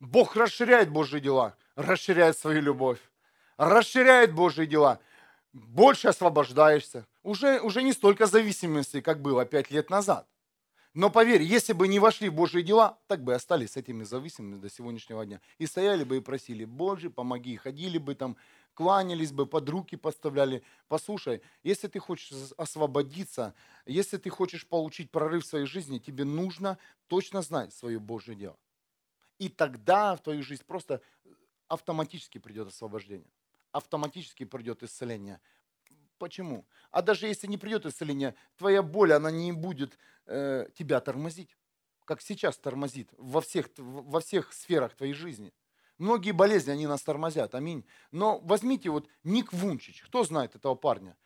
Бог 0.00 0.36
расширяет 0.36 0.90
Божьи 0.90 1.20
дела, 1.20 1.56
расширяет 1.76 2.36
свою 2.36 2.60
любовь, 2.60 3.00
расширяет 3.56 4.34
Божьи 4.34 4.66
дела– 4.66 5.00
больше 5.54 6.08
освобождаешься. 6.08 7.06
Уже, 7.22 7.60
уже 7.60 7.82
не 7.82 7.92
столько 7.92 8.26
зависимости, 8.26 9.00
как 9.00 9.22
было 9.22 9.46
пять 9.46 9.70
лет 9.70 9.88
назад. 9.88 10.28
Но 10.92 11.10
поверь, 11.10 11.42
если 11.42 11.72
бы 11.72 11.88
не 11.88 11.98
вошли 11.98 12.28
в 12.28 12.34
Божьи 12.34 12.60
дела, 12.62 12.98
так 13.08 13.22
бы 13.24 13.32
и 13.32 13.34
остались 13.34 13.72
с 13.72 13.76
этими 13.76 14.04
зависимыми 14.04 14.60
до 14.60 14.70
сегодняшнего 14.70 15.24
дня. 15.26 15.40
И 15.58 15.66
стояли 15.66 16.04
бы 16.04 16.18
и 16.18 16.20
просили, 16.20 16.64
Боже, 16.64 17.10
помоги, 17.10 17.56
ходили 17.56 17.98
бы 17.98 18.14
там, 18.14 18.36
кланялись 18.74 19.32
бы, 19.32 19.46
под 19.46 19.68
руки 19.68 19.96
подставляли. 19.96 20.62
Послушай, 20.86 21.42
если 21.64 21.88
ты 21.88 21.98
хочешь 21.98 22.32
освободиться, 22.56 23.54
если 23.86 24.18
ты 24.18 24.30
хочешь 24.30 24.68
получить 24.68 25.10
прорыв 25.10 25.44
в 25.44 25.48
своей 25.48 25.66
жизни, 25.66 25.98
тебе 25.98 26.24
нужно 26.24 26.78
точно 27.08 27.42
знать 27.42 27.72
свое 27.74 27.98
Божье 27.98 28.36
дело. 28.36 28.56
И 29.38 29.48
тогда 29.48 30.14
в 30.14 30.22
твою 30.22 30.44
жизнь 30.44 30.62
просто 30.64 31.00
автоматически 31.66 32.38
придет 32.38 32.68
освобождение 32.68 33.33
автоматически 33.74 34.44
придет 34.44 34.82
исцеление. 34.82 35.40
Почему? 36.18 36.64
А 36.92 37.02
даже 37.02 37.26
если 37.26 37.48
не 37.48 37.58
придет 37.58 37.84
исцеление, 37.86 38.36
твоя 38.56 38.82
боль, 38.82 39.12
она 39.12 39.30
не 39.32 39.52
будет 39.52 39.98
э, 40.26 40.68
тебя 40.74 41.00
тормозить, 41.00 41.56
как 42.04 42.22
сейчас 42.22 42.56
тормозит 42.56 43.10
во 43.18 43.40
всех, 43.40 43.68
во 43.76 44.20
всех 44.20 44.52
сферах 44.52 44.94
твоей 44.94 45.12
жизни. 45.12 45.52
Многие 45.98 46.30
болезни, 46.30 46.70
они 46.70 46.86
нас 46.86 47.02
тормозят, 47.02 47.54
аминь. 47.54 47.84
Но 48.12 48.38
возьмите 48.38 48.90
вот 48.90 49.08
Ник 49.24 49.52
Вунчич, 49.52 50.02
кто 50.02 50.22
знает 50.22 50.54
этого 50.54 50.76
парня? 50.76 51.16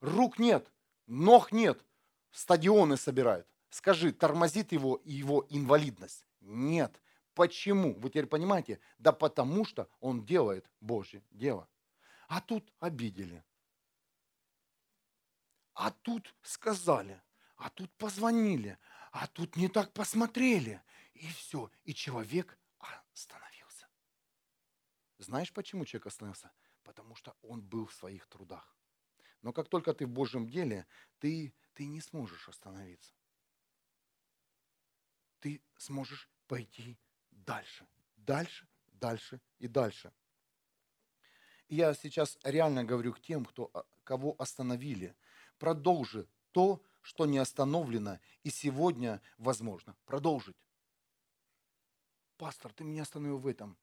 Рук 0.00 0.40
нет, 0.40 0.72
ног 1.06 1.52
нет, 1.52 1.84
стадионы 2.32 2.96
собирают. 2.96 3.46
Скажи, 3.70 4.12
тормозит 4.12 4.72
его 4.72 5.00
его 5.04 5.46
инвалидность? 5.48 6.26
Нет. 6.40 7.00
Почему? 7.34 7.94
Вы 7.94 8.10
теперь 8.10 8.26
понимаете? 8.26 8.80
Да 8.98 9.12
потому 9.12 9.64
что 9.64 9.88
он 10.00 10.24
делает 10.24 10.68
Божье 10.80 11.22
дело. 11.30 11.68
А 12.28 12.40
тут 12.40 12.72
обидели. 12.80 13.44
А 15.74 15.90
тут 15.90 16.34
сказали. 16.42 17.22
А 17.56 17.70
тут 17.70 17.92
позвонили. 17.96 18.78
А 19.12 19.26
тут 19.26 19.56
не 19.56 19.68
так 19.68 19.92
посмотрели. 19.92 20.82
И 21.14 21.26
все. 21.28 21.70
И 21.84 21.94
человек 21.94 22.58
остановился. 22.78 23.88
Знаешь, 25.18 25.52
почему 25.52 25.84
человек 25.84 26.06
остановился? 26.06 26.52
Потому 26.82 27.14
что 27.14 27.36
он 27.42 27.62
был 27.62 27.86
в 27.86 27.94
своих 27.94 28.26
трудах. 28.26 28.76
Но 29.42 29.52
как 29.52 29.68
только 29.68 29.92
ты 29.92 30.06
в 30.06 30.10
Божьем 30.10 30.48
деле, 30.48 30.86
ты, 31.18 31.54
ты 31.74 31.86
не 31.86 32.00
сможешь 32.00 32.48
остановиться. 32.48 33.14
Ты 35.40 35.62
сможешь 35.76 36.30
пойти 36.46 36.98
дальше, 37.30 37.86
дальше, 38.16 38.66
дальше 38.86 39.40
и 39.58 39.68
дальше 39.68 40.12
я 41.68 41.94
сейчас 41.94 42.38
реально 42.44 42.84
говорю 42.84 43.12
к 43.12 43.20
тем, 43.20 43.44
кто, 43.44 43.70
а, 43.74 43.84
кого 44.04 44.34
остановили. 44.38 45.16
Продолжи 45.58 46.28
то, 46.52 46.82
что 47.00 47.26
не 47.26 47.38
остановлено, 47.38 48.18
и 48.42 48.50
сегодня 48.50 49.20
возможно 49.38 49.96
продолжить. 50.06 50.56
Пастор, 52.36 52.72
ты 52.72 52.84
меня 52.84 53.02
остановил 53.02 53.38
в 53.38 53.46
этом. 53.46 53.76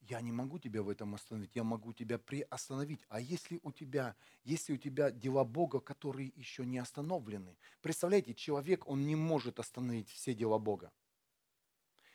Я 0.00 0.20
не 0.20 0.30
могу 0.30 0.58
тебя 0.58 0.82
в 0.82 0.88
этом 0.88 1.14
остановить, 1.14 1.56
я 1.56 1.64
могу 1.64 1.92
тебя 1.92 2.18
приостановить. 2.18 3.04
А 3.08 3.20
если 3.20 3.58
у 3.62 3.72
тебя, 3.72 4.14
если 4.44 4.74
у 4.74 4.76
тебя 4.76 5.10
дела 5.10 5.44
Бога, 5.44 5.80
которые 5.80 6.32
еще 6.36 6.64
не 6.64 6.78
остановлены? 6.78 7.56
Представляете, 7.80 8.34
человек, 8.34 8.86
он 8.86 9.04
не 9.04 9.16
может 9.16 9.58
остановить 9.58 10.10
все 10.10 10.32
дела 10.32 10.58
Бога. 10.58 10.92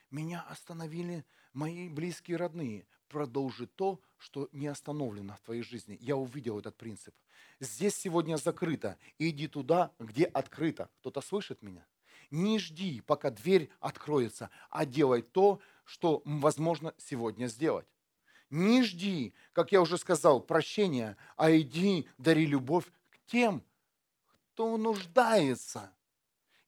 Меня 0.09 0.41
остановили 0.41 1.25
мои 1.53 1.89
близкие 1.89 2.37
родные 2.37 2.85
продолжит 3.11 3.75
то, 3.75 3.99
что 4.17 4.47
не 4.53 4.67
остановлено 4.67 5.35
в 5.35 5.41
твоей 5.41 5.63
жизни. 5.63 5.97
Я 5.99 6.15
увидел 6.15 6.57
этот 6.59 6.77
принцип. 6.77 7.13
Здесь 7.59 7.95
сегодня 7.95 8.37
закрыто. 8.37 8.97
Иди 9.19 9.47
туда, 9.47 9.91
где 9.99 10.23
открыто. 10.23 10.89
Кто-то 10.99 11.21
слышит 11.21 11.61
меня? 11.61 11.85
Не 12.31 12.57
жди, 12.57 13.01
пока 13.01 13.29
дверь 13.29 13.69
откроется, 13.81 14.49
а 14.69 14.85
делай 14.85 15.21
то, 15.21 15.59
что 15.83 16.21
возможно 16.23 16.93
сегодня 16.97 17.47
сделать. 17.47 17.87
Не 18.49 18.83
жди, 18.83 19.33
как 19.51 19.73
я 19.73 19.81
уже 19.81 19.97
сказал, 19.97 20.39
прощения, 20.39 21.17
а 21.35 21.51
иди, 21.51 22.07
дари 22.17 22.45
любовь 22.45 22.85
к 23.09 23.17
тем, 23.25 23.63
кто 24.53 24.77
нуждается. 24.77 25.91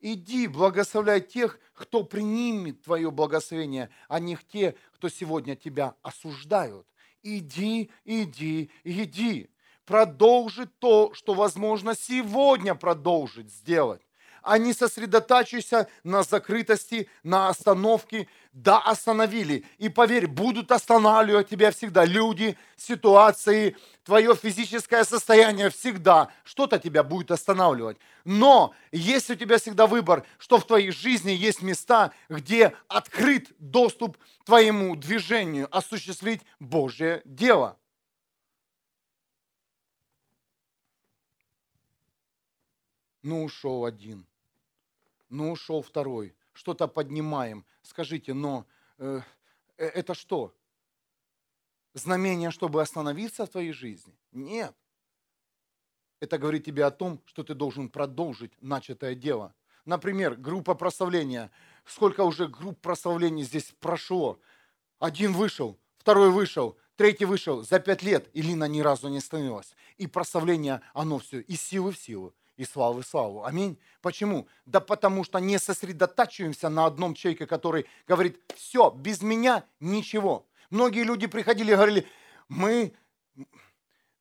Иди, 0.06 0.48
благословляй 0.48 1.22
тех, 1.22 1.58
кто 1.74 2.04
принимет 2.04 2.82
твое 2.82 3.10
благословение, 3.10 3.90
а 4.10 4.20
не 4.20 4.38
те, 4.52 4.76
кто 4.92 5.08
сегодня 5.08 5.56
тебя 5.56 5.96
осуждают. 6.02 6.86
Иди, 7.22 7.90
иди, 8.04 8.70
иди. 8.84 9.50
Продолжи 9.86 10.66
то, 10.66 11.14
что 11.14 11.34
возможно 11.34 11.96
сегодня 11.96 12.76
продолжить 12.76 13.50
сделать. 13.50 14.02
А 14.44 14.58
не 14.58 14.74
сосредотачивайся 14.74 15.88
на 16.04 16.24
закрытости, 16.24 17.10
на 17.24 17.50
остановке. 17.50 18.28
Да, 18.52 18.80
остановили. 18.80 19.66
И 19.80 19.90
поверь, 19.90 20.28
будут 20.28 20.72
останавливать 20.72 21.50
тебя 21.50 21.72
всегда 21.72 22.06
люди, 22.06 22.56
ситуации, 22.78 23.76
твое 24.04 24.36
физическое 24.36 25.04
состояние 25.06 25.72
всегда. 25.72 26.30
Что-то 26.44 26.78
тебя 26.78 27.02
будет 27.04 27.32
останавливать. 27.32 27.98
Но 28.26 28.76
есть 28.92 29.32
у 29.32 29.36
тебя 29.36 29.58
всегда 29.58 29.88
выбор, 29.88 30.24
что 30.38 30.60
в 30.60 30.68
твоей 30.68 30.92
жизни 30.92 31.32
есть 31.32 31.64
места, 31.64 32.12
где 32.30 32.76
открыт 32.88 33.48
доступ 33.58 34.18
твоему 34.46 34.96
движению, 34.96 35.68
осуществить 35.76 36.42
Божье 36.60 37.22
дело. 37.26 37.78
Ну, 43.24 43.46
ушел 43.46 43.86
один. 43.86 44.28
Ну, 45.34 45.52
ушел 45.52 45.82
второй. 45.82 46.36
Что-то 46.54 46.88
поднимаем. 46.88 47.66
Скажите, 47.82 48.36
но 48.36 48.68
э, 49.00 49.22
э, 49.78 49.86
это 49.88 50.14
что? 50.14 50.56
Знамение, 51.96 52.52
чтобы 52.52 52.84
остановиться 52.84 53.48
в 53.48 53.50
твоей 53.50 53.72
жизни? 53.72 54.16
Нет. 54.32 54.76
Это 56.20 56.38
говорит 56.38 56.66
тебе 56.66 56.86
о 56.86 56.92
том, 56.92 57.20
что 57.26 57.44
ты 57.44 57.56
должен 57.56 57.90
продолжить 57.90 58.52
начатое 58.62 59.16
дело. 59.16 59.56
Например, 59.86 60.36
группа 60.36 60.76
прославления. 60.76 61.50
Сколько 61.84 62.22
уже 62.26 62.48
групп 62.48 62.80
прославления 62.80 63.44
здесь 63.44 63.74
прошло? 63.80 64.40
Один 65.00 65.34
вышел, 65.34 65.80
второй 65.98 66.30
вышел, 66.30 66.78
третий 66.96 67.26
вышел. 67.26 67.64
За 67.64 67.80
пять 67.80 68.04
лет 68.04 68.30
Илина 68.34 68.66
ни 68.66 68.82
разу 68.82 69.08
не 69.08 69.18
остановилась. 69.18 69.76
И 69.98 70.06
прославление, 70.06 70.82
оно 70.94 71.18
все 71.18 71.40
из 71.40 71.60
силы 71.60 71.92
в 71.92 71.98
силу 71.98 72.36
и 72.58 72.66
славы 72.66 73.04
славу. 73.04 73.44
Аминь. 73.46 73.80
Почему? 74.02 74.48
Да 74.66 74.80
потому 74.80 75.24
что 75.24 75.40
не 75.40 75.58
сосредотачиваемся 75.58 76.70
на 76.70 76.86
одном 76.86 77.16
человеке, 77.16 77.46
который 77.48 77.86
говорит, 78.08 78.40
все, 78.56 78.90
без 78.92 79.22
меня 79.22 79.64
ничего. 79.80 80.48
Многие 80.70 81.04
люди 81.04 81.28
приходили 81.28 81.72
и 81.72 81.76
говорили, 81.76 82.08
мы, 82.50 82.94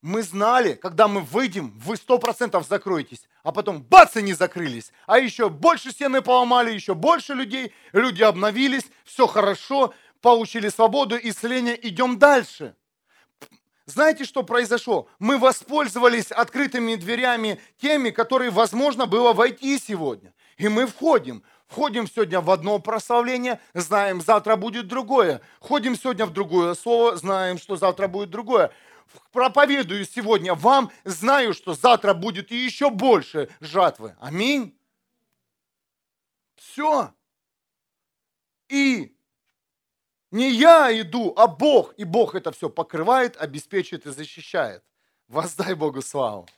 мы 0.00 0.22
знали, 0.22 0.74
когда 0.74 1.08
мы 1.08 1.20
выйдем, 1.20 1.70
вы 1.78 1.96
сто 1.96 2.18
процентов 2.18 2.66
закроетесь. 2.66 3.28
А 3.42 3.52
потом 3.52 3.82
бац, 3.82 4.16
и 4.16 4.22
не 4.22 4.34
закрылись. 4.34 4.92
А 5.06 5.18
еще 5.18 5.48
больше 5.48 5.90
стены 5.90 6.22
поломали, 6.22 6.72
еще 6.72 6.94
больше 6.94 7.34
людей, 7.34 7.72
люди 7.92 8.22
обновились, 8.22 8.84
все 9.04 9.26
хорошо, 9.26 9.92
получили 10.20 10.68
свободу, 10.68 11.18
исцеление, 11.20 11.78
идем 11.88 12.18
дальше. 12.18 12.76
Знаете, 13.86 14.24
что 14.24 14.42
произошло? 14.42 15.08
Мы 15.18 15.38
воспользовались 15.38 16.30
открытыми 16.30 16.94
дверями 16.94 17.60
теми, 17.80 18.10
которые 18.10 18.50
возможно 18.50 19.06
было 19.06 19.32
войти 19.32 19.78
сегодня. 19.78 20.32
И 20.56 20.68
мы 20.68 20.86
входим. 20.86 21.42
Входим 21.66 22.06
сегодня 22.06 22.40
в 22.40 22.50
одно 22.50 22.78
прославление, 22.78 23.58
знаем, 23.72 24.20
завтра 24.20 24.56
будет 24.56 24.88
другое. 24.88 25.40
Входим 25.58 25.96
сегодня 25.96 26.26
в 26.26 26.32
другое 26.32 26.74
слово, 26.74 27.16
знаем, 27.16 27.56
что 27.58 27.76
завтра 27.76 28.08
будет 28.08 28.28
другое. 28.28 28.70
Проповедую 29.32 30.04
сегодня 30.04 30.54
вам, 30.54 30.90
знаю, 31.04 31.54
что 31.54 31.72
завтра 31.72 32.12
будет 32.12 32.52
и 32.52 32.56
еще 32.56 32.90
больше 32.90 33.48
жатвы. 33.60 34.14
Аминь. 34.20 34.76
Все. 36.56 37.12
И 38.68 39.16
не 40.32 40.50
я 40.50 40.90
иду, 41.00 41.32
а 41.36 41.46
Бог. 41.46 41.94
И 41.98 42.04
Бог 42.04 42.34
это 42.34 42.50
все 42.50 42.68
покрывает, 42.68 43.36
обеспечивает 43.36 44.06
и 44.06 44.10
защищает. 44.10 44.82
Воздай 45.28 45.74
Богу 45.74 46.02
славу. 46.02 46.48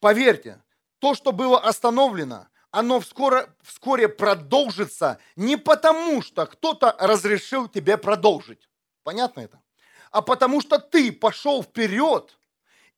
Поверьте, 0.00 0.60
то, 0.98 1.14
что 1.14 1.32
было 1.32 1.60
остановлено, 1.60 2.48
оно 2.70 3.00
вскоре, 3.00 3.48
вскоре 3.62 4.08
продолжится 4.08 5.18
не 5.36 5.56
потому, 5.56 6.22
что 6.22 6.46
кто-то 6.46 6.96
разрешил 6.98 7.68
тебе 7.68 7.98
продолжить. 7.98 8.68
Понятно 9.02 9.40
это? 9.40 9.60
А 10.10 10.22
потому 10.22 10.60
что 10.60 10.78
ты 10.78 11.12
пошел 11.12 11.62
вперед, 11.62 12.36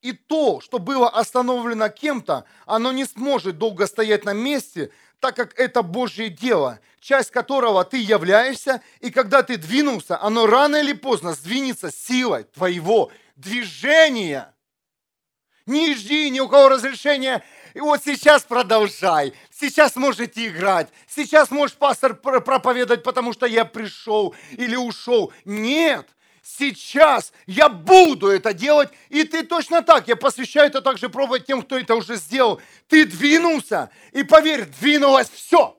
и 0.01 0.13
то, 0.13 0.61
что 0.61 0.77
было 0.77 1.09
остановлено 1.09 1.89
кем-то, 1.89 2.45
оно 2.65 2.91
не 2.91 3.05
сможет 3.05 3.57
долго 3.57 3.87
стоять 3.87 4.23
на 4.23 4.33
месте, 4.33 4.91
так 5.19 5.35
как 5.35 5.57
это 5.59 5.81
Божье 5.81 6.29
дело, 6.29 6.79
часть 6.99 7.31
которого 7.31 7.83
ты 7.83 7.97
являешься, 7.97 8.81
и 8.99 9.11
когда 9.11 9.43
ты 9.43 9.57
двинулся, 9.57 10.21
оно 10.21 10.47
рано 10.47 10.77
или 10.77 10.93
поздно 10.93 11.33
сдвинется 11.33 11.91
силой 11.91 12.43
твоего 12.43 13.11
движения. 13.35 14.53
Не 15.65 15.95
жди 15.95 16.29
ни 16.29 16.39
у 16.39 16.47
кого 16.47 16.69
разрешения, 16.69 17.43
и 17.73 17.79
вот 17.79 18.03
сейчас 18.03 18.43
продолжай, 18.43 19.33
сейчас 19.51 19.95
можете 19.95 20.47
играть, 20.47 20.89
сейчас 21.07 21.51
можешь 21.51 21.75
пастор 21.75 22.13
проповедовать, 22.15 23.03
потому 23.03 23.33
что 23.33 23.45
я 23.45 23.65
пришел 23.65 24.35
или 24.51 24.75
ушел. 24.75 25.33
Нет, 25.43 26.07
сейчас 26.45 27.33
я 27.47 27.69
буду 27.69 28.27
это 28.27 28.53
делать, 28.53 28.89
и 29.09 29.23
ты 29.23 29.43
точно 29.43 29.81
так, 29.81 30.07
я 30.07 30.15
посвящаю 30.15 30.67
это 30.67 30.81
также 30.81 31.09
пробовать 31.09 31.45
тем, 31.45 31.61
кто 31.61 31.77
это 31.77 31.95
уже 31.95 32.15
сделал. 32.15 32.61
Ты 32.87 33.05
двинулся, 33.05 33.89
и 34.11 34.23
поверь, 34.23 34.65
двинулось 34.79 35.29
все. 35.29 35.77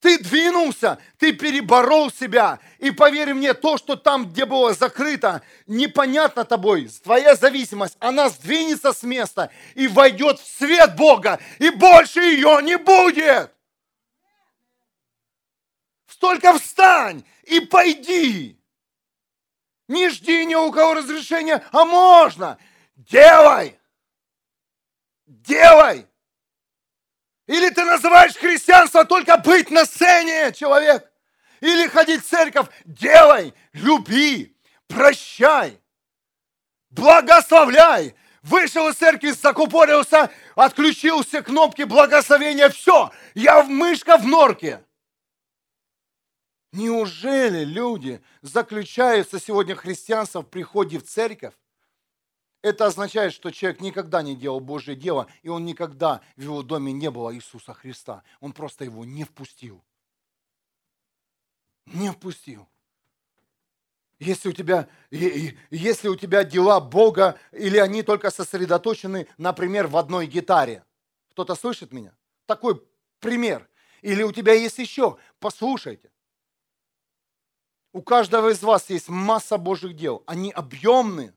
Ты 0.00 0.18
двинулся, 0.18 0.98
ты 1.18 1.32
переборол 1.32 2.10
себя. 2.10 2.58
И 2.78 2.90
поверь 2.90 3.34
мне, 3.34 3.52
то, 3.52 3.76
что 3.76 3.96
там, 3.96 4.30
где 4.30 4.46
было 4.46 4.72
закрыто, 4.72 5.42
непонятно 5.66 6.44
тобой, 6.44 6.88
твоя 7.02 7.36
зависимость, 7.36 7.96
она 8.00 8.30
сдвинется 8.30 8.92
с 8.92 9.02
места 9.02 9.50
и 9.74 9.86
войдет 9.88 10.40
в 10.40 10.58
свет 10.58 10.96
Бога, 10.96 11.38
и 11.58 11.68
больше 11.70 12.20
ее 12.20 12.60
не 12.62 12.78
будет. 12.78 13.52
Столько 16.06 16.58
встань 16.58 17.24
и 17.44 17.60
пойди. 17.60 18.59
Не 19.90 20.08
жди 20.08 20.46
ни 20.46 20.54
у 20.54 20.70
кого 20.70 20.94
разрешения, 20.94 21.64
а 21.72 21.84
можно. 21.84 22.58
Делай. 22.94 23.76
Делай. 25.26 26.06
Или 27.48 27.70
ты 27.70 27.84
называешь 27.84 28.36
христианство 28.36 29.04
только 29.04 29.36
быть 29.38 29.68
на 29.72 29.84
сцене, 29.84 30.52
человек. 30.52 31.10
Или 31.60 31.88
ходить 31.88 32.24
в 32.24 32.28
церковь. 32.28 32.68
Делай, 32.84 33.52
люби, 33.72 34.56
прощай, 34.86 35.76
благословляй. 36.90 38.14
Вышел 38.42 38.86
из 38.90 38.94
церкви, 38.94 39.30
закупорился, 39.30 40.30
отключился 40.54 41.42
кнопки 41.42 41.82
благословения. 41.82 42.68
Все, 42.68 43.10
я 43.34 43.60
в 43.60 43.68
мышка 43.68 44.18
в 44.18 44.24
норке. 44.24 44.84
Неужели 46.72 47.64
люди 47.64 48.22
заключаются 48.42 49.40
сегодня 49.40 49.74
христианство 49.74 50.42
в 50.42 50.48
приходе 50.48 50.98
в 50.98 51.04
церковь? 51.04 51.54
Это 52.62 52.86
означает, 52.86 53.32
что 53.32 53.50
человек 53.50 53.80
никогда 53.80 54.22
не 54.22 54.36
делал 54.36 54.60
Божье 54.60 54.94
дело, 54.94 55.26
и 55.42 55.48
он 55.48 55.64
никогда 55.64 56.20
в 56.36 56.42
его 56.42 56.62
доме 56.62 56.92
не 56.92 57.10
было 57.10 57.34
Иисуса 57.34 57.72
Христа. 57.72 58.22
Он 58.40 58.52
просто 58.52 58.84
его 58.84 59.04
не 59.04 59.24
впустил. 59.24 59.82
Не 61.86 62.12
впустил. 62.12 62.68
Если 64.20 64.50
у 64.50 64.52
тебя, 64.52 64.88
если 65.10 66.08
у 66.08 66.14
тебя 66.14 66.44
дела 66.44 66.78
Бога, 66.78 67.38
или 67.52 67.78
они 67.78 68.02
только 68.02 68.30
сосредоточены, 68.30 69.26
например, 69.38 69.86
в 69.86 69.96
одной 69.96 70.26
гитаре. 70.26 70.84
Кто-то 71.30 71.54
слышит 71.54 71.90
меня? 71.90 72.14
Такой 72.44 72.86
пример. 73.18 73.66
Или 74.02 74.22
у 74.22 74.30
тебя 74.30 74.52
есть 74.52 74.78
еще. 74.78 75.16
Послушайте. 75.38 76.10
У 77.92 78.02
каждого 78.02 78.50
из 78.50 78.62
вас 78.62 78.88
есть 78.88 79.08
масса 79.08 79.58
Божьих 79.58 79.96
дел. 79.96 80.22
Они 80.26 80.52
объемные, 80.52 81.34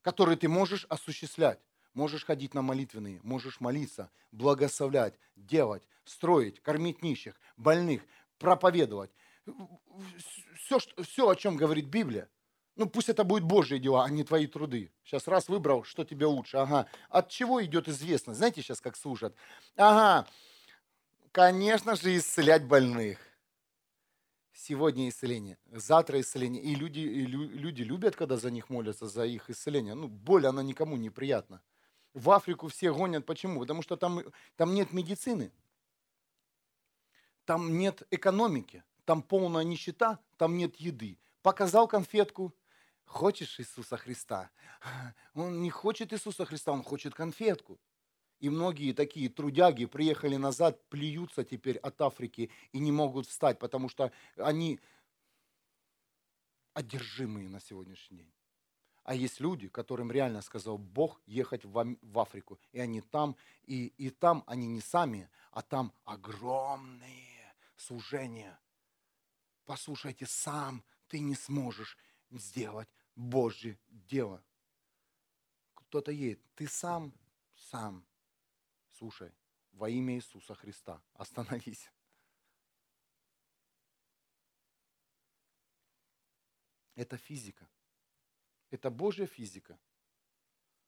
которые 0.00 0.36
ты 0.36 0.48
можешь 0.48 0.86
осуществлять. 0.88 1.60
Можешь 1.92 2.24
ходить 2.24 2.54
на 2.54 2.62
молитвенные, 2.62 3.20
можешь 3.22 3.60
молиться, 3.60 4.10
благословлять, 4.30 5.14
делать, 5.36 5.82
строить, 6.04 6.62
кормить 6.62 7.02
нищих, 7.02 7.38
больных, 7.58 8.02
проповедовать. 8.38 9.10
Все, 10.56 10.78
все, 11.02 11.28
о 11.28 11.36
чем 11.36 11.58
говорит 11.58 11.86
Библия. 11.86 12.30
Ну, 12.76 12.88
пусть 12.88 13.10
это 13.10 13.24
будет 13.24 13.44
Божьи 13.44 13.76
дела, 13.76 14.06
а 14.06 14.08
не 14.08 14.24
твои 14.24 14.46
труды. 14.46 14.90
Сейчас 15.04 15.28
раз 15.28 15.48
выбрал, 15.48 15.84
что 15.84 16.04
тебе 16.04 16.24
лучше. 16.24 16.56
Ага. 16.56 16.86
От 17.10 17.28
чего 17.28 17.62
идет 17.62 17.88
известно? 17.88 18.32
Знаете, 18.32 18.62
сейчас 18.62 18.80
как 18.80 18.96
служат? 18.96 19.34
Ага. 19.76 20.26
Конечно 21.30 21.94
же, 21.94 22.16
исцелять 22.16 22.64
больных 22.64 23.18
сегодня 24.62 25.08
исцеление, 25.08 25.58
завтра 25.66 26.20
исцеление. 26.20 26.62
И 26.62 26.74
люди, 26.74 27.00
и 27.00 27.26
люди 27.26 27.82
любят, 27.82 28.16
когда 28.16 28.36
за 28.36 28.50
них 28.50 28.70
молятся, 28.70 29.08
за 29.08 29.24
их 29.24 29.50
исцеление. 29.50 29.94
Ну, 29.94 30.08
боль, 30.08 30.46
она 30.46 30.62
никому 30.62 30.96
не 30.96 31.10
приятна. 31.10 31.60
В 32.14 32.30
Африку 32.30 32.68
все 32.68 32.92
гонят. 32.92 33.26
Почему? 33.26 33.60
Потому 33.60 33.82
что 33.82 33.96
там, 33.96 34.22
там 34.56 34.74
нет 34.74 34.92
медицины. 34.92 35.52
Там 37.44 37.76
нет 37.78 38.02
экономики. 38.10 38.84
Там 39.04 39.22
полная 39.22 39.64
нищета, 39.64 40.18
там 40.36 40.56
нет 40.56 40.76
еды. 40.76 41.18
Показал 41.42 41.88
конфетку, 41.88 42.54
хочешь 43.04 43.58
Иисуса 43.58 43.96
Христа? 43.96 44.50
Он 45.34 45.60
не 45.60 45.70
хочет 45.70 46.12
Иисуса 46.12 46.44
Христа, 46.44 46.72
он 46.72 46.84
хочет 46.84 47.14
конфетку. 47.14 47.80
И 48.42 48.50
многие 48.50 48.92
такие 48.92 49.28
трудяги 49.28 49.84
приехали 49.84 50.34
назад, 50.34 50.84
плюются 50.88 51.44
теперь 51.44 51.76
от 51.76 52.02
Африки 52.02 52.50
и 52.72 52.80
не 52.80 52.90
могут 52.90 53.28
встать, 53.28 53.60
потому 53.60 53.88
что 53.88 54.10
они 54.36 54.80
одержимые 56.74 57.48
на 57.48 57.60
сегодняшний 57.60 58.16
день. 58.16 58.32
А 59.04 59.14
есть 59.14 59.38
люди, 59.38 59.68
которым 59.68 60.10
реально 60.10 60.42
сказал 60.42 60.76
Бог 60.76 61.20
ехать 61.24 61.64
в 61.64 62.18
Африку. 62.18 62.58
И 62.72 62.80
они 62.80 63.00
там, 63.00 63.36
и, 63.62 63.86
и 63.96 64.10
там 64.10 64.42
они 64.48 64.66
не 64.66 64.80
сами, 64.80 65.30
а 65.52 65.62
там 65.62 65.92
огромные 66.04 67.54
служения. 67.76 68.58
Послушайте, 69.66 70.26
сам 70.26 70.82
ты 71.06 71.20
не 71.20 71.36
сможешь 71.36 71.96
сделать 72.32 72.88
Божье 73.14 73.78
дело. 73.88 74.42
Кто-то 75.74 76.10
едет, 76.10 76.40
ты 76.56 76.66
сам, 76.66 77.12
сам 77.70 78.04
Слушай, 79.02 79.32
во 79.72 79.90
имя 79.90 80.14
Иисуса 80.14 80.54
Христа, 80.54 81.02
остановись. 81.14 81.90
Это 86.94 87.16
физика. 87.16 87.68
Это 88.70 88.90
Божья 88.90 89.26
физика. 89.26 89.76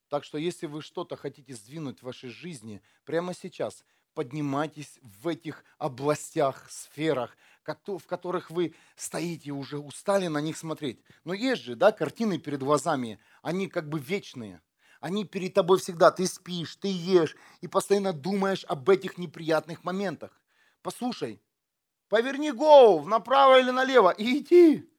Так 0.06 0.22
что 0.22 0.38
если 0.38 0.66
вы 0.66 0.80
что-то 0.80 1.16
хотите 1.16 1.56
сдвинуть 1.56 1.98
в 1.98 2.02
вашей 2.04 2.30
жизни 2.30 2.80
прямо 3.04 3.34
сейчас, 3.34 3.84
поднимайтесь 4.12 5.00
в 5.02 5.26
этих 5.26 5.64
областях, 5.78 6.70
сферах, 6.70 7.36
в 7.64 8.06
которых 8.06 8.48
вы 8.48 8.76
стоите, 8.94 9.50
уже 9.50 9.80
устали 9.80 10.28
на 10.28 10.40
них 10.40 10.56
смотреть. 10.56 11.02
Но 11.24 11.34
есть 11.34 11.62
же, 11.62 11.74
да, 11.74 11.90
картины 11.90 12.38
перед 12.38 12.60
глазами, 12.60 13.18
они 13.42 13.66
как 13.66 13.88
бы 13.88 13.98
вечные– 13.98 14.62
они 15.04 15.26
перед 15.26 15.52
тобой 15.52 15.78
всегда. 15.78 16.10
Ты 16.10 16.26
спишь, 16.26 16.76
ты 16.76 16.88
ешь 16.88 17.36
и 17.60 17.68
постоянно 17.68 18.14
думаешь 18.14 18.64
об 18.64 18.88
этих 18.88 19.18
неприятных 19.18 19.84
моментах. 19.84 20.40
Послушай, 20.80 21.42
поверни 22.08 22.50
голову 22.50 23.06
направо 23.06 23.60
или 23.60 23.70
налево 23.70 24.12
и 24.12 24.38
иди. 24.38 24.90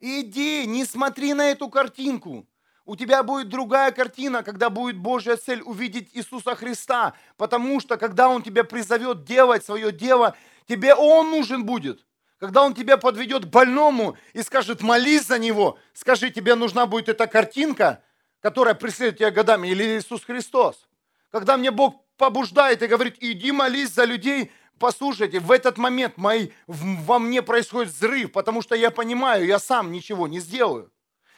Иди, 0.00 0.66
не 0.66 0.84
смотри 0.84 1.32
на 1.32 1.48
эту 1.52 1.68
картинку. 1.68 2.44
У 2.86 2.96
тебя 2.96 3.22
будет 3.22 3.50
другая 3.50 3.92
картина, 3.92 4.42
когда 4.42 4.68
будет 4.68 4.98
Божья 4.98 5.36
цель 5.36 5.62
увидеть 5.62 6.10
Иисуса 6.12 6.56
Христа. 6.56 7.14
Потому 7.36 7.78
что, 7.78 7.96
когда 7.96 8.28
Он 8.30 8.42
тебя 8.42 8.64
призовет 8.64 9.22
делать 9.22 9.64
свое 9.64 9.92
дело, 9.92 10.36
тебе 10.66 10.92
Он 10.92 11.30
нужен 11.30 11.64
будет. 11.64 12.04
Когда 12.44 12.62
он 12.62 12.74
тебя 12.74 12.98
подведет 12.98 13.46
к 13.46 13.48
больному 13.48 14.18
и 14.34 14.42
скажет, 14.42 14.82
молись 14.82 15.24
за 15.24 15.38
него, 15.38 15.78
скажи, 15.94 16.30
тебе 16.30 16.56
нужна 16.56 16.84
будет 16.84 17.08
эта 17.08 17.26
картинка, 17.26 18.02
которая 18.42 18.74
преследует 18.74 19.16
тебя 19.16 19.30
годами, 19.30 19.68
или 19.68 19.96
Иисус 19.96 20.22
Христос. 20.24 20.86
Когда 21.30 21.56
мне 21.56 21.70
Бог 21.70 22.04
побуждает 22.18 22.82
и 22.82 22.86
говорит, 22.86 23.16
иди 23.20 23.50
молись 23.50 23.94
за 23.94 24.04
людей, 24.04 24.52
послушайте, 24.78 25.40
в 25.40 25.50
этот 25.50 25.78
момент 25.78 26.18
мои, 26.18 26.50
во 26.66 27.18
мне 27.18 27.40
происходит 27.40 27.90
взрыв, 27.90 28.30
потому 28.30 28.60
что 28.60 28.74
я 28.74 28.90
понимаю, 28.90 29.46
я 29.46 29.58
сам 29.58 29.90
ничего 29.90 30.28
не 30.28 30.38
сделаю. 30.38 30.92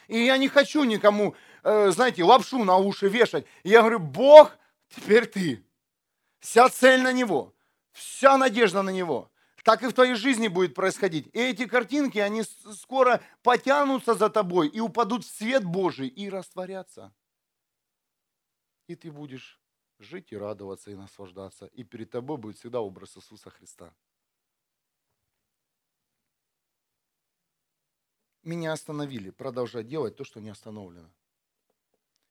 И 0.09 0.19
я 0.19 0.37
не 0.39 0.49
хочу 0.49 0.83
никому, 0.83 1.37
э, 1.63 1.93
знаете, 1.93 2.25
лапшу 2.25 2.65
на 2.65 2.79
уши 2.79 3.07
вешать. 3.07 3.47
И 3.63 3.69
я 3.69 3.83
говорю, 3.83 4.01
Бог, 4.01 4.57
теперь 4.89 5.27
ты. 5.27 5.65
Вся 6.41 6.69
цель 6.69 7.03
на 7.03 7.13
Него, 7.13 7.55
вся 7.93 8.37
надежда 8.37 8.83
на 8.83 8.91
Него 8.91 9.31
так 9.67 9.83
и 9.83 9.89
в 9.89 9.93
твоей 9.93 10.14
жизни 10.14 10.47
будет 10.47 10.77
происходить. 10.77 11.27
И 11.33 11.41
эти 11.41 11.67
картинки, 11.67 12.19
они 12.19 12.45
скоро 12.45 13.21
потянутся 13.43 14.14
за 14.14 14.31
тобой 14.31 14.69
и 14.69 14.79
упадут 14.79 15.25
в 15.25 15.29
свет 15.29 15.64
Божий 15.64 16.07
и 16.07 16.31
растворятся. 16.31 17.12
И 18.87 18.95
ты 18.95 19.11
будешь 19.11 19.61
жить 19.99 20.31
и 20.31 20.37
радоваться, 20.37 20.93
и 20.93 20.95
наслаждаться. 20.95 21.67
И 21.67 21.83
перед 21.83 22.12
тобой 22.12 22.37
будет 22.37 22.59
всегда 22.59 22.81
образ 22.81 23.17
Иисуса 23.17 23.51
Христа. 23.51 23.93
Меня 28.45 28.73
остановили 28.73 29.31
продолжать 29.31 29.89
делать 29.89 30.14
то, 30.14 30.23
что 30.23 30.39
не 30.39 30.51
остановлено. 30.51 31.11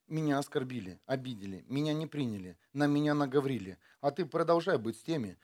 Меня 0.06 0.38
оскорбили, 0.38 1.02
обидели, 1.04 1.66
меня 1.68 1.92
не 1.92 2.06
приняли, 2.06 2.56
на 2.72 2.86
меня 2.86 3.12
наговорили. 3.12 3.78
А 4.00 4.10
ты 4.10 4.24
продолжай 4.24 4.78
быть 4.78 4.98
с 4.98 5.02
теми, 5.02 5.36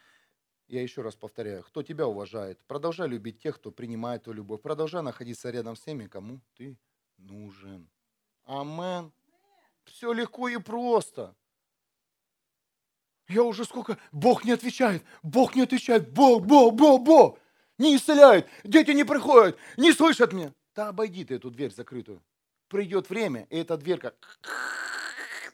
я 0.68 0.82
еще 0.82 1.02
раз 1.02 1.16
повторяю, 1.16 1.62
кто 1.62 1.82
тебя 1.82 2.06
уважает, 2.06 2.58
продолжай 2.66 3.08
любить 3.08 3.40
тех, 3.40 3.56
кто 3.56 3.70
принимает 3.70 4.24
твою 4.24 4.38
любовь, 4.38 4.62
продолжай 4.62 5.02
находиться 5.02 5.50
рядом 5.50 5.76
с 5.76 5.80
теми, 5.82 6.06
кому 6.06 6.40
ты 6.56 6.78
нужен. 7.18 7.88
Амен. 8.44 9.12
Все 9.84 10.12
легко 10.12 10.48
и 10.48 10.58
просто. 10.58 11.34
Я 13.28 13.42
уже 13.42 13.64
сколько... 13.64 13.98
Бог 14.10 14.44
не 14.44 14.52
отвечает, 14.52 15.04
Бог 15.22 15.54
не 15.54 15.62
отвечает, 15.62 16.10
Бог, 16.12 16.44
Бог, 16.44 16.74
Бог, 16.74 17.02
Бог. 17.02 17.38
Не 17.78 17.96
исцеляет, 17.96 18.46
дети 18.64 18.90
не 18.90 19.04
приходят, 19.04 19.58
не 19.76 19.92
слышат 19.92 20.32
меня. 20.32 20.52
Да 20.74 20.88
обойди 20.88 21.24
ты 21.24 21.34
эту 21.34 21.50
дверь 21.50 21.72
закрытую. 21.72 22.22
Придет 22.68 23.10
время, 23.10 23.46
и 23.50 23.58
эта 23.58 23.76
дверка 23.76 24.14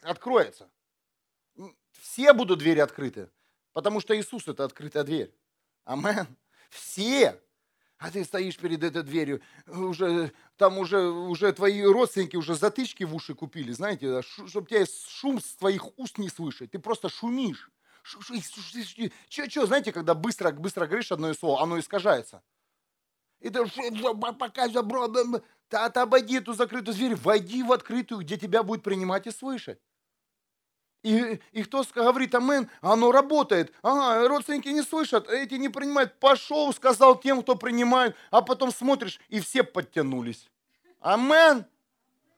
откроется. 0.02 0.70
Все 1.92 2.32
будут 2.32 2.61
двери 2.61 2.80
открыты. 2.80 3.30
Потому 3.79 4.01
что 4.01 4.18
Иисус– 4.18 4.43
это 4.49 4.64
открытая 4.64 5.05
дверь. 5.05 5.33
Амен. 5.85 6.26
Все. 6.68 7.41
А 7.99 8.11
ты 8.11 8.24
стоишь 8.24 8.57
перед 8.57 8.83
этой 8.83 9.05
дверью, 9.05 9.41
уже, 9.68 10.33
там 10.57 10.79
уже, 10.79 10.99
уже 11.09 11.53
твои 11.53 11.85
родственники 11.85 12.35
уже 12.35 12.57
затычки 12.57 13.05
в 13.05 13.14
уши 13.14 13.37
купили, 13.37 13.70
знаете, 13.70 14.22
чтобы 14.22 14.66
тебя 14.66 14.85
шум 14.85 15.41
с 15.41 15.55
твоих 15.55 15.97
уст 15.97 16.18
не 16.18 16.29
слышать. 16.29 16.72
Ты 16.72 16.81
просто 16.81 17.09
шумишь. 17.09 17.70
Че, 19.29 19.47
че, 19.47 19.64
знаете, 19.64 19.93
когда 19.93 20.14
быстро, 20.14 20.51
быстро 20.51 20.87
говоришь 20.87 21.12
одно 21.12 21.33
слово, 21.33 21.62
оно 21.62 21.79
искажается. 21.79 22.43
И 23.39 23.49
ты 23.49 23.64
пока 24.41 24.68
забро, 24.68 25.07
ты 25.68 25.76
обойди 25.76 26.39
эту 26.39 26.53
закрытую 26.53 26.97
дверь, 26.97 27.14
войди 27.14 27.62
в 27.62 27.70
открытую, 27.70 28.22
где 28.22 28.37
тебя 28.37 28.64
будет 28.64 28.83
принимать 28.83 29.29
и 29.29 29.31
слышать. 29.31 29.79
И, 31.09 31.40
и 31.52 31.62
кто 31.62 31.82
говорит 31.94 32.34
амен, 32.34 32.68
оно 32.82 33.11
работает. 33.11 33.72
Ага, 33.80 34.28
родственники 34.28 34.68
не 34.68 34.82
слышат, 34.82 35.26
эти 35.30 35.54
не 35.54 35.70
принимают. 35.70 36.12
Пошел, 36.20 36.70
сказал 36.74 37.18
тем, 37.18 37.40
кто 37.42 37.56
принимает, 37.56 38.14
а 38.30 38.42
потом 38.42 38.70
смотришь, 38.70 39.18
и 39.30 39.40
все 39.40 39.62
подтянулись. 39.62 40.50
Амен. 41.00 41.64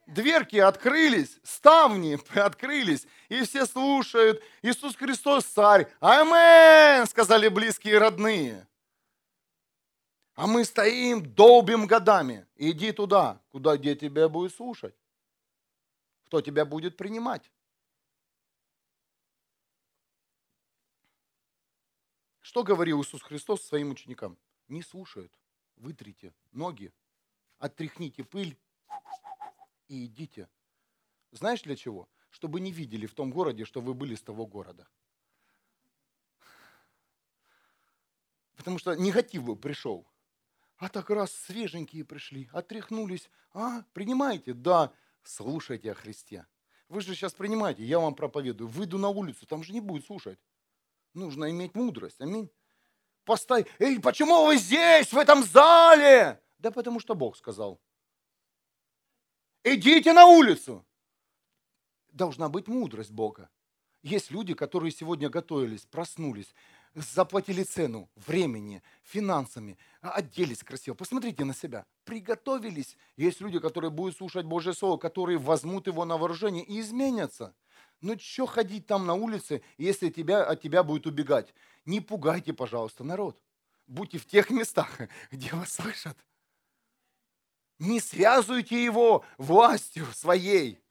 Дверки 0.06 0.56
открылись, 0.56 1.38
ставни 1.42 2.16
открылись, 2.38 3.08
и 3.28 3.42
все 3.42 3.66
слушают. 3.66 4.40
Иисус 4.62 4.94
Христос 4.94 5.46
царь. 5.46 5.88
Амен, 5.98 7.08
сказали 7.08 7.48
близкие 7.48 7.94
и 7.94 7.98
родные. 7.98 8.68
А 10.36 10.46
мы 10.46 10.64
стоим, 10.64 11.34
долбим 11.34 11.88
годами. 11.88 12.46
Иди 12.54 12.92
туда, 12.92 13.40
куда 13.50 13.76
где 13.76 13.96
тебя 13.96 14.28
будет 14.28 14.54
слушать. 14.54 14.94
Кто 16.26 16.40
тебя 16.40 16.64
будет 16.64 16.96
принимать. 16.96 17.50
Что 22.50 22.64
говорил 22.64 23.00
Иисус 23.00 23.22
Христос 23.22 23.62
своим 23.62 23.92
ученикам? 23.92 24.36
Не 24.66 24.82
слушают. 24.82 25.32
Вытрите 25.76 26.34
ноги, 26.50 26.92
оттряхните 27.58 28.24
пыль 28.24 28.58
и 29.86 30.06
идите. 30.06 30.48
Знаешь 31.30 31.62
для 31.62 31.76
чего? 31.76 32.08
Чтобы 32.30 32.58
не 32.58 32.72
видели 32.72 33.06
в 33.06 33.14
том 33.14 33.30
городе, 33.30 33.64
что 33.64 33.80
вы 33.80 33.94
были 33.94 34.16
с 34.16 34.22
того 34.22 34.48
города. 34.48 34.88
Потому 38.56 38.80
что 38.80 38.96
негатив 38.96 39.44
бы 39.44 39.54
пришел. 39.54 40.04
А 40.78 40.88
так 40.88 41.08
раз 41.10 41.30
свеженькие 41.30 42.04
пришли, 42.04 42.50
отряхнулись. 42.52 43.30
А, 43.52 43.84
принимаете? 43.92 44.54
Да, 44.54 44.92
слушайте 45.22 45.92
о 45.92 45.94
Христе. 45.94 46.48
Вы 46.88 47.00
же 47.00 47.14
сейчас 47.14 47.32
принимаете, 47.32 47.84
я 47.84 48.00
вам 48.00 48.16
проповедую. 48.16 48.66
Выйду 48.66 48.98
на 48.98 49.08
улицу, 49.08 49.46
там 49.46 49.62
же 49.62 49.72
не 49.72 49.80
будет 49.80 50.04
слушать. 50.04 50.40
Нужно 51.14 51.50
иметь 51.50 51.74
мудрость. 51.74 52.20
Аминь. 52.20 52.50
Постой. 53.24 53.66
Эй, 53.78 54.00
почему 54.00 54.46
вы 54.46 54.56
здесь, 54.56 55.12
в 55.12 55.18
этом 55.18 55.42
зале? 55.44 56.42
Да 56.58 56.70
потому 56.70 57.00
что 57.00 57.14
Бог 57.14 57.36
сказал. 57.36 57.80
Идите 59.64 60.12
на 60.12 60.26
улицу. 60.26 60.86
Должна 62.12 62.48
быть 62.48 62.66
мудрость 62.66 63.12
Бога. 63.12 63.50
Есть 64.02 64.30
люди, 64.30 64.54
которые 64.54 64.90
сегодня 64.90 65.28
готовились, 65.28 65.84
проснулись, 65.84 66.54
заплатили 66.94 67.62
цену 67.62 68.10
времени, 68.16 68.82
финансами, 69.02 69.78
оделись 70.00 70.64
красиво. 70.64 70.94
Посмотрите 70.94 71.44
на 71.44 71.54
себя. 71.54 71.86
Приготовились. 72.04 72.96
Есть 73.16 73.40
люди, 73.40 73.58
которые 73.58 73.90
будут 73.90 74.16
слушать 74.16 74.46
Божье 74.46 74.72
Слово, 74.72 74.96
которые 74.96 75.38
возьмут 75.38 75.86
его 75.86 76.04
на 76.06 76.16
вооружение 76.16 76.64
и 76.64 76.80
изменятся. 76.80 77.54
Ну 78.00 78.18
что 78.18 78.46
ходить 78.46 78.86
там 78.86 79.06
на 79.06 79.14
улице, 79.14 79.62
если 79.76 80.08
тебя, 80.08 80.42
от 80.44 80.62
тебя 80.62 80.82
будет 80.82 81.06
убегать? 81.06 81.52
Не 81.84 82.00
пугайте, 82.00 82.52
пожалуйста, 82.52 83.04
народ. 83.04 83.38
Будьте 83.86 84.18
в 84.18 84.26
тех 84.26 84.50
местах, 84.50 84.90
где 85.30 85.50
вас 85.50 85.74
слышат. 85.74 86.16
Не 87.78 88.00
связывайте 88.00 88.82
его 88.82 89.24
властью 89.38 90.06
своей, 90.12 90.82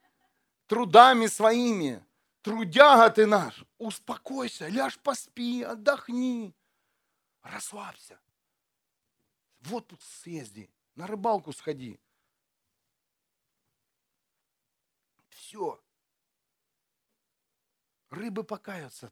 трудами 0.68 1.28
своими. 1.28 2.04
Трудяга 2.42 3.10
ты 3.14 3.26
наш, 3.26 3.66
успокойся, 3.78 4.68
ляжь 4.70 4.98
поспи, 4.98 5.62
отдохни, 5.62 6.56
расслабься. 7.42 8.20
Вот 9.62 9.88
тут 9.88 10.02
съезди, 10.02 10.70
на 10.96 11.06
рыбалку 11.06 11.52
сходи. 11.52 12.00
Все. 15.30 15.82
Рыбы 18.10 18.44
покаются. 18.44 19.12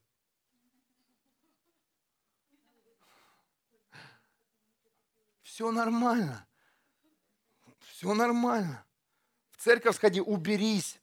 Все 5.43 5.71
нормально. 5.71 6.47
Все 7.79 8.13
нормально. 8.13 8.85
В 9.51 9.57
церковь 9.63 9.95
сходи, 9.95 10.21
уберись. 10.21 10.99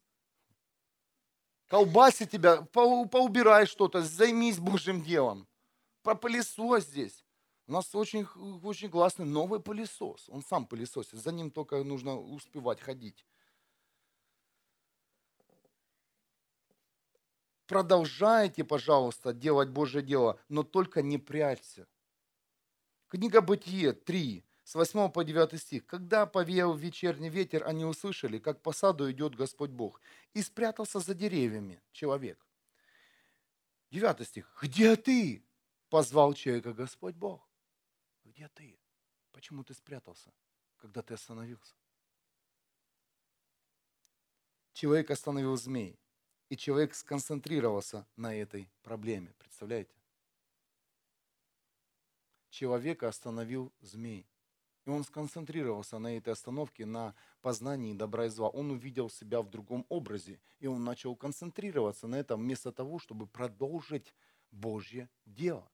Колбаси 1.67 2.25
тебя, 2.25 2.61
поубирай 2.61 3.65
что-то, 3.65 4.01
займись 4.01 4.59
Божьим 4.59 5.01
делом. 5.01 5.47
Пропылесось 6.03 6.85
здесь. 6.85 7.25
У 7.67 7.71
нас 7.71 7.93
очень, 7.95 8.25
очень 8.63 8.89
классный 8.89 9.25
новый 9.25 9.59
пылесос. 9.59 10.29
Он 10.29 10.43
сам 10.43 10.67
пылесосит, 10.67 11.19
за 11.19 11.31
ним 11.31 11.49
только 11.49 11.83
нужно 11.83 12.19
успевать 12.19 12.79
ходить. 12.79 13.25
Продолжайте, 17.67 18.63
пожалуйста, 18.63 19.33
делать 19.33 19.69
Божье 19.69 20.01
дело, 20.01 20.39
но 20.49 20.63
только 20.63 21.01
не 21.01 21.17
прячься. 21.17 21.87
Книга 23.07 23.41
Бытие 23.41 23.93
3, 23.93 24.45
с 24.63 24.75
8 24.75 25.09
по 25.09 25.23
9 25.23 25.59
стих. 25.59 25.85
«Когда 25.85 26.25
повеял 26.25 26.75
вечерний 26.75 27.29
ветер, 27.29 27.65
они 27.67 27.85
услышали, 27.85 28.39
как 28.39 28.61
по 28.61 28.71
саду 28.71 29.09
идет 29.11 29.35
Господь 29.35 29.71
Бог, 29.71 30.01
и 30.33 30.41
спрятался 30.41 30.99
за 30.99 31.13
деревьями 31.13 31.81
человек». 31.91 32.45
9 33.91 34.27
стих. 34.27 34.51
«Где 34.61 34.95
ты?»– 34.95 35.43
позвал 35.89 36.33
человека 36.33 36.73
Господь 36.73 37.15
Бог. 37.15 37.47
Где 38.25 38.49
ты? 38.49 38.77
Почему 39.31 39.63
ты 39.63 39.73
спрятался, 39.73 40.33
когда 40.77 41.01
ты 41.01 41.13
остановился? 41.13 41.75
Человек 44.73 45.09
остановил 45.11 45.55
змей, 45.55 45.97
и 46.49 46.57
человек 46.57 46.93
сконцентрировался 46.93 48.05
на 48.15 48.35
этой 48.35 48.69
проблеме. 48.83 49.33
Представляете? 49.37 49.95
Человека 52.49 53.07
остановил 53.07 53.73
змей. 53.81 54.27
И 54.85 54.89
он 54.89 55.03
сконцентрировался 55.03 55.97
на 55.97 56.15
этой 56.15 56.33
остановке, 56.33 56.85
на 56.85 57.15
познании 57.41 57.93
добра 57.93 58.27
и 58.27 58.29
зла. 58.29 58.49
Он 58.49 58.69
увидел 58.69 59.09
себя 59.09 59.41
в 59.41 59.49
другом 59.49 59.85
образе, 59.89 60.39
и 60.59 60.67
он 60.67 60.83
начал 60.83 61.15
концентрироваться 61.15 62.07
на 62.07 62.15
этом 62.15 62.41
вместо 62.41 62.71
того, 62.71 62.99
чтобы 62.99 63.25
продолжить 63.25 64.13
Божье 64.51 65.09
дело. 65.25 65.69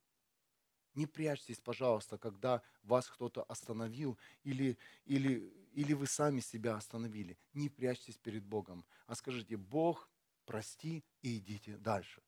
Не 0.96 1.06
прячьтесь, 1.08 1.60
пожалуйста, 1.60 2.18
когда 2.18 2.62
вас 2.84 3.08
кто-то 3.08 3.44
остановил 3.44 4.18
или, 4.44 4.78
или, 5.06 5.54
или 5.74 5.94
вы 5.94 6.08
сами 6.08 6.40
себя 6.40 6.76
остановили. 6.76 7.38
Не 7.54 7.70
прячьтесь 7.70 8.18
перед 8.18 8.44
Богом, 8.44 8.86
а 9.08 9.16
скажите, 9.16 9.56
Бог, 9.58 10.10
прости 10.52 11.06
и 11.22 11.38
идите 11.38 11.78
дальше. 11.78 12.22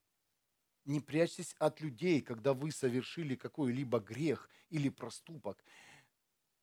Не 0.86 1.02
прячьтесь 1.02 1.56
от 1.60 1.82
людей, 1.82 2.22
когда 2.22 2.54
вы 2.54 2.72
совершили 2.72 3.36
какой-либо 3.36 4.00
грех 4.00 4.50
или 4.70 4.88
проступок. 4.88 5.62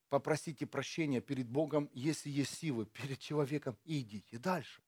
Попросите 0.08 0.64
прощения 0.64 1.20
перед 1.20 1.50
Богом, 1.50 1.90
если 1.92 2.30
есть 2.30 2.54
силы, 2.54 2.86
перед 2.86 3.18
человеком, 3.18 3.76
и 3.84 4.00
идите 4.00 4.38
дальше. 4.38 4.82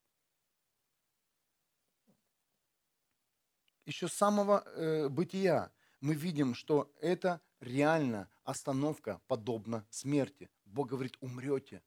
Еще 3.84 4.08
с 4.08 4.14
самого 4.14 4.62
э, 4.64 5.10
бытия 5.10 5.70
мы 6.00 6.14
видим, 6.14 6.54
что 6.54 6.90
это 7.02 7.42
реально 7.60 8.30
остановка 8.44 9.20
подобна 9.26 9.86
смерти. 9.90 10.48
Бог 10.64 10.88
говорит, 10.88 11.18
умрете. 11.20 11.82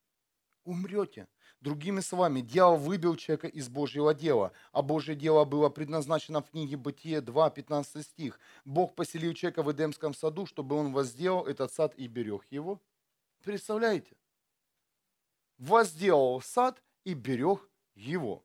Умрете. 0.65 1.27
Другими 1.61 2.01
словами, 2.01 2.41
дьявол 2.41 2.77
выбил 2.77 3.15
человека 3.15 3.47
из 3.47 3.69
Божьего 3.69 4.13
дела, 4.13 4.51
а 4.71 4.81
Божье 4.81 5.15
дело 5.15 5.45
было 5.45 5.69
предназначено 5.69 6.41
в 6.41 6.49
книге 6.49 6.75
Бытие 6.75 7.21
2, 7.21 7.49
15 7.49 8.05
стих. 8.05 8.39
Бог 8.65 8.93
поселил 8.95 9.33
человека 9.33 9.63
в 9.63 9.71
Эдемском 9.71 10.13
саду, 10.13 10.45
чтобы 10.45 10.75
он 10.75 10.91
возделал 10.91 11.45
этот 11.45 11.71
сад 11.71 11.95
и 11.95 12.07
берег 12.07 12.45
его. 12.49 12.81
Представляете? 13.43 14.15
Возделал 15.57 16.41
сад 16.41 16.83
и 17.03 17.13
берег 17.13 17.69
его. 17.95 18.43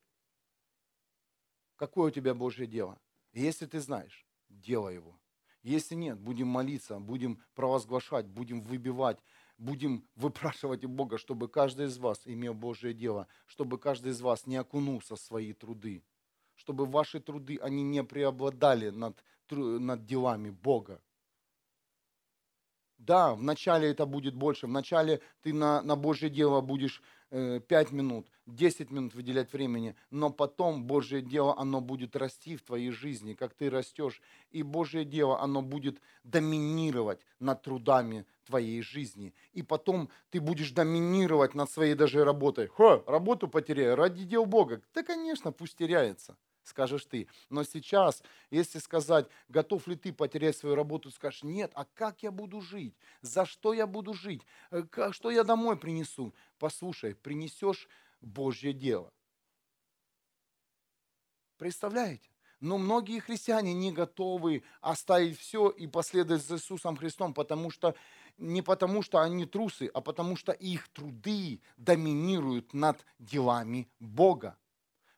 Какое 1.76 2.08
у 2.08 2.10
тебя 2.10 2.34
Божье 2.34 2.66
дело? 2.66 2.98
Если 3.32 3.66
ты 3.66 3.80
знаешь, 3.80 4.26
делай 4.48 4.94
его. 4.94 5.18
Если 5.62 5.94
нет, 5.94 6.18
будем 6.18 6.48
молиться, 6.48 6.98
будем 6.98 7.42
провозглашать, 7.54 8.26
будем 8.26 8.62
выбивать, 8.62 9.18
будем 9.60 10.04
выпрашивать 10.16 10.84
у 10.84 10.88
Бога, 10.88 11.18
чтобы 11.18 11.48
каждый 11.48 11.86
из 11.86 11.98
вас 11.98 12.22
имел 12.24 12.54
Божье 12.54 12.92
дело, 12.92 13.28
чтобы 13.46 13.78
каждый 13.78 14.12
из 14.12 14.20
вас 14.20 14.46
не 14.46 14.56
окунулся 14.56 15.14
в 15.14 15.20
свои 15.20 15.52
труды, 15.52 16.02
чтобы 16.56 16.86
ваши 16.86 17.20
труды, 17.20 17.58
они 17.62 17.82
не 17.82 18.02
преобладали 18.02 18.90
над, 18.90 19.22
над 19.50 20.04
делами 20.06 20.50
Бога. 20.50 21.00
Да, 23.00 23.34
вначале 23.34 23.88
это 23.90 24.04
будет 24.04 24.34
больше, 24.34 24.66
вначале 24.66 25.20
ты 25.42 25.54
на, 25.54 25.80
на 25.80 25.96
Божье 25.96 26.28
дело 26.28 26.60
будешь 26.60 27.02
5 27.30 27.70
э, 27.70 27.94
минут, 27.94 28.26
10 28.46 28.90
минут 28.90 29.14
выделять 29.14 29.52
времени, 29.54 29.94
но 30.10 30.28
потом 30.30 30.84
Божье 30.84 31.22
дело, 31.22 31.56
оно 31.56 31.80
будет 31.80 32.14
расти 32.14 32.56
в 32.56 32.62
твоей 32.62 32.90
жизни, 32.90 33.32
как 33.32 33.54
ты 33.54 33.70
растешь, 33.70 34.20
и 34.50 34.62
Божье 34.62 35.06
дело, 35.06 35.40
оно 35.40 35.62
будет 35.62 35.98
доминировать 36.24 37.20
над 37.38 37.62
трудами 37.62 38.26
твоей 38.50 38.82
жизни. 38.82 39.32
И 39.52 39.62
потом 39.62 40.10
ты 40.30 40.40
будешь 40.40 40.72
доминировать 40.72 41.54
над 41.54 41.70
своей 41.70 41.94
даже 41.94 42.24
работой. 42.24 42.66
Ха, 42.66 43.02
работу 43.06 43.48
потеряю 43.48 43.96
ради 43.96 44.24
дел 44.24 44.44
Бога. 44.44 44.82
Да, 44.94 45.02
конечно, 45.02 45.52
пусть 45.52 45.78
теряется 45.78 46.36
скажешь 46.62 47.04
ты. 47.04 47.26
Но 47.48 47.64
сейчас, 47.64 48.22
если 48.50 48.78
сказать, 48.78 49.26
готов 49.48 49.86
ли 49.86 49.96
ты 49.96 50.12
потерять 50.12 50.56
свою 50.56 50.74
работу, 50.74 51.10
скажешь, 51.10 51.42
нет, 51.42 51.72
а 51.74 51.84
как 51.84 52.22
я 52.22 52.30
буду 52.30 52.60
жить? 52.60 52.94
За 53.22 53.44
что 53.44 53.72
я 53.72 53.86
буду 53.86 54.14
жить? 54.14 54.42
Э, 54.70 54.82
что 55.10 55.30
я 55.30 55.42
домой 55.42 55.76
принесу? 55.76 56.32
Послушай, 56.58 57.14
принесешь 57.14 57.88
Божье 58.20 58.72
дело. 58.72 59.12
Представляете? 61.58 62.29
Но 62.60 62.76
многие 62.76 63.20
христиане 63.20 63.72
не 63.72 63.90
готовы 63.90 64.62
оставить 64.82 65.38
все 65.38 65.70
и 65.70 65.86
последовать 65.86 66.44
за 66.44 66.56
Иисусом 66.56 66.96
Христом, 66.96 67.32
потому 67.32 67.70
что 67.70 67.94
не 68.36 68.62
потому, 68.62 69.02
что 69.02 69.20
они 69.20 69.46
трусы, 69.46 69.90
а 69.92 70.00
потому 70.00 70.36
что 70.36 70.52
их 70.52 70.88
труды 70.88 71.60
доминируют 71.78 72.74
над 72.74 73.04
делами 73.18 73.90
Бога. 73.98 74.58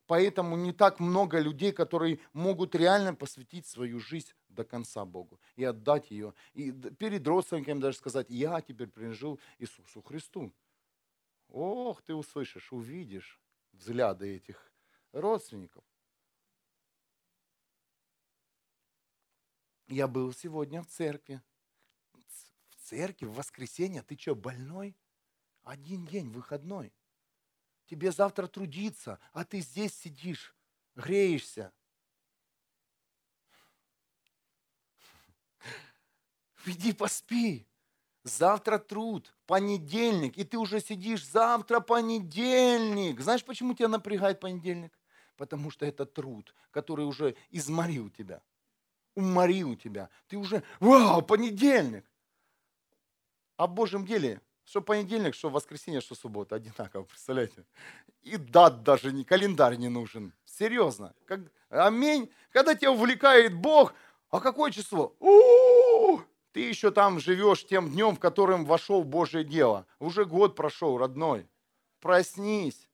Поэтому 0.07 0.57
не 0.57 0.73
так 0.73 1.01
много 1.01 1.41
людей, 1.41 1.73
которые 1.73 2.21
могут 2.33 2.75
реально 2.75 3.15
посвятить 3.15 3.67
свою 3.67 3.99
жизнь 3.99 4.33
до 4.49 4.65
конца 4.65 5.05
Богу 5.05 5.41
и 5.57 5.65
отдать 5.65 6.11
ее. 6.11 6.35
И 6.53 6.71
перед 6.71 7.27
родственниками 7.27 7.81
даже 7.81 7.97
сказать, 7.97 8.27
я 8.29 8.61
теперь 8.61 8.89
принадлежу 8.89 9.39
Иисусу 9.59 10.03
Христу. 10.03 10.53
Ох, 11.49 12.03
ты 12.03 12.15
услышишь, 12.15 12.73
увидишь 12.73 13.41
взгляды 13.73 14.37
этих 14.37 14.73
родственников. 15.13 15.85
Я 19.93 20.09
был 20.09 20.33
сегодня 20.33 20.83
в 20.83 20.87
церкви. 20.87 21.41
В 22.69 22.89
церкви, 22.89 23.27
в 23.27 23.35
воскресенье. 23.35 24.03
Ты 24.03 24.19
что, 24.19 24.35
больной? 24.35 24.97
Один 25.63 26.07
день, 26.07 26.31
выходной 26.31 26.93
тебе 27.93 28.11
завтра 28.11 28.47
трудиться, 28.47 29.19
а 29.35 29.45
ты 29.45 29.61
здесь 29.61 29.95
сидишь, 29.95 30.55
греешься. 30.95 31.71
Иди 36.65 36.95
поспи. 36.95 37.67
Завтра 38.25 38.79
труд, 38.79 39.35
понедельник, 39.45 40.39
и 40.39 40.45
ты 40.45 40.57
уже 40.57 40.81
сидишь, 40.81 41.27
завтра 41.29 41.81
понедельник. 41.81 43.21
Знаешь, 43.21 43.45
почему 43.45 43.75
тебя 43.75 43.89
напрягает 43.89 44.41
понедельник? 44.41 44.99
Потому 45.37 45.71
что 45.71 45.85
это 45.85 46.07
труд, 46.07 46.55
который 46.71 47.05
уже 47.05 47.37
изморил 47.51 48.09
тебя, 48.09 48.41
уморил 49.15 49.77
тебя. 49.77 50.09
Ты 50.29 50.37
уже, 50.37 50.63
вау, 50.81 51.23
понедельник. 51.23 52.05
А 53.57 53.67
в 53.67 53.75
Божьем 53.75 54.05
деле 54.05 54.41
что 54.65 54.81
понедельник, 54.81 55.35
что 55.35 55.51
воскресенье, 55.51 56.01
что 56.01 56.15
суббота, 56.15 56.57
одинаково, 56.57 57.05
представляете? 57.05 57.65
И 58.23 58.37
дат 58.37 58.85
даже, 58.85 59.13
не, 59.13 59.25
календарь 59.25 59.77
не 59.77 59.89
нужен. 59.89 60.33
Серьезно. 60.45 61.15
Как, 61.27 61.41
аминь. 61.69 62.31
Когда 62.51 62.75
тебя 62.75 62.93
увлекает 62.93 63.55
Бог, 63.55 63.93
а 64.31 64.41
какое 64.41 64.71
число? 64.71 65.15
У-у-у! 65.19 66.23
Ты 66.53 66.61
еще 66.61 66.91
там 66.91 67.19
живешь 67.19 67.67
тем 67.67 67.91
днем, 67.91 68.15
в 68.15 68.21
котором 68.21 68.65
вошел 68.65 69.03
Божье 69.05 69.43
дело. 69.43 69.87
Уже 69.99 70.25
год 70.25 70.55
прошел, 70.55 70.97
родной. 70.97 71.49
проснись. 72.01 72.89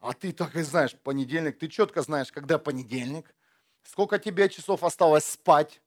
А 0.00 0.14
ты 0.14 0.32
так 0.32 0.56
и 0.56 0.62
знаешь, 0.62 0.96
понедельник, 0.96 1.58
ты 1.58 1.68
четко 1.68 2.02
знаешь, 2.02 2.32
когда 2.32 2.58
понедельник, 2.58 3.32
сколько 3.82 4.18
тебе 4.18 4.48
часов 4.48 4.84
осталось 4.84 5.24
спать. 5.24 5.80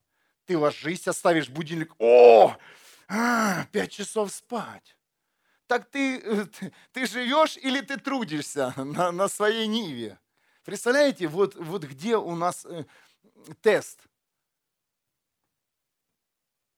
Ты 0.45 0.57
ложись, 0.57 1.07
оставишь 1.07 1.49
будильник. 1.49 1.93
О, 1.99 2.55
а, 3.07 3.65
пять 3.71 3.91
часов 3.91 4.31
спать. 4.31 4.97
Так 5.67 5.89
ты, 5.89 6.45
ты, 6.45 6.73
ты 6.91 7.05
живешь 7.07 7.57
или 7.57 7.81
ты 7.81 7.97
трудишься 7.97 8.73
на, 8.77 9.11
на 9.11 9.27
своей 9.27 9.67
ниве? 9.67 10.19
Представляете, 10.63 11.27
вот, 11.27 11.55
вот 11.55 11.83
где 11.83 12.17
у 12.17 12.35
нас 12.35 12.65
э, 12.65 12.85
тест. 13.61 13.99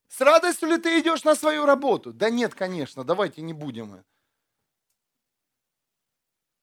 С 0.08 0.22
радостью 0.22 0.70
ли 0.70 0.78
ты 0.78 1.00
идешь 1.00 1.24
на 1.24 1.36
свою 1.36 1.66
работу? 1.66 2.14
Да 2.14 2.30
нет, 2.30 2.56
конечно, 2.56 3.04
давайте 3.04 3.42
не 3.42 3.54
будем 3.54 4.04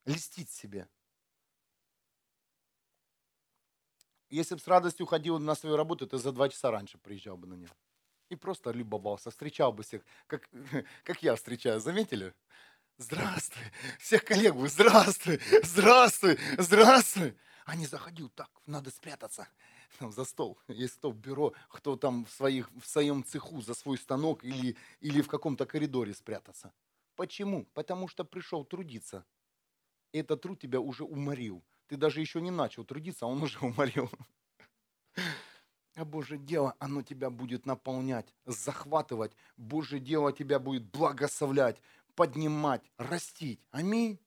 льстить 0.06 0.50
себе. 0.50 0.88
Если 4.30 4.54
бы 4.54 4.60
с 4.60 4.66
радостью 4.66 5.06
ходил 5.06 5.38
на 5.38 5.54
свою 5.54 5.76
работу, 5.76 6.06
ты 6.06 6.18
за 6.18 6.32
два 6.32 6.48
часа 6.48 6.70
раньше 6.70 6.98
приезжал 6.98 7.36
бы 7.36 7.46
на 7.46 7.54
нее. 7.54 7.70
И 8.30 8.36
просто 8.36 8.70
любовался, 8.70 9.30
встречал 9.30 9.72
бы 9.72 9.82
всех, 9.82 10.02
как, 10.26 10.48
как 11.04 11.22
я 11.22 11.36
встречаю, 11.36 11.80
заметили? 11.80 12.34
Здравствуй, 12.96 13.62
всех 13.98 14.24
коллег, 14.24 14.54
здравствуй, 14.68 15.40
здравствуй, 15.62 16.38
здравствуй. 16.58 17.36
А 17.66 17.76
не 17.76 17.86
заходил, 17.86 18.28
так, 18.28 18.50
надо 18.66 18.90
спрятаться 18.90 19.48
там, 19.98 20.12
за 20.12 20.24
стол, 20.24 20.58
есть 20.68 20.94
стол, 20.94 21.12
бюро, 21.12 21.52
кто 21.68 21.96
там 21.96 22.24
в, 22.24 22.30
своих, 22.30 22.70
в 22.72 22.86
своем 22.86 23.24
цеху 23.24 23.60
за 23.60 23.74
свой 23.74 23.98
станок 23.98 24.44
или, 24.44 24.76
или 25.00 25.20
в 25.20 25.28
каком-то 25.28 25.66
коридоре 25.66 26.14
спрятаться. 26.14 26.72
Почему? 27.16 27.66
Потому 27.74 28.08
что 28.08 28.24
пришел 28.24 28.64
трудиться. 28.64 29.24
Этот 30.12 30.42
труд 30.42 30.60
тебя 30.60 30.80
уже 30.80 31.04
уморил. 31.04 31.62
Ты 31.86 31.96
даже 31.96 32.20
еще 32.20 32.40
не 32.40 32.50
начал 32.50 32.84
трудиться, 32.84 33.26
а 33.26 33.28
он 33.28 33.42
уже 33.42 33.58
уморил. 33.64 34.10
А 35.96 36.04
Божье 36.04 36.38
дело, 36.38 36.74
оно 36.80 37.02
тебя 37.02 37.30
будет 37.30 37.66
наполнять, 37.66 38.34
захватывать. 38.46 39.36
Божье 39.56 40.00
дело 40.00 40.32
тебя 40.32 40.58
будет 40.58 40.84
благословлять, 40.90 41.80
поднимать, 42.16 42.82
растить. 42.98 43.60
Аминь. 43.70 44.18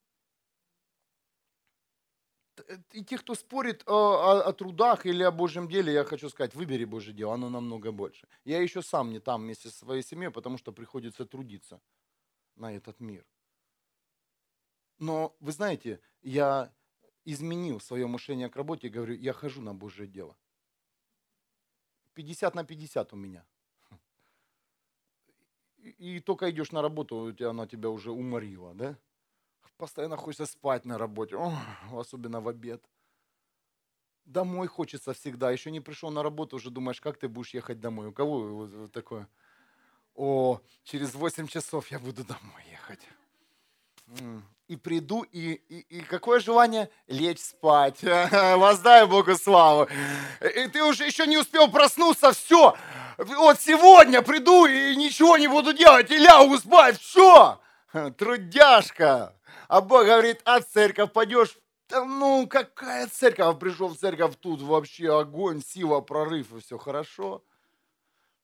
И 2.91 3.03
те, 3.03 3.17
кто 3.17 3.35
спорит 3.35 3.83
о, 3.85 3.91
о, 3.91 4.41
о 4.41 4.53
трудах 4.53 5.05
или 5.05 5.23
о 5.23 5.31
Божьем 5.31 5.67
деле, 5.67 5.93
я 5.93 6.03
хочу 6.03 6.29
сказать, 6.29 6.55
выбери 6.55 6.85
Божье 6.85 7.13
дело, 7.13 7.33
оно 7.33 7.49
намного 7.49 7.91
больше. 7.91 8.27
Я 8.45 8.61
еще 8.61 8.81
сам 8.81 9.11
не 9.11 9.19
там 9.19 9.41
вместе 9.41 9.69
со 9.69 9.77
своей 9.77 10.03
семьей, 10.03 10.31
потому 10.31 10.57
что 10.57 10.71
приходится 10.71 11.25
трудиться 11.25 11.81
на 12.55 12.75
этот 12.75 12.99
мир. 12.99 13.25
Но 14.99 15.35
вы 15.39 15.51
знаете, 15.51 15.99
я 16.21 16.73
изменил 17.27 17.79
свое 17.81 18.07
мышление 18.07 18.49
к 18.49 18.55
работе 18.55 18.87
и 18.87 18.89
говорю, 18.89 19.13
я 19.15 19.33
хожу 19.33 19.61
на 19.61 19.73
Божье 19.73 20.07
дело. 20.07 20.35
50 22.13 22.55
на 22.55 22.63
50 22.63 23.13
у 23.13 23.15
меня. 23.17 23.45
И, 25.77 26.19
только 26.19 26.49
идешь 26.49 26.71
на 26.71 26.81
работу, 26.81 27.35
она 27.41 27.67
тебя 27.67 27.89
уже 27.89 28.11
уморила, 28.11 28.73
да? 28.73 28.97
Постоянно 29.77 30.17
хочется 30.17 30.45
спать 30.45 30.85
на 30.85 30.97
работе, 30.97 31.37
особенно 31.91 32.41
в 32.41 32.47
обед. 32.47 32.83
Домой 34.25 34.67
хочется 34.67 35.13
всегда. 35.13 35.51
Еще 35.51 35.69
не 35.71 35.81
пришел 35.81 36.11
на 36.11 36.23
работу, 36.23 36.55
уже 36.55 36.69
думаешь, 36.69 37.01
как 37.01 37.17
ты 37.17 37.27
будешь 37.27 37.53
ехать 37.53 37.79
домой. 37.79 38.07
У 38.07 38.13
кого 38.13 38.87
такое? 38.87 39.27
О, 40.15 40.59
через 40.83 41.13
8 41.13 41.47
часов 41.47 41.91
я 41.91 41.99
буду 41.99 42.23
домой 42.23 42.63
ехать. 42.71 43.07
И 44.67 44.75
приду, 44.75 45.21
и, 45.21 45.53
и, 45.69 45.79
и 45.97 46.01
какое 46.01 46.41
желание? 46.41 46.89
Лечь 47.07 47.39
спать. 47.39 47.99
Воздай 48.31 49.05
Богу 49.07 49.35
славу. 49.35 49.87
И 50.41 50.67
ты 50.67 50.83
уже 50.83 51.05
еще 51.05 51.25
не 51.25 51.37
успел 51.37 51.71
проснуться, 51.71 52.33
все. 52.33 52.75
Вот 53.17 53.61
сегодня 53.61 54.21
приду 54.21 54.65
и 54.65 54.95
ничего 54.95 55.37
не 55.37 55.47
буду 55.47 55.71
делать, 55.73 56.11
и 56.11 56.17
лягу 56.17 56.57
спать, 56.57 56.99
все. 56.99 57.59
Трудяшка. 58.17 59.33
А 59.69 59.81
Бог 59.81 60.05
говорит, 60.05 60.41
а 60.43 60.59
церковь 60.59 61.13
пойдешь? 61.13 61.57
Да 61.89 62.03
ну, 62.03 62.45
какая 62.47 63.07
церковь? 63.07 63.59
Пришел 63.59 63.87
в 63.87 63.97
церковь, 63.97 64.35
тут 64.35 64.61
вообще 64.61 65.17
огонь, 65.17 65.61
сила, 65.61 66.01
прорыв, 66.01 66.53
и 66.53 66.59
все 66.59 66.77
хорошо. 66.77 67.41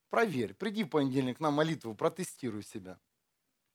Проверь, 0.08 0.54
приди 0.54 0.84
в 0.84 0.88
понедельник 0.88 1.40
на 1.40 1.50
молитву, 1.50 1.94
протестируй 1.94 2.62
себя. 2.62 2.98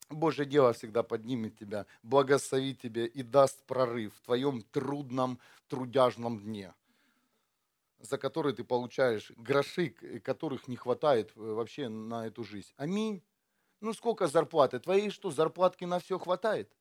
Божье 0.10 0.46
дело 0.46 0.74
всегда 0.74 1.04
поднимет 1.04 1.58
тебя, 1.58 1.86
благословит 2.04 2.82
тебя 2.82 3.06
и 3.06 3.22
даст 3.22 3.64
прорыв 3.66 4.16
в 4.16 4.22
твоем 4.22 4.64
трудном, 4.64 5.40
трудяжном 5.68 6.40
дне, 6.40 6.74
за 8.00 8.18
который 8.18 8.54
ты 8.54 8.64
получаешь 8.64 9.32
гроши, 9.38 9.90
которых 10.24 10.68
не 10.68 10.76
хватает 10.76 11.32
э, 11.36 11.40
вообще 11.40 11.90
на 11.90 12.26
эту 12.26 12.44
жизнь. 12.44 12.72
Аминь. 12.76 13.24
Ну 13.82 13.94
сколько 13.94 14.28
зарплаты? 14.28 14.80
Твоей 14.80 15.12
что, 15.12 15.32
зарплатки 15.32 15.86
на 15.86 16.00
все 16.00 16.18
хватает? 16.18 16.76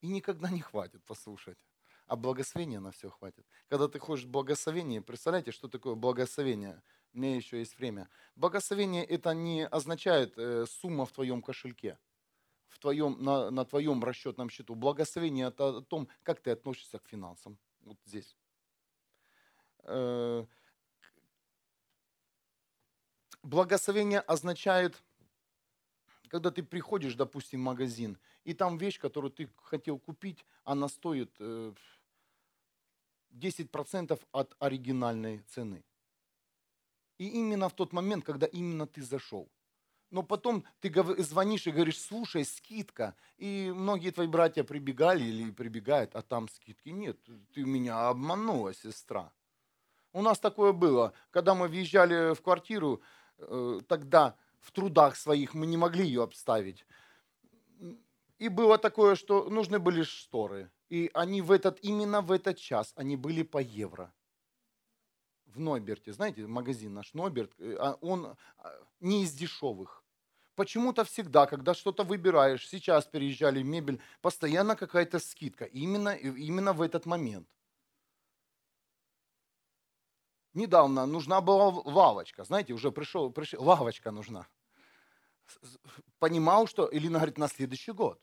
И 0.00 0.08
никогда 0.08 0.50
не 0.50 0.60
хватит 0.60 1.02
послушать. 1.04 1.58
А 2.06 2.16
благословения 2.16 2.80
на 2.80 2.90
все 2.90 3.10
хватит. 3.10 3.46
Когда 3.68 3.86
ты 3.86 3.98
хочешь 3.98 4.24
благословения, 4.24 5.02
представляете, 5.02 5.52
что 5.52 5.68
такое 5.68 5.94
благословение? 5.94 6.82
Меня 7.12 7.36
еще 7.36 7.58
есть 7.58 7.78
время. 7.78 8.08
Благословение 8.36 9.04
это 9.04 9.34
не 9.34 9.66
означает 9.66 10.34
э, 10.36 10.66
сумма 10.66 11.06
в 11.06 11.12
твоем 11.12 11.42
кошельке, 11.42 11.98
в 12.68 12.78
твоем, 12.78 13.22
на, 13.22 13.50
на 13.50 13.64
твоем 13.64 14.04
расчетном 14.04 14.50
счету. 14.50 14.74
Благословение 14.74 15.48
это 15.48 15.78
о 15.78 15.82
том, 15.82 16.08
как 16.22 16.40
ты 16.40 16.50
относишься 16.50 16.98
к 16.98 17.08
финансам. 17.08 17.58
Вот 17.80 17.96
здесь. 18.04 18.36
Э, 19.84 20.44
благословение 23.42 24.20
означает 24.20 25.02
когда 26.28 26.50
ты 26.50 26.62
приходишь, 26.62 27.14
допустим, 27.14 27.60
в 27.60 27.64
магазин, 27.64 28.18
и 28.44 28.54
там 28.54 28.78
вещь, 28.78 29.00
которую 29.00 29.30
ты 29.30 29.50
хотел 29.62 29.98
купить, 29.98 30.44
она 30.64 30.88
стоит 30.88 31.30
10% 31.40 34.12
э, 34.12 34.16
от 34.32 34.54
оригинальной 34.58 35.40
цены. 35.48 35.84
И 37.18 37.28
именно 37.28 37.68
в 37.68 37.74
тот 37.74 37.92
момент, 37.92 38.24
когда 38.24 38.46
именно 38.46 38.86
ты 38.86 39.02
зашел. 39.02 39.50
Но 40.10 40.22
потом 40.22 40.64
ты 40.80 40.92
звонишь 41.22 41.66
и 41.66 41.70
говоришь, 41.70 42.00
слушай, 42.00 42.44
скидка. 42.44 43.14
И 43.36 43.70
многие 43.74 44.10
твои 44.10 44.26
братья 44.26 44.64
прибегали 44.64 45.24
или 45.24 45.50
прибегают, 45.50 46.16
а 46.16 46.22
там 46.22 46.48
скидки 46.48 46.88
нет. 46.88 47.18
Ты 47.52 47.64
меня 47.64 48.08
обманула, 48.08 48.72
сестра. 48.72 49.30
У 50.12 50.22
нас 50.22 50.38
такое 50.38 50.72
было, 50.72 51.12
когда 51.30 51.54
мы 51.54 51.68
въезжали 51.68 52.34
в 52.34 52.40
квартиру, 52.40 53.02
э, 53.36 53.80
тогда 53.86 54.36
в 54.60 54.72
трудах 54.72 55.16
своих 55.16 55.52
мы 55.54 55.66
не 55.66 55.76
могли 55.76 56.04
ее 56.04 56.22
обставить. 56.22 56.86
И 58.38 58.48
было 58.48 58.78
такое, 58.78 59.14
что 59.14 59.50
нужны 59.50 59.78
были 59.78 60.02
шторы. 60.04 60.70
И 60.88 61.10
они 61.12 61.42
в 61.42 61.50
этот, 61.50 61.78
именно 61.82 62.22
в 62.22 62.32
этот 62.32 62.56
час, 62.56 62.92
они 62.96 63.16
были 63.16 63.42
по 63.42 63.58
евро. 63.58 64.12
В 65.48 65.60
Нойберте, 65.60 66.12
знаете, 66.12 66.46
магазин 66.46 66.94
наш 66.94 67.14
Нойберт, 67.14 67.52
э, 67.58 67.76
а 67.78 67.94
он 68.00 68.26
а, 68.26 68.36
не 69.00 69.24
из 69.24 69.32
дешевых. 69.32 70.04
Почему-то 70.54 71.04
всегда, 71.04 71.46
когда 71.46 71.72
что-то 71.72 72.02
выбираешь, 72.02 72.68
сейчас 72.68 73.06
переезжали 73.06 73.62
мебель, 73.62 74.00
постоянно 74.20 74.76
какая-то 74.76 75.20
скидка. 75.20 75.64
Именно, 75.64 76.16
именно 76.16 76.72
в 76.72 76.82
этот 76.82 77.06
момент. 77.06 77.48
Недавно 80.54 81.06
нужна 81.06 81.40
была 81.40 81.68
лавочка. 81.68 82.44
Знаете, 82.44 82.72
уже 82.72 82.90
пришел, 82.90 83.30
пришел 83.30 83.62
лавочка 83.62 84.10
нужна. 84.10 84.48
Понимал, 86.18 86.66
что 86.66 86.88
Илина 86.92 87.18
говорит, 87.18 87.38
на 87.38 87.48
следующий 87.48 87.92
год. 87.92 88.20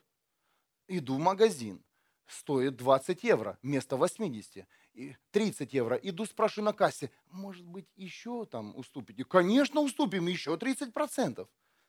Иду 0.88 1.15
в 1.15 1.19
магазин. 1.19 1.82
Стоит 2.28 2.76
20 2.76 3.23
евро 3.23 3.57
вместо 3.61 3.95
80. 3.95 4.67
И 4.95 5.13
30 5.31 5.73
евро. 5.73 5.97
Иду, 5.97 6.25
спрашиваю 6.25 6.67
на 6.67 6.73
кассе, 6.73 7.11
может 7.25 7.65
быть, 7.65 7.85
еще 7.97 8.45
там 8.45 8.73
уступите? 8.77 9.25
Конечно, 9.25 9.81
уступим, 9.81 10.27
еще 10.27 10.55
30%. 10.55 11.47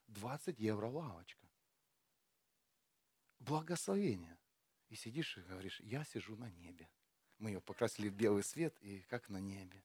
20 0.09 0.59
евро 0.59 0.88
лавочка. 0.88 1.46
Благословение. 3.38 4.36
И 4.88 4.96
сидишь 4.96 5.38
и 5.38 5.42
говоришь, 5.42 5.78
я 5.80 6.04
сижу 6.04 6.36
на 6.36 6.50
небе. 6.50 6.88
Мы 7.38 7.50
ее 7.50 7.61
покрасили 7.61 8.09
в 8.09 8.14
белый 8.14 8.42
свет, 8.42 8.76
и 8.80 9.00
как 9.02 9.28
на 9.28 9.38
небе. 9.38 9.84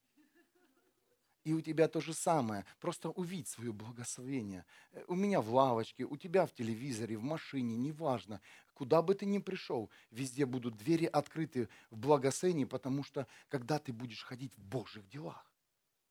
И 1.43 1.53
у 1.53 1.61
тебя 1.61 1.87
то 1.87 2.01
же 2.01 2.13
самое. 2.13 2.65
Просто 2.79 3.09
увидь 3.09 3.47
свое 3.47 3.73
благословение. 3.73 4.65
Э, 4.91 5.03
у 5.07 5.15
меня 5.15 5.41
в 5.41 5.51
лавочке, 5.53 6.05
у 6.05 6.15
тебя 6.15 6.45
в 6.45 6.53
телевизоре, 6.53 7.17
в 7.17 7.23
машине, 7.23 7.75
неважно. 7.75 8.41
Куда 8.73 9.01
бы 9.01 9.15
ты 9.15 9.25
ни 9.25 9.39
пришел, 9.39 9.89
везде 10.11 10.45
будут 10.45 10.77
двери 10.77 11.05
открыты 11.05 11.67
в 11.89 11.97
благословении, 11.97 12.65
потому 12.65 13.03
что 13.03 13.27
когда 13.49 13.79
ты 13.79 13.91
будешь 13.91 14.23
ходить 14.23 14.55
в 14.55 14.63
Божьих 14.63 15.07
делах. 15.09 15.51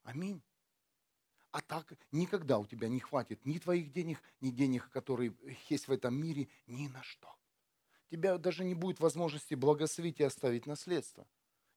Аминь. 0.02 0.42
А 1.52 1.60
так 1.60 1.92
никогда 2.12 2.58
у 2.58 2.66
тебя 2.66 2.88
не 2.88 3.00
хватит 3.00 3.44
ни 3.44 3.58
твоих 3.58 3.90
денег, 3.92 4.22
ни 4.40 4.50
денег, 4.50 4.88
которые 4.90 5.34
есть 5.68 5.88
в 5.88 5.92
этом 5.92 6.14
мире, 6.14 6.48
ни 6.66 6.88
на 6.88 7.02
что. 7.02 7.36
тебя 8.10 8.38
даже 8.38 8.64
не 8.64 8.74
будет 8.74 9.00
возможности 9.00 9.54
благословить 9.54 10.20
и 10.20 10.24
оставить 10.24 10.66
наследство, 10.66 11.26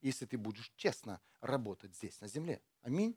если 0.02 0.26
ты 0.26 0.38
будешь 0.38 0.72
честно 0.76 1.22
работать 1.42 1.96
здесь, 1.96 2.20
на 2.22 2.28
земле. 2.28 2.62
Аминь. 2.82 3.16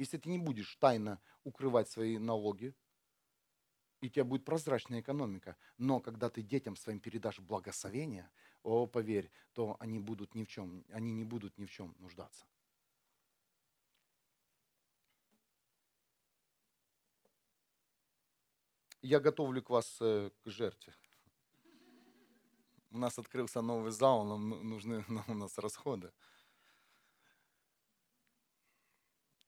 Если 0.00 0.16
ты 0.16 0.30
не 0.30 0.38
будешь 0.38 0.76
тайно 0.76 1.20
укрывать 1.44 1.90
свои 1.90 2.16
налоги, 2.16 2.74
и 4.00 4.06
у 4.06 4.08
тебя 4.08 4.24
будет 4.24 4.46
прозрачная 4.46 5.02
экономика. 5.02 5.58
Но 5.76 6.00
когда 6.00 6.30
ты 6.30 6.40
детям 6.40 6.74
своим 6.74 7.00
передашь 7.00 7.38
благословение, 7.38 8.30
о, 8.62 8.86
поверь, 8.86 9.30
то 9.52 9.76
они 9.78 9.98
будут 9.98 10.34
ни 10.34 10.44
в 10.44 10.48
чем, 10.48 10.86
они 10.88 11.12
не 11.12 11.24
будут 11.24 11.58
ни 11.58 11.66
в 11.66 11.70
чем 11.70 11.94
нуждаться. 11.98 12.46
Я 19.02 19.20
готовлю 19.20 19.62
к 19.62 19.68
вас 19.68 19.98
э, 20.00 20.30
к 20.42 20.48
жертве. 20.48 20.94
У 22.90 22.96
нас 22.96 23.18
открылся 23.18 23.60
новый 23.60 23.90
зал, 23.90 24.24
нам 24.24 24.48
ну, 24.48 24.62
нужны 24.62 25.04
нам 25.08 25.24
у 25.28 25.34
нас 25.34 25.58
расходы. 25.58 26.10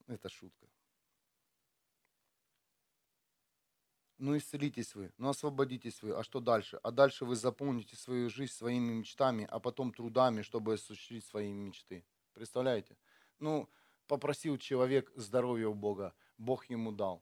Это 0.07 0.29
шутка. 0.29 0.67
Ну 4.17 4.37
исцелитесь 4.37 4.95
вы, 4.95 5.11
ну 5.17 5.29
освободитесь 5.29 6.01
вы. 6.01 6.11
А 6.13 6.23
что 6.23 6.39
дальше? 6.39 6.79
А 6.83 6.91
дальше 6.91 7.25
вы 7.25 7.35
заполните 7.35 7.95
свою 7.95 8.29
жизнь 8.29 8.53
своими 8.53 8.93
мечтами, 8.93 9.47
а 9.49 9.59
потом 9.59 9.91
трудами, 9.91 10.43
чтобы 10.43 10.75
осуществить 10.75 11.25
свои 11.25 11.51
мечты. 11.51 12.05
Представляете? 12.33 12.95
Ну, 13.39 13.69
попросил 14.07 14.57
человек 14.57 15.11
здоровья 15.15 15.67
у 15.67 15.73
Бога, 15.73 16.13
Бог 16.37 16.69
ему 16.69 16.91
дал. 16.91 17.21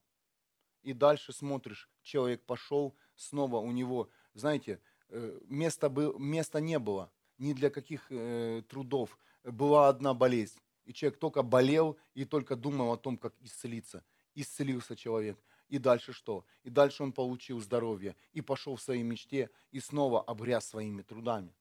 И 0.83 0.93
дальше 0.93 1.33
смотришь, 1.33 1.89
человек 2.01 2.43
пошел, 2.45 2.95
снова 3.15 3.57
у 3.57 3.71
него, 3.71 4.09
знаете, 4.33 4.79
э, 5.09 5.39
места, 5.45 5.89
был, 5.89 6.17
места 6.19 6.59
не 6.59 6.79
было, 6.79 7.11
ни 7.37 7.53
для 7.53 7.69
каких 7.69 8.11
э, 8.11 8.63
трудов. 8.67 9.17
Была 9.43 9.89
одна 9.89 10.13
болезнь. 10.13 10.59
И 10.85 10.93
человек 10.93 11.19
только 11.19 11.43
болел 11.43 11.97
и 12.13 12.25
только 12.25 12.55
думал 12.55 12.91
о 12.91 12.97
том, 12.97 13.17
как 13.17 13.33
исцелиться. 13.41 14.03
Исцелился 14.35 14.95
человек– 14.95 15.37
и 15.71 15.77
дальше 15.77 16.11
что? 16.11 16.45
И 16.63 16.69
дальше 16.69 17.01
он 17.01 17.13
получил 17.13 17.61
здоровье 17.61 18.17
и 18.33 18.41
пошел 18.41 18.75
в 18.75 18.81
своей 18.81 19.03
мечте 19.03 19.49
и 19.71 19.79
снова 19.79 20.21
обряз 20.21 20.67
своими 20.67 21.01
трудами. 21.01 21.55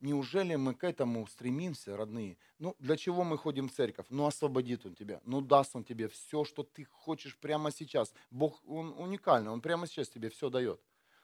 Неужели 0.00 0.54
мы 0.54 0.74
к 0.74 0.84
этому 0.84 1.26
стремимся, 1.26 1.98
родные? 1.98 2.38
Ну, 2.58 2.74
для 2.78 2.96
чего 2.96 3.22
мы 3.22 3.36
ходим 3.36 3.68
в 3.68 3.72
церковь? 3.72 4.06
Ну, 4.08 4.24
освободит 4.24 4.86
Он 4.86 4.94
тебя, 4.94 5.20
ну, 5.24 5.42
даст 5.42 5.76
Он 5.76 5.84
тебе 5.84 6.08
все, 6.08 6.44
что 6.44 6.62
ты 6.62 6.86
хочешь 6.86 7.36
прямо 7.36 7.70
сейчас. 7.70 8.14
Бог, 8.30 8.62
Он 8.66 8.94
уникальный, 8.98 9.50
Он 9.50 9.60
прямо 9.60 9.86
сейчас 9.86 10.08
тебе 10.08 10.30
все 10.30 10.48
дает. 10.48 10.80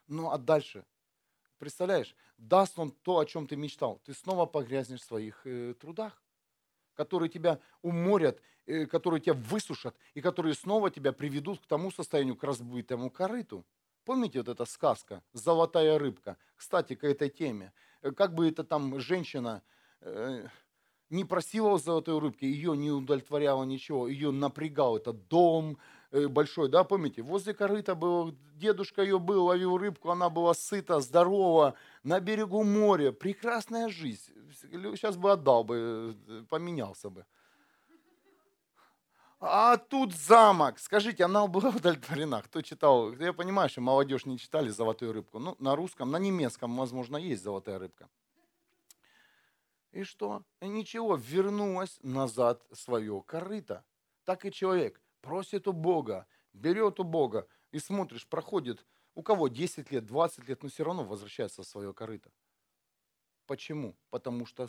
Ну, 0.06 0.30
а 0.30 0.36
дальше? 0.36 0.84
Представляешь, 1.58 2.14
даст 2.36 2.78
Он 2.78 2.90
то, 2.90 3.20
о 3.20 3.24
чем 3.24 3.46
ты 3.46 3.56
мечтал. 3.56 4.02
Ты 4.04 4.12
снова 4.12 4.44
погрязнешь 4.44 5.00
в 5.00 5.04
своих 5.04 5.46
э, 5.46 5.72
трудах 5.80 6.19
которые 6.94 7.28
тебя 7.28 7.60
уморят, 7.82 8.40
э, 8.66 8.86
которые 8.86 9.20
тебя 9.20 9.34
высушат, 9.34 9.96
и 10.14 10.20
которые 10.20 10.54
снова 10.54 10.90
тебя 10.90 11.12
приведут 11.12 11.60
к 11.60 11.66
тому 11.66 11.90
состоянию, 11.90 12.36
к 12.36 12.44
разбитому 12.44 13.10
корыту. 13.10 13.64
Помните 14.04 14.38
вот 14.38 14.48
эта 14.48 14.64
сказка 14.64 15.22
«Золотая 15.32 15.98
рыбка»? 15.98 16.36
Кстати, 16.56 16.94
к 16.94 17.04
этой 17.04 17.28
теме. 17.28 17.72
Э, 18.02 18.12
как 18.12 18.34
бы 18.34 18.48
это 18.48 18.64
там 18.64 18.98
женщина 19.00 19.62
э, 20.00 20.46
не 21.10 21.24
просила 21.24 21.78
золотой 21.78 22.18
рыбки, 22.18 22.44
ее 22.44 22.76
не 22.76 22.90
удовлетворяло 22.90 23.64
ничего, 23.64 24.08
ее 24.08 24.30
напрягал 24.30 24.96
этот 24.96 25.28
дом, 25.28 25.78
большой, 26.10 26.68
да, 26.68 26.84
помните? 26.84 27.22
Возле 27.22 27.54
корыта 27.54 27.94
был, 27.94 28.34
дедушка 28.56 29.02
ее 29.02 29.18
был, 29.18 29.46
ловил 29.46 29.78
рыбку, 29.78 30.10
она 30.10 30.28
была 30.28 30.54
сыта, 30.54 31.00
здорова, 31.00 31.74
на 32.02 32.20
берегу 32.20 32.64
моря, 32.64 33.12
прекрасная 33.12 33.88
жизнь. 33.88 34.32
Сейчас 34.60 35.16
бы 35.16 35.32
отдал 35.32 35.64
бы, 35.64 36.16
э, 36.28 36.44
поменялся 36.48 37.10
бы. 37.10 37.24
А 39.42 39.78
тут 39.78 40.12
замок. 40.14 40.78
Скажите, 40.78 41.24
она 41.24 41.46
была 41.46 41.70
удовлетворена? 41.70 42.42
Кто 42.42 42.60
читал? 42.60 43.12
Я 43.14 43.32
понимаю, 43.32 43.70
что 43.70 43.80
молодежь 43.80 44.26
не 44.26 44.38
читали 44.38 44.68
«Золотую 44.68 45.14
рыбку». 45.14 45.38
Ну, 45.38 45.56
на 45.58 45.76
русском, 45.76 46.10
на 46.10 46.18
немецком, 46.18 46.76
возможно, 46.76 47.16
есть 47.16 47.42
«Золотая 47.42 47.78
рыбка». 47.78 48.10
И 49.92 50.04
что? 50.04 50.42
И 50.60 50.68
ничего, 50.68 51.16
вернулась 51.16 51.98
назад 52.02 52.62
свое 52.72 53.22
корыто. 53.26 53.82
Так 54.24 54.44
и 54.44 54.52
человек 54.52 55.00
просит 55.20 55.68
у 55.68 55.72
Бога, 55.72 56.26
берет 56.52 57.00
у 57.00 57.04
Бога, 57.04 57.48
и 57.72 57.78
смотришь, 57.78 58.26
проходит, 58.26 58.84
у 59.14 59.22
кого 59.22 59.48
10 59.48 59.90
лет, 59.90 60.06
20 60.06 60.48
лет, 60.48 60.62
но 60.62 60.68
все 60.68 60.84
равно 60.84 61.04
возвращается 61.04 61.62
в 61.62 61.66
свое 61.66 61.92
корыто. 61.92 62.30
Почему? 63.46 63.96
Потому 64.10 64.46
что 64.46 64.68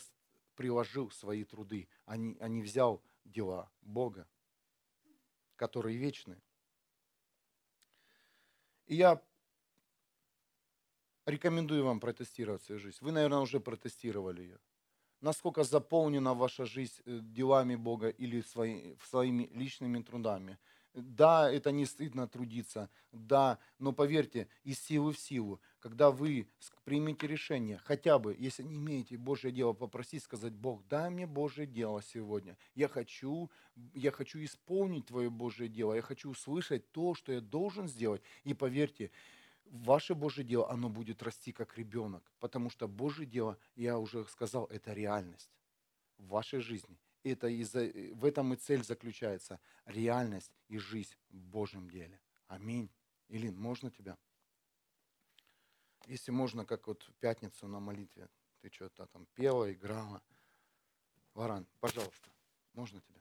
приложил 0.56 1.12
свои 1.12 1.44
труды, 1.44 1.88
а 2.06 2.18
не, 2.18 2.38
а 2.40 2.48
не 2.48 2.62
взял 2.62 3.04
дела 3.26 3.72
Бога, 3.82 4.28
которые 5.56 5.98
вечны. 5.98 6.42
И 8.88 8.96
я 8.96 9.22
рекомендую 11.26 11.86
вам 11.86 12.00
протестировать 12.00 12.64
свою 12.64 12.80
жизнь. 12.80 12.98
Вы, 13.02 13.12
наверное, 13.12 13.40
уже 13.40 13.60
протестировали 13.60 14.42
ее 14.42 14.60
насколько 15.22 15.64
заполнена 15.64 16.34
ваша 16.34 16.66
жизнь 16.66 17.02
э, 17.06 17.20
делами 17.22 17.76
Бога 17.76 18.10
или 18.10 18.42
свои, 18.42 18.96
своими 19.10 19.50
личными 19.54 20.02
трудами. 20.02 20.58
Да, 20.94 21.50
это 21.50 21.72
не 21.72 21.86
стыдно 21.86 22.28
трудиться, 22.28 22.90
да, 23.14 23.60
но 23.80 23.94
поверьте, 23.94 24.50
из 24.66 24.78
силы 24.78 25.14
в 25.14 25.20
силу, 25.20 25.62
когда 25.80 26.12
вы 26.12 26.50
примете 26.84 27.28
решение, 27.28 27.78
хотя 27.78 28.20
бы, 28.20 28.36
если 28.38 28.64
не 28.64 28.76
имеете 28.76 29.18
Божье 29.18 29.52
дело, 29.52 29.72
попросить, 29.72 30.22
сказать, 30.22 30.52
Бог, 30.52 30.86
дай 30.90 31.10
мне 31.10 31.26
Божье 31.26 31.66
дело 31.66 32.02
сегодня. 32.02 32.58
Я 32.76 32.90
хочу, 32.90 33.50
я 33.94 34.12
хочу 34.12 34.44
исполнить 34.44 35.06
Твое 35.06 35.30
Божье 35.30 35.70
дело, 35.70 35.94
я 35.94 36.02
хочу 36.02 36.32
услышать 36.32 36.92
то, 36.92 37.16
что 37.16 37.32
я 37.32 37.40
должен 37.40 37.88
сделать. 37.88 38.22
И 38.44 38.54
поверьте, 38.54 39.12
ваше 39.72 40.14
Божье 40.16 40.44
дело, 40.44 40.70
оно 40.70 40.90
будет 40.90 41.24
расти 41.24 41.52
как 41.52 41.78
ребенок, 41.78 42.24
потому 42.40 42.70
что 42.70 42.88
Божье 42.88 43.26
дело, 43.26 43.58
я 43.76 43.98
уже 43.98 44.26
сказал, 44.26 44.66
это 44.66 44.94
реальность 44.94 45.50
в 46.18 46.28
вашей 46.28 46.60
жизни. 46.60 47.00
Это 47.24 47.48
из-за, 47.48 47.92
в 48.14 48.26
этом 48.26 48.54
и 48.54 48.58
цель 48.58 48.84
заключается. 48.84 49.60
Реальность 49.86 50.52
и 50.68 50.78
жизнь 50.78 51.16
в 51.30 51.38
Божьем 51.38 51.90
деле. 51.90 52.20
Аминь. 52.48 52.90
Илин, 53.30 53.58
можно 53.58 53.92
тебя? 53.92 54.18
Если 56.08 56.32
можно, 56.32 56.66
как 56.66 56.88
вот 56.88 57.04
в 57.04 57.14
пятницу 57.20 57.68
на 57.68 57.80
молитве, 57.80 58.28
ты 58.60 58.70
что-то 58.72 59.06
там 59.06 59.28
пела, 59.36 59.72
играла. 59.72 60.22
Варан, 61.34 61.68
пожалуйста, 61.80 62.30
можно 62.74 63.00
тебя? 63.02 63.21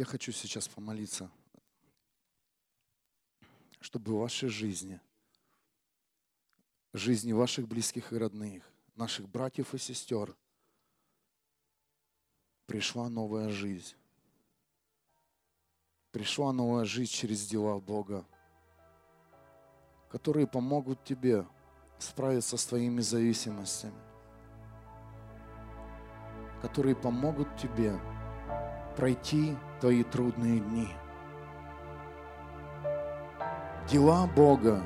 Я 0.00 0.06
хочу 0.06 0.32
сейчас 0.32 0.66
помолиться, 0.66 1.30
чтобы 3.82 4.14
в 4.14 4.20
вашей 4.20 4.48
жизни, 4.48 4.98
жизни 6.94 7.32
ваших 7.32 7.68
близких 7.68 8.10
и 8.10 8.16
родных, 8.16 8.64
наших 8.96 9.28
братьев 9.28 9.74
и 9.74 9.78
сестер, 9.78 10.34
пришла 12.64 13.10
новая 13.10 13.50
жизнь. 13.50 13.94
Пришла 16.12 16.50
новая 16.54 16.86
жизнь 16.86 17.12
через 17.12 17.46
дела 17.46 17.78
Бога, 17.78 18.24
которые 20.08 20.46
помогут 20.46 21.04
тебе 21.04 21.46
справиться 21.98 22.56
с 22.56 22.64
твоими 22.64 23.02
зависимостями, 23.02 24.00
которые 26.62 26.96
помогут 26.96 27.54
тебе 27.58 28.00
пройти 28.96 29.58
твои 29.80 30.02
трудные 30.04 30.60
дни. 30.60 30.88
Дела 33.88 34.26
Бога, 34.36 34.82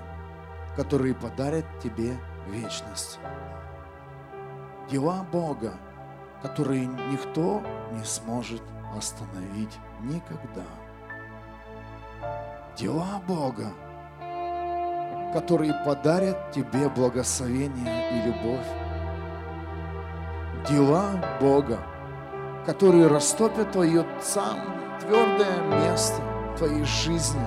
которые 0.77 1.15
подарят 1.15 1.67
тебе 1.83 2.17
вечность. 2.49 3.19
Дела 4.91 5.27
Бога, 5.33 5.75
которые 6.43 6.87
никто 6.87 7.63
не 7.93 8.05
сможет 8.05 8.63
остановить 8.97 9.79
никогда. 10.03 10.65
Дела 12.77 13.21
Бога, 13.27 13.73
которые 15.33 15.75
подарят 15.85 16.53
тебе 16.53 16.89
благословение 16.89 18.13
и 18.13 18.27
любовь. 18.27 18.67
Дела 20.69 21.39
Бога, 21.41 21.79
которые 22.67 23.07
растопят 23.09 23.73
твое 23.73 24.07
самое 24.23 24.99
твердое 25.01 25.61
место 25.83 26.21
в 26.55 26.59
твоей 26.59 26.85
жизни. 26.85 27.47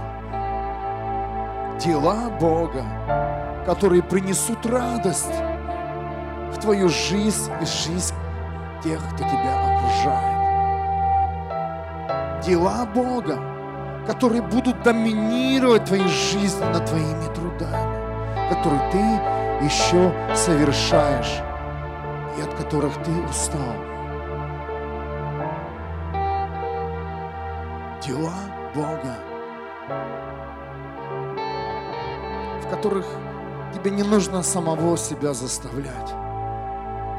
Дела 1.84 2.30
Бога, 2.40 2.84
которые 3.66 4.04
принесут 4.04 4.66
радость 4.66 5.34
в 6.52 6.60
твою 6.60 6.90
жизнь 6.90 7.52
и 7.62 7.66
жизнь 7.66 8.16
тех, 8.84 9.00
кто 9.14 9.18
тебя 9.18 9.78
окружает. 9.78 10.38
дела 12.46 12.86
Бога, 12.86 13.40
которые 14.06 14.42
будут 14.42 14.84
доминировать 14.84 15.86
твоей 15.86 16.08
жизни 16.08 16.64
над 16.64 16.86
твоими 16.86 17.34
трудами, 17.34 18.50
которые 18.50 18.92
ты 18.92 19.66
еще 19.66 20.14
совершаешь 20.36 21.42
и 22.38 22.42
от 22.42 22.54
которых 22.54 22.94
ты 23.04 23.12
устал. 23.30 23.97
Дела 28.08 28.32
Бога, 28.74 29.18
в 32.62 32.70
которых 32.70 33.06
тебе 33.74 33.92
не 33.92 34.04
нужно 34.04 34.44
самого 34.44 34.96
себя 34.98 35.34
заставлять. 35.34 36.16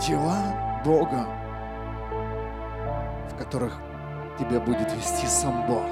Дела 0.06 0.80
Бога, 0.86 1.26
в 3.30 3.36
которых 3.36 3.78
тебя 4.38 4.60
будет 4.60 4.90
вести 4.94 5.26
сам 5.26 5.66
Бог. 5.66 5.84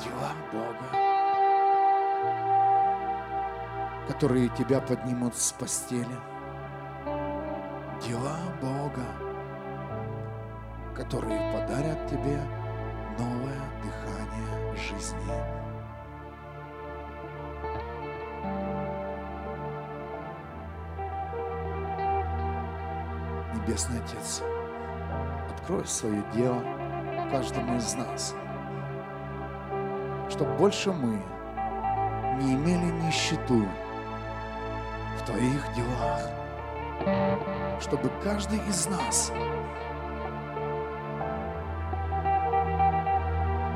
Дела 0.00 0.32
Бога, 0.52 0.88
которые 4.08 4.48
тебя 4.48 4.80
поднимут 4.80 5.36
с 5.36 5.52
постели. 5.52 6.16
Дела 8.08 8.38
Бога, 8.62 9.04
которые 11.00 11.40
подарят 11.52 12.10
тебе 12.10 12.38
новое 13.18 13.58
дыхание 13.82 14.76
жизни. 14.76 15.18
Небесный 23.54 24.00
Отец, 24.00 24.42
открой 25.50 25.86
свое 25.86 26.22
дело 26.34 26.62
каждому 27.30 27.78
из 27.78 27.94
нас, 27.94 28.34
чтобы 30.28 30.52
больше 30.56 30.92
мы 30.92 31.22
не 32.42 32.54
имели 32.54 32.90
нищету 33.06 33.64
в 35.18 35.24
Твоих 35.24 35.66
делах, 35.74 36.20
чтобы 37.80 38.10
каждый 38.22 38.58
из 38.68 38.86
нас 38.86 39.32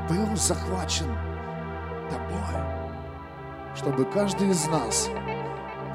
был 0.09 0.35
захвачен 0.35 1.07
Тобой, 2.09 2.61
чтобы 3.75 4.05
каждый 4.05 4.49
из 4.49 4.67
нас 4.67 5.09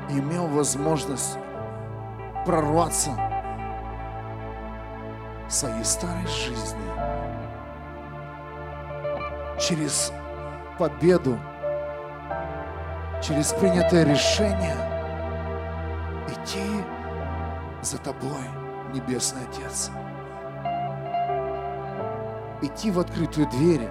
имел 0.09 0.47
возможность 0.49 1.39
прорваться 2.45 3.11
своей 5.49 5.85
старой 5.85 6.27
жизни 6.27 6.91
через 9.61 10.13
победу, 10.79 11.39
через 13.23 13.53
принятое 13.53 14.05
решение 14.05 14.77
идти 16.29 16.83
за 17.83 17.99
Тобой, 17.99 18.43
Небесный 18.93 19.43
Отец. 19.49 19.91
Идти 22.63 22.91
в 22.91 22.99
открытую 22.99 23.49
дверь 23.49 23.89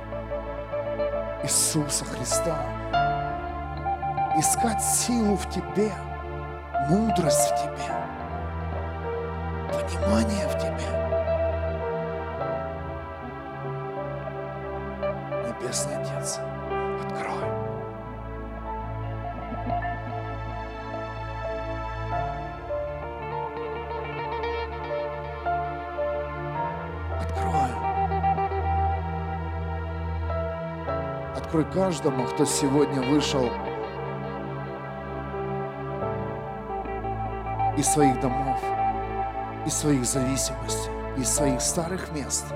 Иисуса 1.44 2.04
Христа. 2.04 2.58
Искать 4.38 4.84
силу 4.84 5.36
в 5.36 5.50
Тебе, 5.50 5.92
мудрость 6.90 7.52
в 7.52 7.56
Тебе, 7.62 7.94
понимание 9.72 10.48
в 10.48 10.58
Тебе. 10.60 10.99
Каждому, 31.74 32.26
кто 32.26 32.46
сегодня 32.46 33.02
вышел 33.02 33.50
из 37.78 37.86
своих 37.88 38.20
домов, 38.20 38.60
из 39.66 39.74
своих 39.74 40.06
зависимостей, 40.06 40.92
из 41.18 41.30
своих 41.30 41.62
старых 41.62 42.12
мест– 42.12 42.46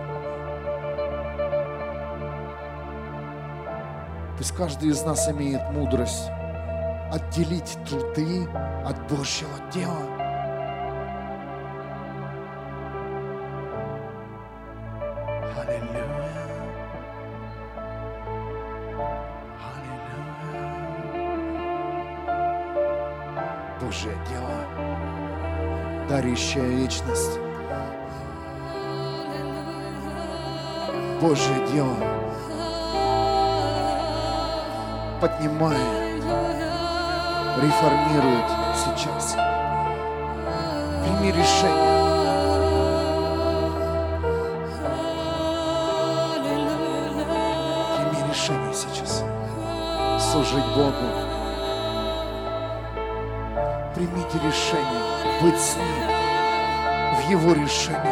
Пусть 4.44 4.56
каждый 4.56 4.90
из 4.90 5.02
нас 5.04 5.30
имеет 5.30 5.62
мудрость 5.72 6.30
отделить 7.12 7.78
труды 7.88 8.46
от 8.84 9.00
Божьего 9.08 9.52
дела. 9.74 10.23
Вечность. 26.94 27.40
Божье 31.22 31.56
дело, 31.72 31.96
поднимает, 35.22 36.24
реформирует 37.62 38.46
сейчас. 38.76 39.36
Прими 41.04 41.32
решение. 41.32 41.94
Прими 47.96 48.30
решение 48.30 48.74
сейчас. 48.74 49.24
Служить 50.32 50.66
Богу. 50.76 50.94
Примите 53.96 54.40
решение 54.40 55.42
быть 55.42 55.60
с 55.60 55.78
Ним 55.78 56.33
Его 57.34 57.54
решениях. 57.54 58.04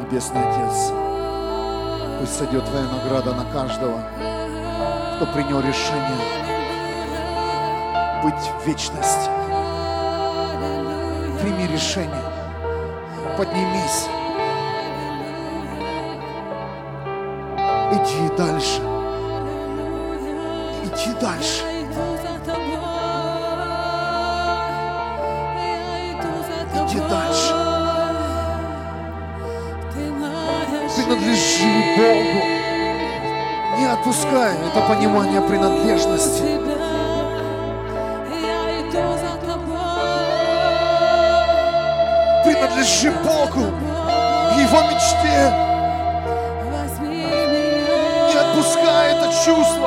Небесный 0.00 0.40
Отец, 0.40 0.92
пусть 2.18 2.36
сойдет 2.36 2.64
Твоя 2.64 2.86
награда 2.86 3.34
на 3.34 3.44
каждого, 3.52 4.02
кто 5.14 5.26
принял 5.26 5.60
решение 5.60 6.18
быть 8.24 8.34
в 8.34 8.66
вечности. 8.66 9.30
Прими 11.40 11.68
решение, 11.68 12.32
поднимись, 13.38 14.08
иди 17.92 18.36
дальше, 18.36 18.95
иди 20.96 21.12
дальше. 21.20 21.62
Иди 26.74 27.00
дальше. 27.08 27.66
принадлежи 30.96 31.84
Богу. 31.96 32.40
Не 33.78 33.86
отпускай 33.86 34.54
это 34.54 34.80
понимание 34.88 35.40
принадлежности. 35.42 36.42
Принадлежи 42.44 43.10
Богу, 43.10 43.66
Его 44.56 44.82
мечте. 44.88 45.66
Не 48.28 48.38
отпускай 48.38 49.12
это 49.12 49.26
чувство. 49.44 49.85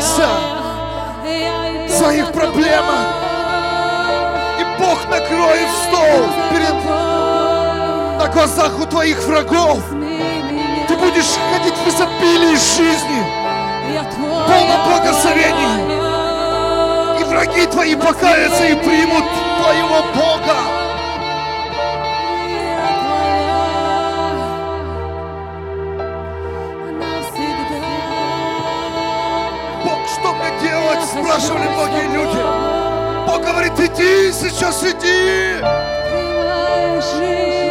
Не 0.00 0.06
прячься 0.06 0.28
я 1.24 1.84
иду 1.84 1.92
в 1.92 1.96
своих 1.96 2.32
проблемах. 2.32 3.06
И 4.58 4.64
Бог 4.80 4.98
накроет 5.10 5.68
стол 5.84 6.28
перед, 6.50 6.84
на 8.18 8.28
глазах 8.32 8.78
у 8.80 8.86
твоих 8.86 9.18
врагов. 9.24 9.80
Ты 10.88 10.96
будешь 10.96 11.36
ходить 11.52 11.74
в 11.74 11.88
изобилии 11.88 12.56
жизни. 12.56 13.22
полно 14.46 14.76
благословений. 14.86 16.00
И 17.20 17.24
враги 17.24 17.66
твои 17.66 17.94
покаятся 17.94 18.64
и 18.64 18.74
примут 18.74 19.24
твоего 19.58 20.02
Бога. 20.14 20.79
Спрашивали 31.40 31.68
многие 31.68 32.06
люди. 32.12 32.38
Бог 33.26 33.40
говорит, 33.42 33.72
иди, 33.78 34.30
сейчас 34.30 34.82
иди. 34.82 35.56
Жизнь. 37.00 37.70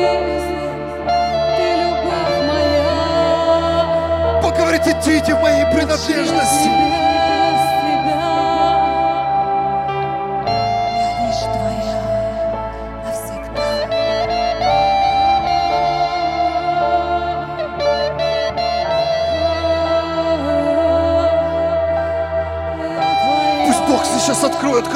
Бог 4.42 4.58
говорит, 4.58 4.82
идите 4.88 5.36
в 5.36 5.46
Без 5.46 5.72
принадлежности. 5.72 6.89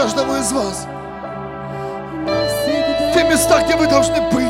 Каждому 0.04 0.36
из 0.36 0.52
вас 0.52 0.86
те 3.14 3.24
места, 3.24 3.62
где 3.64 3.78
вы 3.78 3.88
должны 3.88 4.20
быть. 4.32 4.43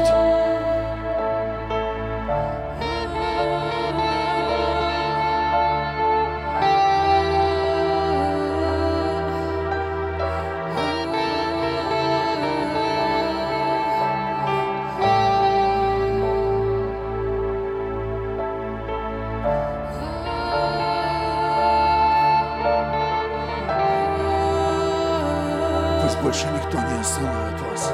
Не 26.84 27.00
остановит 27.00 27.62
вас. 27.62 27.94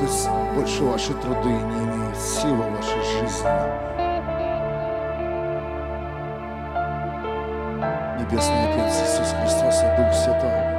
Пусть 0.00 0.28
больше 0.54 0.84
ваши 0.84 1.14
труды 1.14 1.48
не 1.48 1.84
имеют 1.84 2.16
силы 2.16 2.62
в 2.62 2.76
вашей 2.76 3.02
жизни. 3.02 3.48
Небесный 8.18 8.72
Отец 8.72 9.02
Иисус 9.02 9.34
Христос 9.40 9.82
и 9.82 9.96
Дух 9.96 10.12
Святой. 10.12 10.72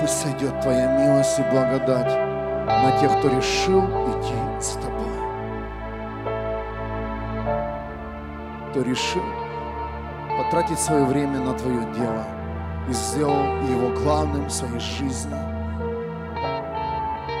Пусть 0.00 0.22
сойдет 0.22 0.60
Твоя 0.60 0.86
милость 0.98 1.38
и 1.38 1.42
благодать 1.42 2.12
на 2.66 2.98
тех, 3.00 3.18
кто 3.18 3.28
решил 3.28 3.84
идти 4.08 4.34
с 4.60 4.72
Тобой. 4.74 5.10
Кто 8.70 8.82
решил 8.82 9.39
потратить 10.50 10.80
свое 10.80 11.04
время 11.04 11.38
на 11.38 11.54
Твое 11.54 11.86
дело 11.94 12.26
и 12.88 12.92
сделал 12.92 13.62
его 13.68 13.90
главным 14.02 14.46
в 14.46 14.50
своей 14.50 14.80
жизни. 14.80 15.36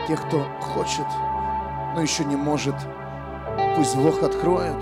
Тех, 0.06 0.24
кто 0.28 0.44
хочет, 0.60 1.06
но 1.96 2.02
еще 2.02 2.24
не 2.24 2.36
может, 2.36 2.76
пусть 3.74 3.96
Бог 3.96 4.22
откроет 4.22 4.80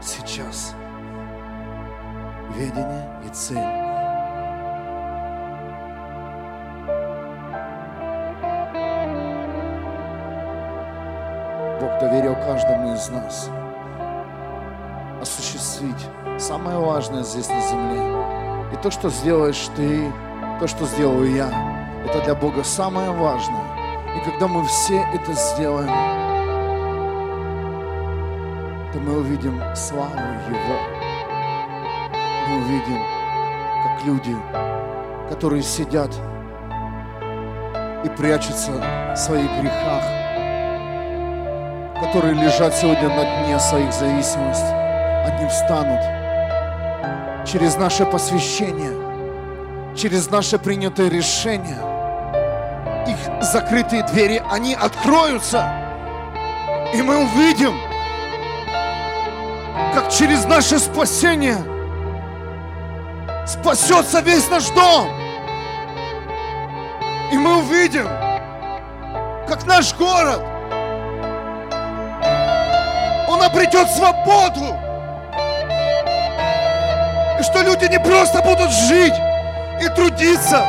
сейчас 0.00 0.74
ведение 2.56 3.06
и 3.26 3.28
цель. 3.28 3.58
Бог 11.78 12.00
доверил 12.00 12.36
каждому 12.36 12.94
из 12.94 13.06
нас 13.10 13.50
осуществить 15.20 16.08
самое 16.42 16.76
важное 16.76 17.22
здесь 17.22 17.48
на 17.48 17.60
земле. 17.60 18.02
И 18.72 18.76
то, 18.82 18.90
что 18.90 19.10
сделаешь 19.10 19.68
ты, 19.76 20.12
то, 20.58 20.66
что 20.66 20.86
сделаю 20.86 21.32
я, 21.32 21.48
это 22.04 22.20
для 22.24 22.34
Бога 22.34 22.64
самое 22.64 23.12
важное. 23.12 23.62
И 24.16 24.28
когда 24.28 24.48
мы 24.48 24.64
все 24.66 25.04
это 25.14 25.32
сделаем, 25.34 25.86
то 28.92 28.98
мы 28.98 29.18
увидим 29.20 29.62
славу 29.76 30.18
Его. 30.48 30.78
Мы 32.48 32.56
увидим, 32.56 32.98
как 33.84 34.04
люди, 34.04 34.36
которые 35.28 35.62
сидят 35.62 36.10
и 38.04 38.08
прячутся 38.08 38.72
в 39.14 39.16
своих 39.16 39.48
грехах, 39.60 40.02
которые 42.02 42.34
лежат 42.34 42.74
сегодня 42.74 43.08
на 43.08 43.44
дне 43.44 43.60
своих 43.60 43.92
зависимостей, 43.92 44.74
они 45.24 45.48
встанут 45.48 46.21
через 47.52 47.76
наше 47.76 48.06
посвящение, 48.06 49.94
через 49.94 50.30
наше 50.30 50.58
принятое 50.58 51.10
решение. 51.10 51.76
Их 53.06 53.44
закрытые 53.44 54.04
двери, 54.04 54.42
они 54.50 54.74
откроются, 54.74 55.70
и 56.94 57.02
мы 57.02 57.18
увидим, 57.18 57.74
как 59.92 60.08
через 60.10 60.46
наше 60.46 60.78
спасение 60.78 61.58
спасется 63.46 64.20
весь 64.20 64.48
наш 64.48 64.70
дом. 64.70 65.08
И 67.32 67.36
мы 67.36 67.58
увидим, 67.58 68.08
как 69.46 69.66
наш 69.66 69.94
город, 69.96 70.40
он 73.28 73.42
обретет 73.42 73.90
свободу. 73.90 74.71
Что 77.42 77.60
люди 77.62 77.86
не 77.86 77.98
просто 77.98 78.40
будут 78.40 78.70
жить 78.70 79.14
и 79.80 79.88
трудиться, 79.96 80.64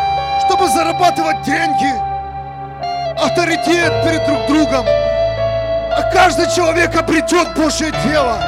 чтобы 0.45 0.67
зарабатывать 0.67 1.43
деньги, 1.43 1.93
авторитет 3.15 4.03
перед 4.03 4.25
друг 4.25 4.47
другом, 4.47 4.85
а 4.87 6.09
каждый 6.11 6.49
человек 6.53 6.95
обретет 6.95 7.53
Божье 7.55 7.91
дело, 8.03 8.39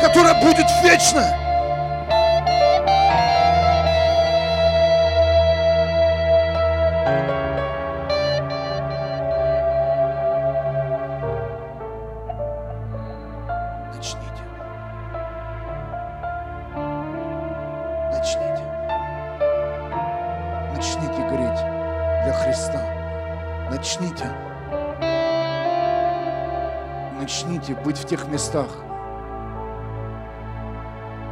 которое 0.00 0.34
будет 0.42 0.66
вечно. 0.82 1.45
Христа. 22.46 22.80
Начните. 23.72 24.24
Начните 27.20 27.74
быть 27.74 27.98
в 27.98 28.06
тех 28.06 28.28
местах, 28.28 28.68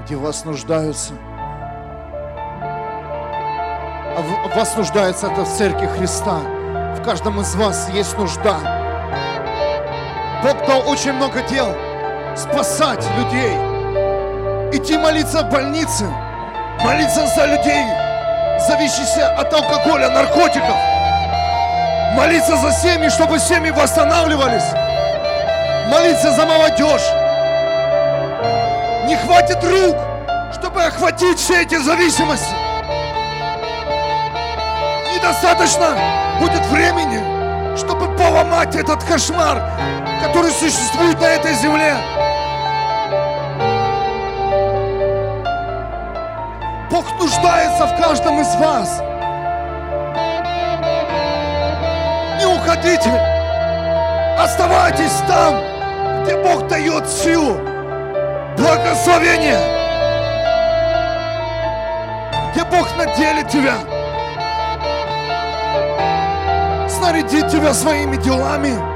где 0.03 0.16
вас 0.16 0.45
нуждаются. 0.45 1.15
А 4.16 4.23
в 4.53 4.57
вас 4.57 4.77
нуждается 4.77 5.28
это 5.28 5.45
в 5.45 5.49
церкви 5.49 5.86
Христа. 5.86 6.41
В 6.97 7.03
каждом 7.05 7.41
из 7.41 7.55
вас 7.55 7.89
есть 7.91 8.19
нужда. 8.19 8.57
Бог 10.43 10.66
дал 10.66 10.89
очень 10.89 11.12
много 11.12 11.43
дел 11.43 11.69
спасать 12.36 13.07
людей, 13.16 13.55
идти 14.77 14.99
молиться 14.99 15.45
в 15.45 15.51
больнице, 15.51 16.07
молиться 16.82 17.24
за 17.28 17.47
людей, 17.47 17.85
зависящихся 18.66 19.32
от 19.36 19.53
алкоголя, 19.53 20.11
наркотиков, 20.11 20.77
молиться 22.15 22.57
за 22.57 22.73
семьи, 22.73 23.09
чтобы 23.09 23.39
семьи 23.39 23.70
восстанавливались, 23.70 24.65
молиться 25.89 26.32
за 26.32 26.47
молодежь. 26.47 27.11
Не 29.07 29.16
хватит 29.16 29.62
рук, 29.62 29.97
чтобы 30.53 30.82
охватить 30.82 31.39
все 31.39 31.62
эти 31.62 31.77
зависимости. 31.77 32.55
Недостаточно 35.15 35.97
будет 36.41 36.65
времени, 36.66 37.77
чтобы 37.77 38.16
поломать 38.16 38.74
этот 38.77 39.03
кошмар, 39.05 39.62
который 40.23 40.51
существует 40.51 41.20
на 41.20 41.27
этой 41.27 41.55
земле. 41.55 41.95
Бог 46.91 47.11
нуждается 47.19 47.86
в 47.86 48.01
каждом 48.01 48.41
из 48.41 48.55
вас. 48.57 49.03
Уходите. 52.85 53.11
Оставайтесь 54.39 55.23
там, 55.27 55.55
где 56.23 56.36
Бог 56.36 56.69
дает 56.69 57.09
силу, 57.09 57.55
благословение, 58.56 59.59
где 62.52 62.65
Бог 62.65 62.89
наделит 62.97 63.48
тебя, 63.48 63.77
снарядит 66.89 67.48
тебя 67.48 67.73
своими 67.73 68.16
делами. 68.16 68.94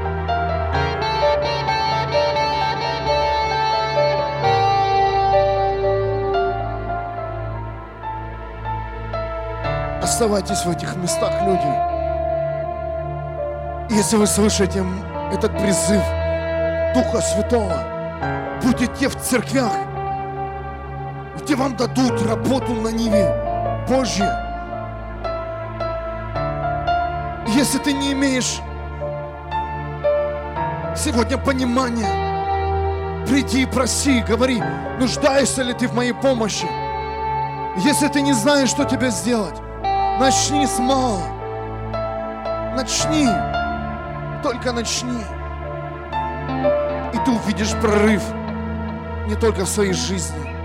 Оставайтесь 10.03 10.65
в 10.65 10.71
этих 10.71 10.95
местах, 10.97 11.31
люди. 11.43 11.88
Если 13.89 14.17
вы 14.17 14.27
слышите 14.27 14.85
этот 15.33 15.51
призыв 15.57 16.03
Духа 16.93 17.21
Святого, 17.21 18.59
будете 18.61 19.09
в 19.09 19.15
церквях, 19.15 19.71
где 21.41 21.55
вам 21.55 21.75
дадут 21.75 22.21
работу 22.21 22.75
на 22.75 22.89
Ниве 22.89 23.85
Божьей. 23.89 24.29
Если 27.47 27.79
ты 27.79 27.93
не 27.93 28.13
имеешь 28.13 28.59
сегодня 30.95 31.39
понимания, 31.39 33.25
приди 33.25 33.63
и 33.63 33.65
проси, 33.65 34.21
говори, 34.21 34.61
нуждаешься 34.99 35.63
ли 35.63 35.73
ты 35.73 35.87
в 35.87 35.95
моей 35.95 36.13
помощи. 36.13 36.67
Если 37.77 38.07
ты 38.07 38.21
не 38.21 38.33
знаешь, 38.33 38.69
что 38.69 38.85
тебе 38.85 39.09
сделать, 39.09 39.59
начни 40.19 40.67
с 40.67 40.77
малого. 40.77 41.23
Начни. 42.75 43.27
Только 44.41 44.71
начни. 44.71 45.21
И 47.13 47.17
ты 47.25 47.31
увидишь 47.31 47.73
прорыв 47.81 48.23
не 49.27 49.35
только 49.35 49.65
в 49.65 49.69
своей 49.69 49.93
жизни, 49.93 50.55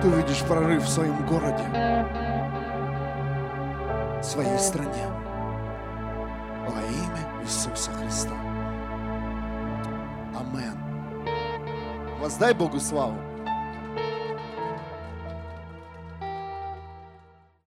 ты 0.00 0.08
увидишь 0.08 0.42
прорыв 0.42 0.82
в 0.82 0.88
своем 0.88 1.24
городе, 1.26 1.62
в 4.20 4.24
своей 4.24 4.58
стране. 4.58 5.06
Во 6.66 6.80
имя 6.80 7.42
Иисуса 7.42 7.90
Христа. 7.92 8.34
Амен. 10.34 10.76
Воздай 12.18 12.54
Богу 12.54 12.80
славу. 12.80 13.29